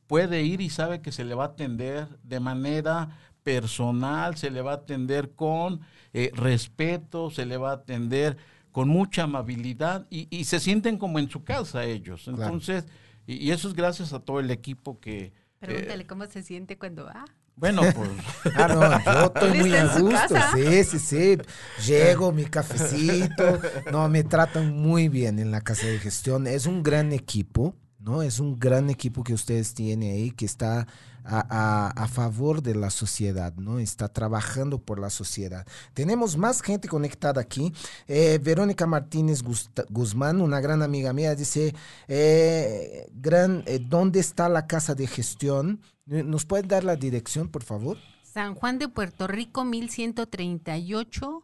puede 0.07 0.43
ir 0.43 0.61
y 0.61 0.71
sabe 0.71 1.01
que 1.03 1.13
se 1.13 1.25
le 1.25 1.35
va 1.35 1.45
a 1.45 1.49
atender 1.49 2.09
de 2.23 2.41
manera 2.41 3.19
personal, 3.43 4.37
se 4.37 4.51
le 4.51 4.63
va 4.63 4.73
a 4.73 4.77
atender 4.77 5.33
con 5.35 5.81
eh, 6.15 6.31
respeto, 6.35 7.31
se 7.31 7.45
le 7.47 7.57
va 7.59 7.71
a 7.71 7.75
atender 7.75 8.37
con 8.73 8.89
mucha 8.89 9.25
amabilidad 9.25 10.07
y, 10.11 10.27
y 10.35 10.45
se 10.45 10.61
sienten 10.61 10.97
como 10.99 11.19
en 11.19 11.29
su 11.31 11.45
casa 11.45 11.85
ellos. 11.85 12.27
Entonces, 12.29 12.87
y, 13.27 13.37
y 13.37 13.51
eso 13.53 13.69
es 13.69 13.75
gracias 13.75 14.13
a 14.13 14.21
todo 14.21 14.41
el 14.41 14.51
equipo 14.51 15.01
que... 15.01 15.33
Pregúntale 15.59 16.03
eh, 16.03 16.07
cómo 16.07 16.27
se 16.27 16.43
siente 16.43 16.77
cuando 16.79 17.07
va. 17.07 17.25
bueno, 17.57 17.83
pues 17.95 18.11
Ah, 18.55 18.69
no, 18.69 19.05
yo 19.15 19.27
estoy 19.35 19.59
muy 19.59 19.75
a 19.75 19.87
gusto. 19.99 20.35
Sí, 20.55 20.85
sí, 20.85 20.99
sí. 20.99 21.39
Llego, 21.87 22.33
mi 22.33 22.45
cafecito. 22.45 23.61
No, 23.91 24.09
me 24.09 24.25
tratan 24.25 24.73
muy 24.77 25.09
bien 25.09 25.39
en 25.39 25.51
la 25.51 25.61
casa 25.63 25.87
de 25.87 25.99
gestión. 25.99 26.47
Es 26.47 26.67
un 26.67 26.83
gran 26.83 27.13
equipo, 27.13 27.75
¿no? 27.99 28.23
Es 28.23 28.41
un 28.41 28.59
gran 28.59 28.91
equipo 28.91 29.25
que 29.25 29.33
ustedes 29.33 29.73
tienen 29.73 30.11
ahí 30.13 30.31
que 30.33 30.45
está 30.45 30.87
a, 31.25 31.47
a- 31.49 32.05
a 32.05 32.09
favor 32.09 32.63
de 32.63 32.75
la 32.75 32.91
sociedad, 32.91 33.55
¿no? 33.57 33.79
Está 33.79 34.09
trabajando 34.09 34.79
por 34.83 34.99
la 34.99 35.11
sociedad. 35.11 35.67
Tenemos 35.95 36.37
más 36.37 36.61
gente 36.63 36.87
conectada 36.89 37.41
aquí. 37.41 37.73
Eh, 38.07 38.39
Verónica 38.43 38.87
Martínez 38.87 39.43
Gusta- 39.43 39.85
Guzmán, 39.89 40.41
una 40.41 40.61
gran 40.61 40.83
amiga 40.83 41.13
mía, 41.13 41.35
dice, 41.35 41.75
eh, 42.09 43.07
gran, 43.15 43.63
eh, 43.67 43.79
¿dónde 43.81 44.21
está 44.21 44.49
la 44.49 44.67
casa 44.67 44.95
de 44.95 45.07
gestión? 45.07 45.81
¿Nos 46.07 46.45
pueden 46.45 46.69
dar 46.69 46.85
la 46.85 46.97
dirección, 46.97 47.49
por 47.49 47.63
favor? 47.65 47.97
San 48.23 48.55
Juan 48.55 48.79
de 48.79 48.89
Puerto 48.89 49.27
Rico, 49.27 49.65
1138, 49.65 51.43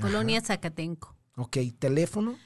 Colonia 0.00 0.40
Zacatenco. 0.40 1.16
Ok, 1.36 1.56
teléfono. 1.78 2.36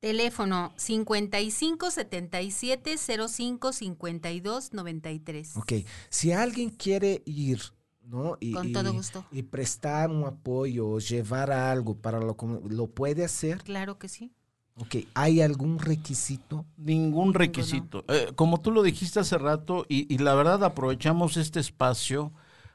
Teléfono 0.00 0.72
55 0.76 1.90
77 1.90 2.96
05 3.28 3.72
52 3.72 4.72
93. 4.72 5.56
Ok, 5.56 5.72
si 6.10 6.32
alguien 6.32 6.70
quiere 6.70 7.22
ir, 7.26 7.60
¿no? 8.02 8.36
Y, 8.40 8.52
Con 8.52 8.68
y- 8.68 8.72
todo 8.72 8.92
gusto. 8.92 9.24
Y 9.32 9.42
prestar 9.42 10.10
un 10.10 10.24
apoyo 10.24 10.88
o 10.88 10.98
llevar 11.00 11.50
algo 11.50 11.96
para 11.96 12.20
lo 12.20 12.36
lo 12.68 12.86
puede 12.88 13.24
hacer. 13.24 13.58
Claro 13.64 13.98
que 13.98 14.08
sí. 14.08 14.32
Ok, 14.78 14.96
¿hay 15.14 15.40
algún 15.40 15.78
requisito? 15.78 16.66
Ningún 16.76 17.32
requisito. 17.32 18.04
Eh, 18.08 18.32
como 18.36 18.60
tú 18.60 18.70
lo 18.70 18.82
dijiste 18.82 19.18
hace 19.20 19.38
rato, 19.38 19.86
y, 19.88 20.12
y 20.14 20.18
la 20.18 20.34
verdad 20.34 20.62
aprovechamos 20.64 21.38
este 21.38 21.60
espacio 21.60 22.30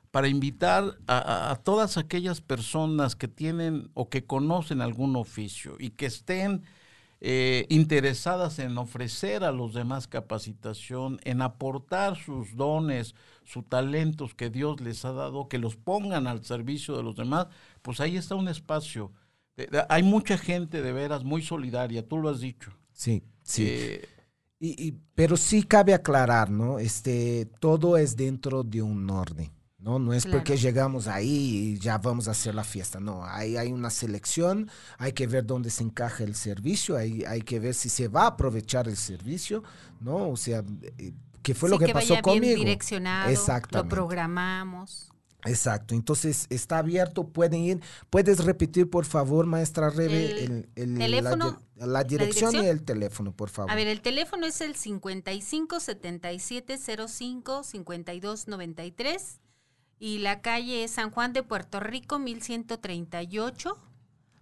para 0.09 0.27
invitar 0.27 0.97
a, 1.05 1.17
a- 1.19 1.51
a 1.51 1.55
todas 1.57 1.97
aquellas 1.97 2.41
personas 2.41 3.15
que 3.15 3.27
tienen 3.27 3.91
o 3.93 4.09
que 4.09 4.25
conocen 4.25 4.81
algún 4.81 5.15
oficio 5.15 5.75
y 5.79 5.91
que 5.91 6.07
estén 6.07 6.63
eh, 7.21 7.65
interesadas 7.69 8.59
en 8.59 8.77
ofrecer 8.77 9.43
a 9.43 9.51
los 9.51 9.73
demás 9.73 10.07
capacitación, 10.07 11.19
en 11.23 11.41
aportar 11.41 12.17
sus 12.17 12.55
dones, 12.55 13.15
sus 13.43 13.67
talentos 13.69 14.33
que 14.35 14.49
Dios 14.49 14.81
les 14.81 15.05
ha 15.05 15.11
dado, 15.13 15.47
que 15.47 15.59
los 15.59 15.75
pongan 15.75 16.27
al 16.27 16.43
servicio 16.43 16.97
de 16.97 17.03
los 17.03 17.15
demás, 17.15 17.47
pues 17.81 17.99
ahí 17.99 18.17
está 18.17 18.35
un 18.35 18.47
espacio. 18.49 19.11
Hay 19.89 20.03
mucha 20.03 20.37
gente 20.37 20.81
de 20.81 20.91
veras 20.91 21.23
muy 21.23 21.41
solidaria, 21.43 22.07
tú 22.07 22.17
lo 22.17 22.29
has 22.29 22.39
dicho. 22.41 22.71
Sí, 22.93 23.23
sí. 23.43 23.65
Eh, 23.69 24.07
Y, 24.59 24.87
y- 24.89 24.93
pero 25.15 25.37
sí 25.37 25.63
cabe 25.63 25.93
aclarar, 25.93 26.49
¿no? 26.51 26.77
Este, 26.79 27.47
todo 27.59 27.97
es 27.97 28.15
dentro 28.15 28.63
de 28.63 28.81
un 28.83 29.09
orden, 29.09 29.51
¿no? 29.81 29.99
No 29.99 30.13
es 30.13 30.23
Claro. 30.23 30.37
porque 30.39 30.57
llegamos 30.57 31.07
ahí 31.07 31.73
y 31.73 31.79
ya 31.79 31.97
vamos 31.97 32.27
a 32.27 32.31
hacer 32.31 32.53
la 32.55 32.63
fiesta, 32.63 32.99
no. 32.99 33.25
Hay, 33.25 33.57
hay 33.57 33.71
una 33.71 33.89
selección, 33.89 34.69
hay 34.97 35.13
que 35.13 35.27
ver 35.27 35.45
dónde 35.45 35.69
se 35.69 35.83
encaja 35.83 36.23
el 36.23 36.35
servicio, 36.35 36.95
hay, 36.95 37.23
hay 37.25 37.41
que 37.41 37.59
ver 37.59 37.73
si 37.73 37.89
se 37.89 38.07
va 38.07 38.23
a 38.23 38.27
aprovechar 38.27 38.87
el 38.87 38.95
servicio, 38.97 39.63
¿no? 39.99 40.29
O 40.29 40.37
sea, 40.37 40.63
eh, 40.99 41.13
¿qué 41.41 41.53
fue 41.55 41.69
Sí, 41.69 41.73
lo 41.73 41.79
que, 41.79 41.85
que 41.87 41.93
pasó 41.93 42.09
vaya 42.13 42.21
conmigo? 42.21 42.45
bien 42.45 42.55
direccionado, 42.59 43.25
lo 43.27 43.33
Exactamente. 43.33 43.89
programamos. 43.95 45.07
Exacto, 45.43 45.95
entonces 45.95 46.45
está 46.51 46.77
abierto, 46.77 47.27
pueden 47.27 47.61
ir. 47.61 47.81
¿Puedes 48.11 48.45
repetir, 48.45 48.87
por 48.91 49.05
favor, 49.05 49.47
maestra 49.47 49.89
Rebe, 49.89 50.43
El 50.43 50.51
el, 50.51 50.69
el- 50.75 50.97
teléfono, 50.99 51.59
la, 51.77 51.85
di- 51.87 51.91
la 51.91 52.03
dirección 52.03 52.51
y 52.51 52.57
dirección? 52.57 52.65
el 52.77 52.83
teléfono, 52.83 53.31
por 53.35 53.49
favor? 53.49 53.71
A 53.71 53.75
ver, 53.75 53.87
el 53.87 54.01
teléfono 54.01 54.45
es 54.45 54.61
el 54.61 54.75
55 54.75 55.79
77 55.79 56.77
05 57.07 57.63
52 57.63 58.47
93 58.47 59.39
y 60.01 60.17
la 60.17 60.41
calle 60.41 60.83
es 60.83 60.91
San 60.91 61.11
Juan 61.11 61.31
de 61.31 61.43
Puerto 61.43 61.79
Rico 61.79 62.17
1138, 62.17 63.77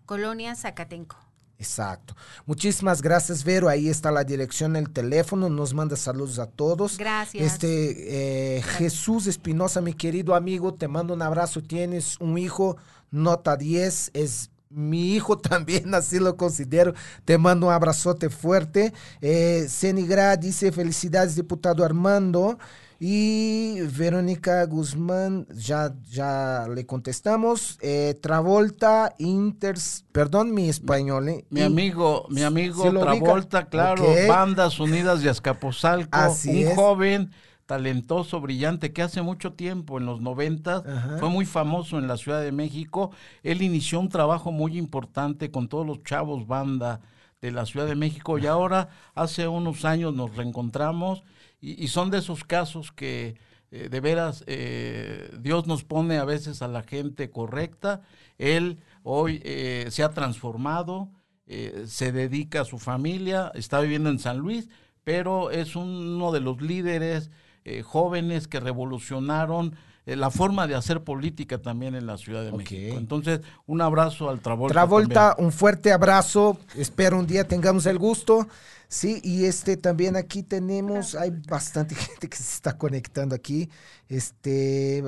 Colonia 0.06 0.56
Zacatenco. 0.56 1.18
Exacto. 1.58 2.16
Muchísimas 2.46 3.02
gracias, 3.02 3.44
Vero. 3.44 3.68
Ahí 3.68 3.90
está 3.90 4.10
la 4.10 4.24
dirección, 4.24 4.78
el 4.78 4.90
teléfono. 4.90 5.50
Nos 5.50 5.74
manda 5.74 5.98
saludos 5.98 6.40
a 6.40 6.46
todos. 6.46 6.98
Gracias. 6.98 7.44
Este 7.44 8.56
eh, 8.58 8.62
Jesús 8.62 9.28
Espinosa, 9.28 9.82
mi 9.82 9.94
querido 9.94 10.34
amigo, 10.34 10.74
te 10.74 10.88
mando 10.88 11.14
un 11.14 11.22
abrazo. 11.22 11.62
Tienes 11.62 12.16
un 12.22 12.38
hijo, 12.38 12.78
nota 13.12 13.58
10, 13.58 14.12
es 14.14 14.52
mi 14.70 15.14
hijo 15.14 15.38
también, 15.40 15.94
así 15.94 16.20
lo 16.20 16.38
considero. 16.38 16.94
Te 17.26 17.38
mando 17.38 17.68
un 17.68 17.74
abrazote 17.74 18.30
fuerte. 18.30 18.94
Eh, 19.20 19.68
Cenigra 19.68 20.38
dice: 20.38 20.72
Felicidades, 20.72 21.36
diputado 21.36 21.84
Armando. 21.84 22.58
Y 23.02 23.80
Verónica 23.98 24.66
Guzmán, 24.66 25.48
ya, 25.56 25.94
ya 26.10 26.68
le 26.74 26.86
contestamos. 26.86 27.78
Eh, 27.82 28.18
Travolta, 28.22 29.16
Inters, 29.20 30.04
perdón 30.12 30.54
mi 30.54 30.68
español. 30.68 31.30
eh, 31.30 31.46
Mi 31.50 31.62
amigo, 31.62 32.26
mi 32.30 32.44
amigo 32.44 32.84
¿Sí 32.84 32.92
lo 32.92 33.00
ubica? 33.02 33.24
Travolta, 33.24 33.66
claro. 33.70 34.04
Bandas 34.28 34.82
Unidas 34.82 35.22
de 35.24 35.30
Azcapotzalco, 35.30 36.10
Así 36.18 36.50
un 36.64 36.70
es. 36.72 36.76
joven 36.76 37.32
talentoso, 37.66 38.42
brillante, 38.42 38.92
que 38.92 39.02
hace 39.04 39.22
mucho 39.22 39.54
tiempo, 39.54 40.00
en 40.00 40.06
los 40.08 40.20
90, 40.22 40.78
Ajá. 40.78 41.18
fue 41.20 41.30
muy 41.30 41.46
famoso 41.46 42.00
en 42.00 42.08
la 42.08 42.18
Ciudad 42.18 42.42
de 42.42 42.52
México. 42.52 43.12
Él 43.44 43.62
inició 43.62 44.00
un 44.00 44.10
trabajo 44.10 44.52
muy 44.52 44.76
importante 44.78 45.52
con 45.52 45.70
todos 45.70 45.86
los 45.86 46.04
chavos 46.04 46.48
banda 46.48 47.00
de 47.42 47.52
la 47.52 47.66
Ciudad 47.68 47.86
de 47.86 47.96
México 47.96 48.38
y 48.40 48.48
ahora 48.48 48.90
hace 49.16 49.48
unos 49.48 49.86
años 49.86 50.14
nos 50.16 50.36
reencontramos 50.36 51.24
y, 51.62 51.88
son 51.90 52.10
de 52.10 52.20
esos 52.20 52.44
casos 52.44 52.92
que 52.92 53.36
eh, 53.72 53.90
de 53.90 54.00
veras 54.00 54.44
eh, 54.48 55.30
Dios 55.40 55.68
nos 55.68 55.84
pone 55.84 56.18
a 56.18 56.26
veces 56.26 56.62
a 56.62 56.68
la 56.68 56.84
gente 56.84 57.30
correcta. 57.30 58.02
Él 58.38 58.80
hoy 59.04 59.42
eh, 59.44 59.88
se 59.90 60.04
ha 60.04 60.10
transformado, 60.10 61.10
eh, 61.48 61.86
se 61.88 62.12
dedica 62.12 62.62
a 62.62 62.66
su 62.66 62.80
familia, 62.80 63.52
está 63.56 63.80
viviendo 63.82 64.10
en 64.10 64.20
San 64.20 64.38
Luis, 64.38 64.70
pero 65.04 65.52
es 65.52 65.76
uno 65.76 66.32
de 66.32 66.40
los 66.40 66.62
líderes 66.62 67.32
eh, 67.66 67.82
jóvenes 67.82 68.48
que 68.48 68.60
revolucionaron 68.60 69.76
eh, 70.10 70.16
la 70.16 70.32
forma 70.32 70.66
de 70.66 70.74
hacer 70.74 71.04
política 71.04 71.60
también 71.60 71.94
en 71.94 72.08
la 72.08 72.18
Ciudad 72.18 72.44
de. 72.44 72.52
México. 72.52 72.98
Entonces, 72.98 73.42
un 73.68 73.82
abrazo 73.82 74.30
al 74.30 74.40
Travolta. 74.40 74.74
Travolta, 74.74 75.30
también. 75.30 75.46
un 75.46 75.52
fuerte 75.52 75.92
abrazo. 75.92 76.58
Espero 76.76 77.20
un 77.20 77.28
día 77.28 77.48
tengamos 77.48 77.86
el 77.86 78.00
gusto. 78.00 78.48
Sí, 78.88 79.22
y 79.24 79.46
este 79.46 79.78
también 79.78 80.16
aquí 80.16 80.42
tenemos, 80.42 81.14
hay 81.14 81.30
bastante 81.48 81.94
gente 81.96 82.28
que 82.28 82.38
se 82.38 82.56
está 82.56 82.76
conectando 82.76 83.36
aquí. 83.36 83.70
Este. 84.08 85.04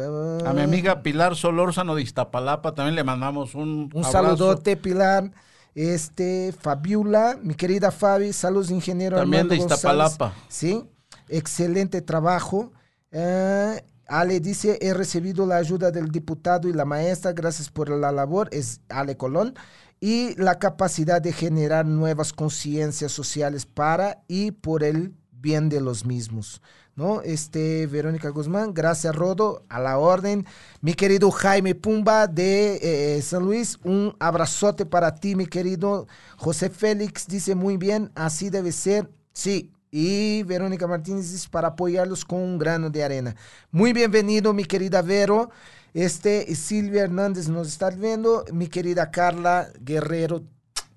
A 0.46 0.54
mi 0.54 0.62
ah, 0.62 0.64
amiga 0.64 1.02
Pilar 1.02 1.36
Solórzano 1.36 1.96
de 1.96 2.04
Iztapalapa 2.04 2.76
también 2.76 2.96
le 2.96 3.04
mandamos 3.04 3.56
un, 3.56 3.90
Un 3.92 4.06
abrazo. 4.06 4.12
saludote, 4.12 4.78
Pilar. 4.78 5.32
Este, 5.74 6.54
Fabiola, 6.60 7.40
mi 7.42 7.56
querida 7.56 7.90
Fabi, 7.90 8.34
saludos, 8.34 8.70
ingeniero. 8.70 9.18
También 9.18 9.46
Armando 9.46 9.56
de 9.56 9.60
González. 9.62 9.80
Iztapalapa. 10.12 10.36
Sí, 10.48 10.84
excelente 11.28 12.04
trabajo. 12.04 12.72
Eh, 13.12 13.84
Ale 14.12 14.42
dice, 14.42 14.78
he 14.82 14.94
recibido 14.94 15.46
la 15.46 15.56
ayuda 15.56 15.90
del 15.90 16.12
diputado 16.12 16.68
y 16.68 16.74
la 16.74 16.84
maestra, 16.84 17.32
gracias 17.32 17.70
por 17.70 17.90
la 17.90 18.12
labor, 18.12 18.50
es 18.52 18.82
Ale 18.90 19.16
Colón, 19.16 19.54
y 20.02 20.36
la 20.36 20.60
capacidad 20.60 21.22
de 21.22 21.32
generar 21.32 21.86
nuevas 21.86 22.34
conciencias 22.34 23.14
sociales 23.14 23.66
para 23.66 24.22
y 24.28 24.52
por 24.52 24.84
el 24.84 25.14
bien 25.32 25.70
de 25.70 25.80
los 25.80 26.06
mismos. 26.06 26.62
¿No? 26.94 27.22
Este, 27.22 27.88
Verónica 27.88 28.28
Guzmán, 28.28 28.74
gracias 28.74 29.16
Rodo, 29.16 29.64
a 29.70 29.80
la 29.80 29.98
orden. 29.98 30.46
Mi 30.82 30.94
querido 30.94 31.32
Jaime 31.32 31.74
Pumba 31.74 32.28
de 32.28 32.80
eh, 33.16 33.22
San 33.22 33.46
Luis, 33.46 33.80
un 33.86 34.14
abrazote 34.20 34.86
para 34.86 35.16
ti, 35.16 35.38
mi 35.38 35.46
querido 35.46 36.06
José 36.36 36.70
Félix, 36.70 37.28
dice 37.28 37.56
muy 37.56 37.78
bien, 37.78 38.12
así 38.14 38.50
debe 38.50 38.74
ser, 38.74 39.10
sí. 39.32 39.72
Y 39.92 40.44
Verónica 40.44 40.88
Martínez 40.88 41.48
para 41.50 41.68
apoyarlos 41.70 42.24
con 42.24 42.40
un 42.40 42.58
grano 42.58 42.90
de 42.90 43.04
arena. 43.04 43.36
Muy 43.72 43.92
bienvenido, 43.92 44.54
mi 44.54 44.64
querida 44.64 45.02
Vero. 45.02 45.52
Este, 45.94 46.56
Silvia 46.56 47.04
Hernández 47.04 47.50
nos 47.50 47.68
está 47.68 47.90
viendo. 47.90 48.46
Mi 48.54 48.68
querida 48.68 49.12
Carla 49.12 49.68
Guerrero, 49.82 50.44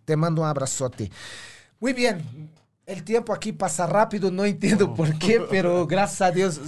te 0.04 0.16
mando 0.16 0.42
un 0.42 0.48
abrazote. 0.48 1.10
Muy 1.80 1.92
bien. 1.92 2.53
El 2.86 3.02
tiempo 3.02 3.32
aquí 3.32 3.52
pasa 3.52 3.86
rápido, 3.86 4.30
no 4.30 4.44
entiendo 4.44 4.92
por 4.92 5.18
qué, 5.18 5.40
pero 5.48 5.86
gracias 5.88 6.20
a 6.20 6.30
Dios, 6.30 6.60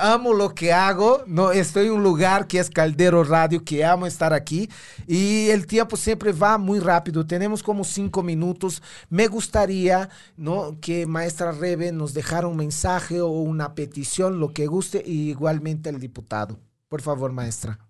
amo 0.00 0.32
lo 0.32 0.54
que 0.54 0.72
hago. 0.72 1.24
No, 1.26 1.50
estoy 1.50 1.86
en 1.86 1.94
un 1.94 2.04
lugar 2.04 2.46
que 2.46 2.60
es 2.60 2.70
Caldero 2.70 3.24
Radio, 3.24 3.64
que 3.64 3.84
amo 3.84 4.06
estar 4.06 4.32
aquí. 4.32 4.70
Y 5.08 5.48
el 5.48 5.66
tiempo 5.66 5.96
siempre 5.96 6.30
va 6.30 6.58
muy 6.58 6.78
rápido. 6.78 7.26
Tenemos 7.26 7.60
como 7.60 7.82
cinco 7.82 8.22
minutos. 8.22 8.82
Me 9.10 9.26
gustaría 9.26 10.10
¿no? 10.36 10.78
que 10.80 11.06
maestra 11.06 11.50
Rebe 11.50 11.90
nos 11.90 12.14
dejara 12.14 12.46
un 12.46 12.56
mensaje 12.56 13.20
o 13.20 13.28
una 13.28 13.74
petición, 13.74 14.38
lo 14.38 14.52
que 14.52 14.68
guste, 14.68 15.02
y 15.04 15.30
igualmente 15.30 15.90
el 15.90 15.98
diputado. 15.98 16.56
Por 16.88 17.02
favor, 17.02 17.32
maestra. 17.32 17.80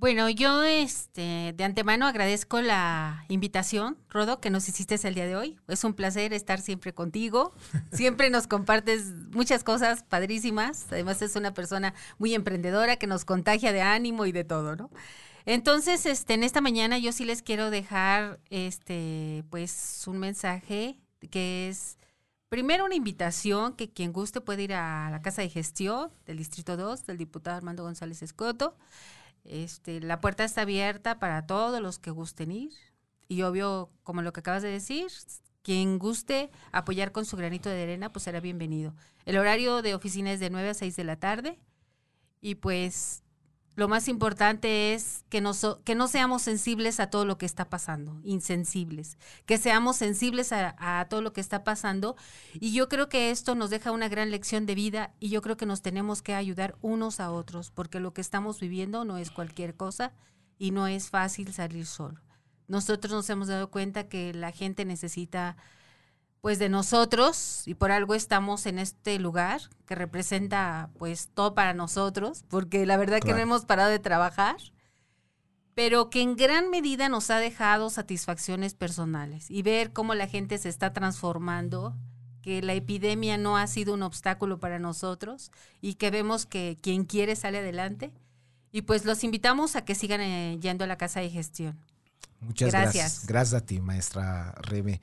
Bueno, 0.00 0.28
yo 0.30 0.62
este, 0.62 1.52
de 1.56 1.64
antemano 1.64 2.06
agradezco 2.06 2.60
la 2.60 3.24
invitación, 3.28 3.98
Rodo, 4.08 4.40
que 4.40 4.48
nos 4.48 4.68
hiciste 4.68 4.94
el 5.02 5.16
día 5.16 5.26
de 5.26 5.34
hoy. 5.34 5.58
Es 5.66 5.82
un 5.82 5.92
placer 5.92 6.32
estar 6.32 6.60
siempre 6.60 6.94
contigo. 6.94 7.52
Siempre 7.92 8.30
nos 8.30 8.46
compartes 8.46 9.06
muchas 9.32 9.64
cosas 9.64 10.04
padrísimas. 10.04 10.86
Además, 10.92 11.20
es 11.20 11.34
una 11.34 11.52
persona 11.52 11.94
muy 12.16 12.32
emprendedora 12.32 12.94
que 12.94 13.08
nos 13.08 13.24
contagia 13.24 13.72
de 13.72 13.82
ánimo 13.82 14.24
y 14.24 14.30
de 14.30 14.44
todo, 14.44 14.76
¿no? 14.76 14.88
Entonces, 15.46 16.06
este, 16.06 16.34
en 16.34 16.44
esta 16.44 16.60
mañana 16.60 16.98
yo 16.98 17.10
sí 17.10 17.24
les 17.24 17.42
quiero 17.42 17.68
dejar 17.68 18.38
este, 18.50 19.42
pues, 19.50 20.04
un 20.06 20.18
mensaje 20.18 21.00
que 21.32 21.70
es 21.70 21.98
primero 22.48 22.84
una 22.84 22.94
invitación 22.94 23.74
que 23.74 23.90
quien 23.90 24.12
guste 24.12 24.40
puede 24.40 24.62
ir 24.62 24.74
a 24.74 25.10
la 25.10 25.22
Casa 25.22 25.42
de 25.42 25.48
Gestión 25.48 26.12
del 26.24 26.36
Distrito 26.36 26.76
2 26.76 27.04
del 27.04 27.18
diputado 27.18 27.56
Armando 27.56 27.82
González 27.82 28.22
Escoto. 28.22 28.76
Este, 29.48 30.00
la 30.00 30.20
puerta 30.20 30.44
está 30.44 30.62
abierta 30.62 31.18
para 31.18 31.46
todos 31.46 31.80
los 31.80 31.98
que 31.98 32.10
gusten 32.10 32.52
ir. 32.52 32.72
Y 33.28 33.42
obvio, 33.42 33.90
como 34.02 34.22
lo 34.22 34.32
que 34.32 34.40
acabas 34.40 34.62
de 34.62 34.70
decir, 34.70 35.06
quien 35.62 35.98
guste 35.98 36.50
apoyar 36.70 37.12
con 37.12 37.24
su 37.24 37.36
granito 37.36 37.70
de 37.70 37.82
arena, 37.82 38.12
pues 38.12 38.24
será 38.24 38.40
bienvenido. 38.40 38.94
El 39.24 39.38
horario 39.38 39.80
de 39.80 39.94
oficina 39.94 40.32
es 40.32 40.40
de 40.40 40.50
9 40.50 40.70
a 40.70 40.74
6 40.74 40.96
de 40.96 41.04
la 41.04 41.16
tarde. 41.16 41.58
Y 42.40 42.56
pues 42.56 43.24
lo 43.78 43.86
más 43.86 44.08
importante 44.08 44.92
es 44.92 45.24
que 45.28 45.40
no, 45.40 45.52
que 45.84 45.94
no 45.94 46.08
seamos 46.08 46.42
sensibles 46.42 46.98
a 46.98 47.10
todo 47.10 47.24
lo 47.24 47.38
que 47.38 47.46
está 47.46 47.70
pasando, 47.70 48.20
insensibles, 48.24 49.18
que 49.46 49.56
seamos 49.56 49.94
sensibles 49.94 50.52
a, 50.52 50.74
a, 50.80 51.04
todo 51.04 51.22
lo 51.22 51.32
que 51.32 51.40
está 51.40 51.62
pasando. 51.62 52.16
Y 52.54 52.72
yo 52.72 52.88
creo 52.88 53.08
que 53.08 53.30
esto 53.30 53.54
nos 53.54 53.70
deja 53.70 53.92
una 53.92 54.08
gran 54.08 54.32
lección 54.32 54.66
de 54.66 54.74
vida 54.74 55.14
y 55.20 55.28
yo 55.28 55.42
creo 55.42 55.56
que 55.56 55.64
nos 55.64 55.80
tenemos 55.80 56.22
que 56.22 56.34
ayudar 56.34 56.74
unos 56.82 57.20
a 57.20 57.30
otros, 57.30 57.70
porque 57.70 58.00
lo 58.00 58.12
que 58.12 58.20
estamos 58.20 58.58
viviendo 58.58 59.04
no 59.04 59.16
es 59.16 59.30
cualquier 59.30 59.76
cosa 59.76 60.12
y 60.58 60.72
no 60.72 60.88
es 60.88 61.08
fácil 61.08 61.54
salir 61.54 61.86
solo. 61.86 62.20
Nosotros 62.66 63.12
nos 63.12 63.30
hemos 63.30 63.46
dado 63.46 63.70
cuenta 63.70 64.08
que 64.08 64.34
la 64.34 64.50
gente 64.50 64.86
necesita 64.86 65.56
pues 66.40 66.58
de 66.58 66.68
nosotros 66.68 67.62
y 67.66 67.74
por 67.74 67.90
algo 67.90 68.14
estamos 68.14 68.66
en 68.66 68.78
este 68.78 69.18
lugar 69.18 69.60
que 69.86 69.94
representa 69.94 70.90
pues 70.98 71.28
todo 71.34 71.54
para 71.54 71.74
nosotros, 71.74 72.44
porque 72.48 72.86
la 72.86 72.96
verdad 72.96 73.18
claro. 73.20 73.26
que 73.26 73.32
no 73.32 73.38
hemos 73.42 73.64
parado 73.64 73.90
de 73.90 73.98
trabajar, 73.98 74.56
pero 75.74 76.10
que 76.10 76.22
en 76.22 76.36
gran 76.36 76.70
medida 76.70 77.08
nos 77.08 77.30
ha 77.30 77.38
dejado 77.38 77.90
satisfacciones 77.90 78.74
personales 78.74 79.50
y 79.50 79.62
ver 79.62 79.92
cómo 79.92 80.14
la 80.14 80.26
gente 80.26 80.58
se 80.58 80.68
está 80.68 80.92
transformando, 80.92 81.96
que 82.42 82.62
la 82.62 82.74
epidemia 82.74 83.36
no 83.36 83.56
ha 83.56 83.66
sido 83.66 83.94
un 83.94 84.02
obstáculo 84.02 84.58
para 84.58 84.78
nosotros 84.78 85.50
y 85.80 85.94
que 85.94 86.10
vemos 86.10 86.46
que 86.46 86.78
quien 86.80 87.04
quiere 87.04 87.36
sale 87.36 87.58
adelante. 87.58 88.12
Y 88.70 88.82
pues 88.82 89.04
los 89.04 89.24
invitamos 89.24 89.76
a 89.76 89.84
que 89.84 89.94
sigan 89.94 90.20
eh, 90.20 90.58
yendo 90.60 90.84
a 90.84 90.86
la 90.86 90.98
casa 90.98 91.20
de 91.20 91.30
gestión. 91.30 91.78
Muchas 92.40 92.70
gracias. 92.70 92.94
Gracias, 92.94 93.26
gracias 93.26 93.62
a 93.62 93.66
ti, 93.66 93.80
maestra 93.80 94.52
Rebe. 94.60 95.00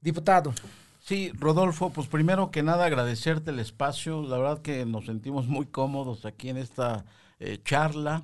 Diputado. 0.00 0.54
Sí, 1.00 1.32
Rodolfo, 1.38 1.90
pues 1.90 2.06
primero 2.06 2.50
que 2.50 2.62
nada 2.62 2.84
agradecerte 2.84 3.50
el 3.50 3.58
espacio. 3.58 4.22
La 4.22 4.38
verdad 4.38 4.62
que 4.62 4.84
nos 4.86 5.06
sentimos 5.06 5.46
muy 5.48 5.66
cómodos 5.66 6.24
aquí 6.24 6.50
en 6.50 6.56
esta 6.58 7.04
eh, 7.40 7.58
charla. 7.64 8.22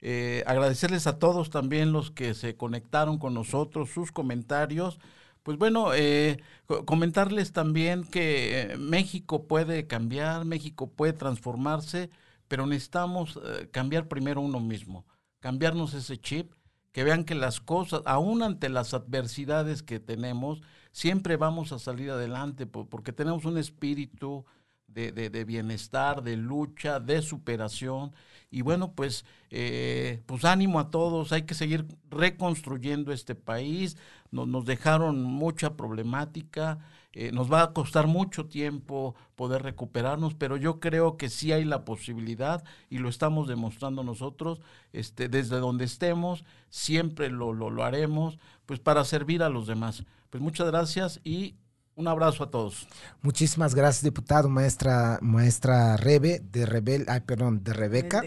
Eh, 0.00 0.44
agradecerles 0.46 1.06
a 1.06 1.18
todos 1.18 1.50
también 1.50 1.92
los 1.92 2.10
que 2.10 2.34
se 2.34 2.56
conectaron 2.56 3.18
con 3.18 3.32
nosotros, 3.32 3.90
sus 3.90 4.12
comentarios. 4.12 4.98
Pues 5.42 5.56
bueno, 5.56 5.94
eh, 5.94 6.42
comentarles 6.84 7.52
también 7.52 8.04
que 8.04 8.74
México 8.78 9.44
puede 9.44 9.86
cambiar, 9.86 10.44
México 10.44 10.88
puede 10.90 11.12
transformarse, 11.12 12.10
pero 12.48 12.66
necesitamos 12.66 13.38
cambiar 13.70 14.08
primero 14.08 14.40
uno 14.40 14.58
mismo, 14.58 15.06
cambiarnos 15.38 15.94
ese 15.94 16.18
chip, 16.18 16.52
que 16.90 17.04
vean 17.04 17.24
que 17.24 17.36
las 17.36 17.60
cosas, 17.60 18.02
aún 18.06 18.42
ante 18.42 18.68
las 18.68 18.92
adversidades 18.94 19.84
que 19.84 20.00
tenemos, 20.00 20.62
siempre 20.96 21.36
vamos 21.36 21.72
a 21.72 21.78
salir 21.78 22.10
adelante 22.10 22.64
porque 22.66 23.12
tenemos 23.12 23.44
un 23.44 23.58
espíritu 23.58 24.46
de, 24.86 25.44
bienestar, 25.44 26.22
de 26.22 26.38
lucha, 26.38 27.00
de 27.00 27.20
superación. 27.20 28.14
Y 28.50 28.62
bueno, 28.62 28.92
pues, 28.92 29.26
eh, 29.50 30.22
pues 30.24 30.46
ánimo 30.46 30.80
a 30.80 30.90
todos, 30.90 31.32
hay 31.32 31.42
que 31.42 31.52
seguir 31.52 31.84
reconstruyendo 32.08 33.12
este 33.12 33.34
país. 33.34 33.98
Nos, 34.30 34.48
nos 34.48 34.64
dejaron 34.64 35.22
mucha 35.22 35.76
problemática, 35.76 36.78
eh, 37.12 37.30
nos 37.30 37.52
va 37.52 37.62
a 37.62 37.72
costar 37.74 38.06
mucho 38.06 38.46
tiempo 38.46 39.14
poder 39.34 39.64
recuperarnos, 39.64 40.32
pero 40.32 40.56
yo 40.56 40.80
creo 40.80 41.18
que 41.18 41.28
sí 41.28 41.52
hay 41.52 41.66
la 41.66 41.84
posibilidad 41.84 42.64
y 42.88 42.98
lo 42.98 43.10
estamos 43.10 43.48
demostrando 43.48 44.02
nosotros, 44.02 44.62
este, 44.94 45.28
desde 45.28 45.58
donde 45.58 45.84
estemos, 45.84 46.42
siempre 46.70 47.28
lo, 47.28 47.52
lo, 47.52 47.68
lo 47.68 47.84
haremos, 47.84 48.38
pues 48.64 48.80
para 48.80 49.04
servir 49.04 49.42
a 49.42 49.50
los 49.50 49.66
demás. 49.66 50.02
Pues 50.36 50.42
muchas 50.42 50.66
gracias 50.66 51.18
y 51.24 51.54
un 51.94 52.08
abrazo 52.08 52.44
a 52.44 52.50
todos. 52.50 52.86
Muchísimas 53.22 53.74
gracias, 53.74 54.04
diputado, 54.04 54.50
maestra, 54.50 55.18
maestra 55.22 55.96
Rebe, 55.96 56.42
de 56.52 56.66
Rebel, 56.66 57.06
ay, 57.08 57.20
perdón, 57.20 57.64
de 57.64 57.72
Rebeca. 57.72 58.20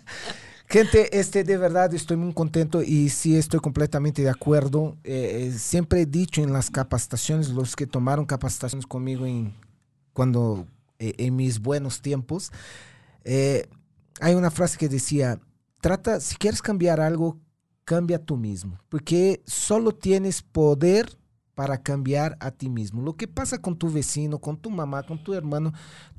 Gente, 0.68 1.16
este, 1.16 1.44
de 1.44 1.56
verdad 1.56 1.94
estoy 1.94 2.16
muy 2.16 2.34
contento 2.34 2.82
y 2.82 3.10
sí 3.10 3.36
estoy 3.36 3.60
completamente 3.60 4.22
de 4.22 4.28
acuerdo. 4.28 4.96
Eh, 5.04 5.54
siempre 5.56 6.00
he 6.00 6.06
dicho 6.06 6.42
en 6.42 6.52
las 6.52 6.68
capacitaciones, 6.68 7.50
los 7.50 7.76
que 7.76 7.86
tomaron 7.86 8.26
capacitaciones 8.26 8.84
conmigo 8.84 9.24
en, 9.24 9.54
cuando, 10.12 10.66
eh, 10.98 11.14
en 11.18 11.36
mis 11.36 11.60
buenos 11.60 12.02
tiempos, 12.02 12.50
eh, 13.22 13.68
hay 14.20 14.34
una 14.34 14.50
frase 14.50 14.78
que 14.78 14.88
decía, 14.88 15.38
trata, 15.80 16.18
si 16.18 16.34
quieres 16.34 16.60
cambiar 16.60 16.98
algo, 16.98 17.38
cambia 17.84 18.18
tú 18.18 18.36
mismo, 18.36 18.80
porque 18.88 19.44
solo 19.46 19.92
tienes 19.92 20.42
poder 20.42 21.16
para 21.56 21.78
cambiar 21.78 22.36
a 22.38 22.50
ti 22.50 22.68
mismo. 22.68 23.00
Lo 23.00 23.16
que 23.16 23.26
pasa 23.26 23.62
con 23.62 23.78
tu 23.78 23.90
vecino, 23.90 24.38
con 24.40 24.58
tu 24.58 24.68
mamá, 24.70 25.04
con 25.04 25.24
tu 25.24 25.32
hermano, 25.32 25.72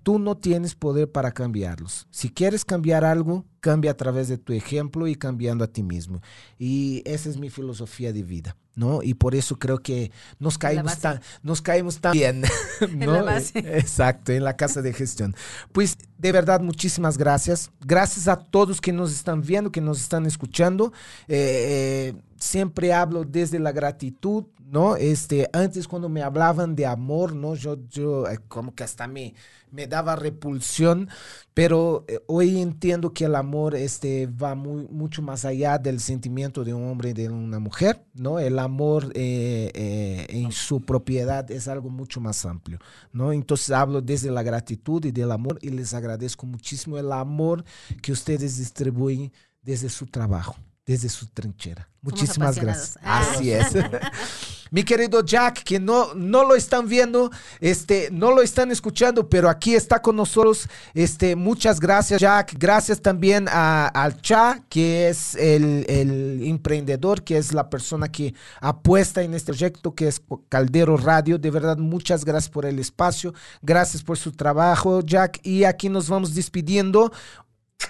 tú 0.07 0.19
no 0.19 0.37
tienes 0.37 0.73
poder 0.73 1.11
para 1.11 1.33
cambiarlos. 1.33 2.07
Si 2.11 2.29
quieres 2.29 2.63
cambiar 2.63 3.03
algo, 3.03 3.43
cambia 3.59 3.91
a 3.91 3.97
través 3.97 4.29
de 4.29 4.37
tu 4.37 4.53
ejemplo 4.53 5.05
y 5.05 5.15
cambiando 5.15 5.65
a 5.65 5.67
ti 5.67 5.83
mismo. 5.83 6.21
Y 6.57 7.03
esa 7.03 7.27
es 7.27 7.35
mi 7.37 7.49
filosofía 7.49 8.13
de 8.13 8.23
vida, 8.23 8.55
¿no? 8.73 9.03
Y 9.03 9.15
por 9.15 9.35
eso 9.35 9.59
creo 9.59 9.79
que 9.79 10.13
nos 10.39 10.57
caímos 10.57 10.97
tan, 10.99 11.19
nos 11.43 11.61
caímos 11.61 11.99
tan 11.99 12.13
bien, 12.13 12.41
¿no? 12.95 13.29
En 13.29 13.67
Exacto, 13.67 14.31
en 14.31 14.45
la 14.45 14.55
casa 14.55 14.81
de 14.81 14.93
gestión. 14.93 15.35
Pues 15.73 15.97
de 16.17 16.31
verdad, 16.31 16.61
muchísimas 16.61 17.17
gracias. 17.17 17.69
Gracias 17.81 18.29
a 18.29 18.37
todos 18.37 18.79
que 18.79 18.93
nos 18.93 19.11
están 19.11 19.41
viendo, 19.41 19.73
que 19.73 19.81
nos 19.81 19.99
están 19.99 20.25
escuchando. 20.25 20.93
Eh, 21.27 22.13
eh, 22.15 22.21
siempre 22.37 22.93
hablo 22.93 23.25
desde 23.25 23.59
la 23.59 23.73
gratitud, 23.73 24.45
¿no? 24.71 24.95
Este, 24.95 25.49
antes 25.53 25.87
cuando 25.87 26.09
me 26.09 26.21
hablaban 26.21 26.75
de 26.75 26.85
amor, 26.85 27.35
¿no? 27.35 27.55
Yo, 27.55 27.77
yo 27.89 28.27
eh, 28.27 28.39
como 28.47 28.73
que 28.75 28.83
hasta 28.83 29.07
me, 29.07 29.33
me 29.71 29.87
daba 29.87 30.15
repulsión, 30.15 31.09
pero 31.53 32.05
eh, 32.07 32.19
hoy 32.27 32.61
entiendo 32.61 33.13
que 33.13 33.25
el 33.25 33.35
amor 33.35 33.75
este, 33.75 34.27
va 34.27 34.55
muy, 34.55 34.87
mucho 34.89 35.21
más 35.21 35.45
allá 35.45 35.77
del 35.77 35.99
sentimiento 35.99 36.63
de 36.63 36.73
un 36.73 36.89
hombre 36.89 37.09
y 37.09 37.13
de 37.13 37.29
una 37.29 37.59
mujer, 37.59 38.05
¿no? 38.13 38.39
El 38.39 38.59
amor 38.59 39.11
eh, 39.15 39.71
eh, 39.73 40.25
en 40.29 40.51
su 40.51 40.81
propiedad 40.81 41.49
es 41.51 41.67
algo 41.67 41.89
mucho 41.89 42.21
más 42.21 42.45
amplio, 42.45 42.79
¿no? 43.11 43.33
Entonces 43.33 43.71
hablo 43.71 44.01
desde 44.01 44.31
la 44.31 44.43
gratitud 44.43 45.03
y 45.05 45.11
del 45.11 45.31
amor 45.31 45.59
y 45.61 45.69
les 45.69 45.93
agradezco 45.93 46.45
muchísimo 46.45 46.97
el 46.97 47.11
amor 47.11 47.63
que 48.01 48.11
ustedes 48.11 48.57
distribuyen 48.57 49.31
desde 49.61 49.89
su 49.89 50.05
trabajo 50.05 50.55
desde 50.85 51.09
su 51.09 51.27
trinchera. 51.27 51.89
Muchísimas 52.01 52.57
gracias. 52.57 52.97
Ah. 53.03 53.19
Así 53.19 53.51
es. 53.51 53.73
Mi 54.71 54.83
querido 54.83 55.23
Jack, 55.23 55.63
que 55.63 55.79
no, 55.79 56.13
no 56.13 56.43
lo 56.43 56.55
están 56.55 56.87
viendo, 56.87 57.31
este, 57.59 58.09
no 58.11 58.31
lo 58.31 58.41
están 58.41 58.71
escuchando, 58.71 59.29
pero 59.29 59.49
aquí 59.49 59.75
está 59.75 60.01
con 60.01 60.15
nosotros. 60.15 60.67
Este, 60.93 61.35
muchas 61.35 61.79
gracias, 61.79 62.21
Jack. 62.21 62.55
Gracias 62.57 63.01
también 63.01 63.47
a, 63.49 63.87
al 63.87 64.21
Cha, 64.21 64.61
que 64.69 65.09
es 65.09 65.35
el, 65.35 65.85
el, 65.87 66.43
emprendedor, 66.43 67.23
que 67.23 67.37
es 67.37 67.53
la 67.53 67.69
persona 67.69 68.11
que 68.11 68.33
apuesta 68.61 69.21
en 69.21 69.33
este 69.33 69.51
proyecto, 69.51 69.93
que 69.95 70.07
es 70.07 70.21
Caldero 70.49 70.97
Radio. 70.97 71.37
De 71.37 71.51
verdad, 71.51 71.77
muchas 71.77 72.25
gracias 72.25 72.49
por 72.49 72.65
el 72.65 72.79
espacio. 72.79 73.33
Gracias 73.61 74.03
por 74.03 74.17
su 74.17 74.31
trabajo, 74.31 75.01
Jack. 75.01 75.39
Y 75.43 75.63
aquí 75.63 75.89
nos 75.89 76.09
vamos 76.09 76.33
despidiendo 76.33 77.11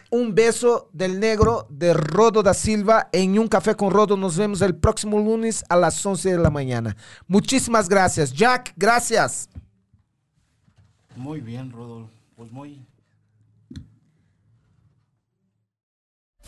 Un 0.09 0.33
beso 0.33 0.89
del 0.93 1.19
negro 1.19 1.67
de 1.69 1.93
Rodo 1.93 2.41
da 2.41 2.53
Silva 2.53 3.09
en 3.11 3.37
Un 3.37 3.47
Café 3.47 3.75
con 3.75 3.91
Rodo. 3.91 4.15
Nos 4.15 4.37
vemos 4.37 4.61
el 4.61 4.75
próximo 4.75 5.17
lunes 5.17 5.65
a 5.67 5.75
las 5.75 6.05
11 6.05 6.31
de 6.31 6.37
la 6.37 6.49
mañana. 6.49 6.95
Muchísimas 7.27 7.89
gracias. 7.89 8.33
Jack, 8.33 8.73
gracias. 8.77 9.49
Muy 11.15 11.41
bien, 11.41 11.71
Rodolfo. 11.71 12.11
Pues 12.35 12.51
muy... 12.51 12.85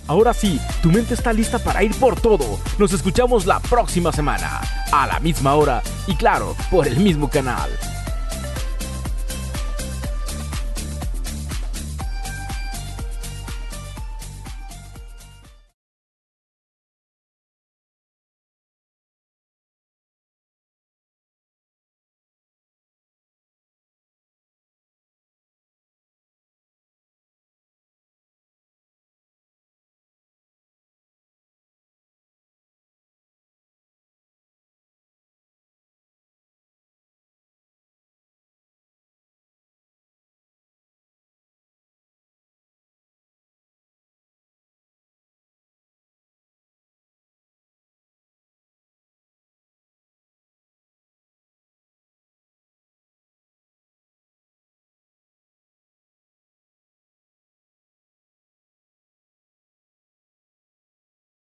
Ahora 0.08 0.34
sí, 0.34 0.60
tu 0.82 0.90
mente 0.90 1.14
está 1.14 1.34
lista 1.34 1.60
para 1.60 1.84
ir 1.84 1.94
por 1.96 2.20
todo. 2.20 2.60
Nos 2.80 2.94
escuchamos 2.94 3.46
la 3.46 3.60
próxima 3.60 4.12
semana, 4.12 4.62
a 4.92 5.06
la 5.06 5.20
misma 5.20 5.54
hora 5.54 5.84
y 6.08 6.16
claro, 6.16 6.56
por 6.72 6.88
el 6.88 6.98
mismo 6.98 7.30
canal. 7.30 7.70